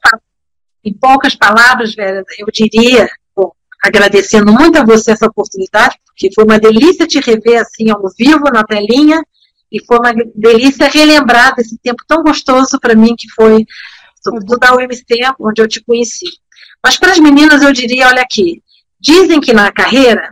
em 0.83 0.93
poucas 0.93 1.35
palavras, 1.35 1.93
Vera, 1.93 2.23
eu 2.39 2.47
diria, 2.51 3.07
bom, 3.35 3.51
agradecendo 3.83 4.51
muito 4.51 4.77
a 4.77 4.85
você 4.85 5.11
essa 5.11 5.27
oportunidade, 5.27 5.97
porque 6.05 6.33
foi 6.33 6.43
uma 6.43 6.59
delícia 6.59 7.05
te 7.05 7.19
rever 7.19 7.61
assim 7.61 7.89
ao 7.89 8.01
vivo 8.17 8.45
na 8.51 8.63
telinha, 8.63 9.21
e 9.71 9.83
foi 9.85 9.99
uma 9.99 10.13
delícia 10.33 10.87
relembrar 10.87 11.55
desse 11.55 11.77
tempo 11.77 12.03
tão 12.07 12.23
gostoso 12.23 12.79
para 12.79 12.95
mim 12.95 13.15
que 13.17 13.29
foi, 13.35 13.65
sobretudo 14.23 14.59
da 14.59 14.73
UMC, 14.75 15.03
onde 15.39 15.61
eu 15.61 15.67
te 15.67 15.83
conheci. 15.83 16.25
Mas 16.83 16.97
para 16.97 17.11
as 17.11 17.19
meninas 17.19 17.61
eu 17.61 17.73
diria, 17.73 18.07
olha 18.07 18.21
aqui, 18.21 18.63
dizem 18.99 19.41
que 19.41 19.53
na 19.53 19.71
carreira 19.71 20.29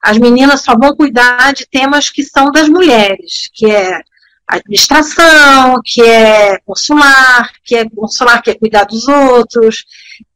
as 0.00 0.16
meninas 0.16 0.62
só 0.62 0.76
vão 0.76 0.94
cuidar 0.94 1.52
de 1.52 1.66
temas 1.66 2.08
que 2.08 2.22
são 2.22 2.52
das 2.52 2.68
mulheres, 2.68 3.50
que 3.52 3.66
é 3.66 4.00
administração, 4.48 5.80
que 5.84 6.02
é 6.02 6.58
consular, 6.64 7.50
que 7.64 7.76
é 7.76 7.88
consular 7.88 8.42
que 8.42 8.50
é 8.50 8.54
cuidar 8.54 8.84
dos 8.84 9.06
outros, 9.06 9.84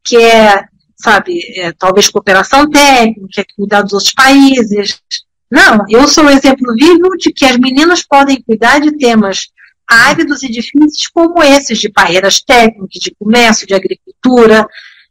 que 0.05 0.17
é, 0.17 0.65
sabe, 0.97 1.41
é, 1.57 1.73
talvez 1.73 2.11
cooperação 2.11 2.69
técnica, 2.69 3.27
que 3.31 3.41
é 3.41 3.45
cuidar 3.57 3.83
dos 3.83 3.95
outros 3.95 4.13
países. 4.13 5.01
Não, 5.51 5.79
eu 5.89 6.07
sou 6.07 6.25
um 6.25 6.31
exemplo 6.31 6.75
vivo 6.75 7.17
de 7.19 7.33
que 7.33 7.45
as 7.45 7.57
meninas 7.57 8.03
podem 8.03 8.43
cuidar 8.43 8.81
de 8.81 8.97
temas 8.97 9.49
áridos 9.89 10.43
e 10.43 10.49
difíceis 10.49 11.09
como 11.13 11.43
esses, 11.43 11.79
de 11.79 11.91
barreiras 11.91 12.41
técnicas, 12.41 13.01
de 13.01 13.15
comércio, 13.19 13.67
de 13.67 13.75
agricultura, 13.75 14.67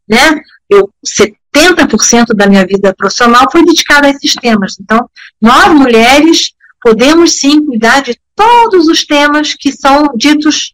né? 0.07 0.41
Eu, 0.69 0.89
70% 1.05 2.33
da 2.33 2.47
minha 2.47 2.65
vida 2.65 2.93
profissional 2.95 3.49
foi 3.51 3.63
dedicada 3.65 4.07
a 4.07 4.09
esses 4.11 4.33
temas. 4.35 4.77
Então, 4.79 5.09
nós 5.41 5.67
mulheres 5.73 6.51
podemos 6.81 7.33
sim 7.33 7.65
cuidar 7.65 8.01
de 8.01 8.19
todos 8.35 8.87
os 8.87 9.05
temas 9.05 9.53
que 9.53 9.71
são 9.71 10.13
ditos 10.15 10.73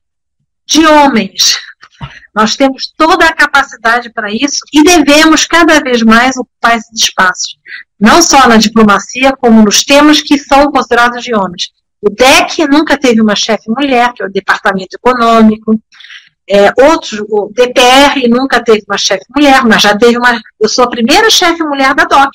de 0.65 0.85
homens. 0.85 1.57
Nós 2.35 2.55
temos 2.55 2.93
toda 2.95 3.25
a 3.25 3.33
capacidade 3.33 4.11
para 4.13 4.31
isso 4.31 4.59
e 4.71 4.83
devemos 4.83 5.45
cada 5.45 5.79
vez 5.79 6.03
mais 6.03 6.37
ocupar 6.37 6.77
esses 6.77 7.01
espaços, 7.01 7.57
não 7.99 8.21
só 8.21 8.47
na 8.47 8.57
diplomacia, 8.57 9.35
como 9.35 9.63
nos 9.63 9.83
temas 9.83 10.21
que 10.21 10.37
são 10.37 10.71
considerados 10.71 11.23
de 11.23 11.33
homens. 11.33 11.71
O 11.99 12.09
DEC 12.11 12.67
nunca 12.69 12.97
teve 12.97 13.21
uma 13.21 13.35
chefe 13.35 13.69
mulher, 13.69 14.13
que 14.13 14.21
é 14.21 14.25
o 14.25 14.31
Departamento 14.31 14.95
Econômico. 14.95 15.81
É, 16.49 16.71
outros, 16.85 17.19
o 17.27 17.51
DPR 17.53 18.27
nunca 18.29 18.63
teve 18.63 18.83
uma 18.87 18.97
chefe 18.97 19.25
mulher, 19.35 19.65
mas 19.65 19.81
já 19.81 19.97
teve 19.97 20.17
uma. 20.17 20.39
Eu 20.59 20.69
sou 20.69 20.85
a 20.85 20.89
primeira 20.89 21.29
chefe 21.29 21.63
mulher 21.63 21.93
da 21.95 22.05
DOC. 22.05 22.31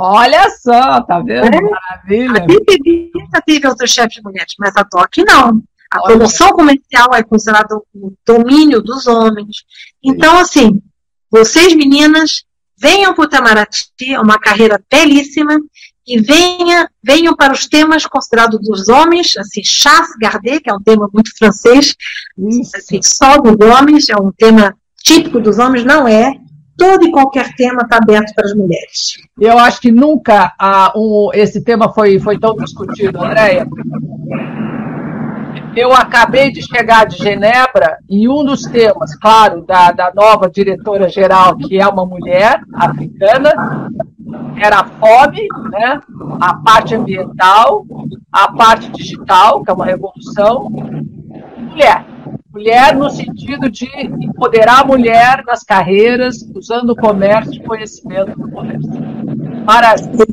Olha 0.00 0.48
só, 0.50 1.00
tá 1.02 1.18
vendo? 1.18 1.52
É. 1.52 1.60
Maravilha. 1.60 2.44
A 2.44 2.46
BBB 2.46 3.10
teve 3.44 3.66
outros 3.66 3.90
chefes 3.90 4.22
mulheres, 4.22 4.54
mas 4.56 4.76
a 4.76 4.84
DOC 4.84 5.24
não. 5.26 5.60
A 5.90 5.98
Olha. 6.00 6.16
promoção 6.16 6.50
comercial 6.50 7.12
é 7.14 7.22
considerada 7.24 7.74
o 7.74 8.12
domínio 8.24 8.80
dos 8.80 9.08
homens. 9.08 9.64
Então, 10.04 10.38
assim, 10.38 10.80
vocês 11.28 11.74
meninas, 11.74 12.44
venham 12.80 13.12
para 13.12 13.22
o 13.22 13.24
Itamaraty, 13.24 14.14
é 14.14 14.20
uma 14.20 14.38
carreira 14.38 14.80
belíssima, 14.88 15.58
e 16.06 16.20
venha, 16.20 16.88
venham 17.02 17.34
para 17.34 17.52
os 17.52 17.66
temas 17.66 18.06
considerados 18.06 18.60
dos 18.60 18.88
homens, 18.88 19.36
assim, 19.36 19.62
chasse 19.64 20.16
gardé, 20.18 20.60
que 20.60 20.70
é 20.70 20.74
um 20.74 20.80
tema 20.80 21.08
muito 21.12 21.36
francês, 21.36 21.96
assim, 22.74 23.00
só 23.02 23.36
dos 23.38 23.56
homens, 23.66 24.08
é 24.08 24.16
um 24.16 24.30
tema 24.30 24.74
típico 25.02 25.40
dos 25.40 25.58
homens, 25.58 25.84
não 25.84 26.06
é, 26.06 26.34
todo 26.78 27.04
e 27.04 27.10
qualquer 27.10 27.54
tema 27.54 27.82
está 27.82 27.96
aberto 27.96 28.32
para 28.34 28.46
as 28.46 28.54
mulheres. 28.54 29.18
Eu 29.38 29.58
acho 29.58 29.80
que 29.80 29.90
nunca 29.90 30.54
ah, 30.58 30.92
um, 30.96 31.28
esse 31.34 31.62
tema 31.62 31.92
foi, 31.92 32.20
foi 32.20 32.38
tão 32.38 32.54
discutido, 32.54 33.20
Andréia. 33.20 33.66
Eu 35.76 35.92
acabei 35.92 36.50
de 36.50 36.62
chegar 36.62 37.04
de 37.04 37.16
Genebra 37.16 37.98
e 38.08 38.28
um 38.28 38.44
dos 38.44 38.62
temas, 38.62 39.14
claro, 39.16 39.62
da, 39.62 39.92
da 39.92 40.12
nova 40.14 40.48
diretora-geral, 40.48 41.56
que 41.56 41.78
é 41.78 41.86
uma 41.86 42.06
mulher 42.06 42.60
africana, 42.74 43.90
era 44.56 44.80
a 44.80 44.84
fome, 44.84 45.46
né? 45.70 46.00
a 46.40 46.54
parte 46.54 46.94
ambiental, 46.94 47.84
a 48.32 48.52
parte 48.52 48.90
digital, 48.92 49.62
que 49.62 49.70
é 49.70 49.74
uma 49.74 49.84
revolução, 49.84 50.68
mulher. 51.56 52.04
Mulher 52.58 52.96
no 52.96 53.08
sentido 53.08 53.70
de 53.70 53.88
empoderar 54.20 54.80
a 54.80 54.84
mulher 54.84 55.44
nas 55.46 55.62
carreiras, 55.62 56.42
usando 56.52 56.90
o 56.90 56.96
comércio 56.96 57.54
e 57.54 57.62
conhecimento 57.62 58.36
do 58.36 58.50
comércio. 58.50 58.90
Maravilha. 59.64 60.26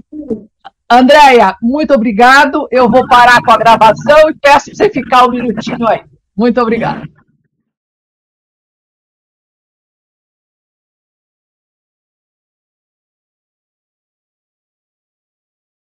Andréia, 0.89 1.55
muito 1.61 1.93
obrigado. 1.93 2.67
Eu 2.71 2.89
vou 2.89 3.07
parar 3.07 3.43
com 3.43 3.51
a 3.51 3.57
gravação 3.57 4.27
e 4.27 4.33
peço 4.33 4.71
para 4.71 4.75
você 4.75 4.89
ficar 4.89 5.27
um 5.27 5.33
minutinho 5.33 5.87
aí. 5.87 6.01
Muito 6.35 6.59
obrigado. 6.59 7.07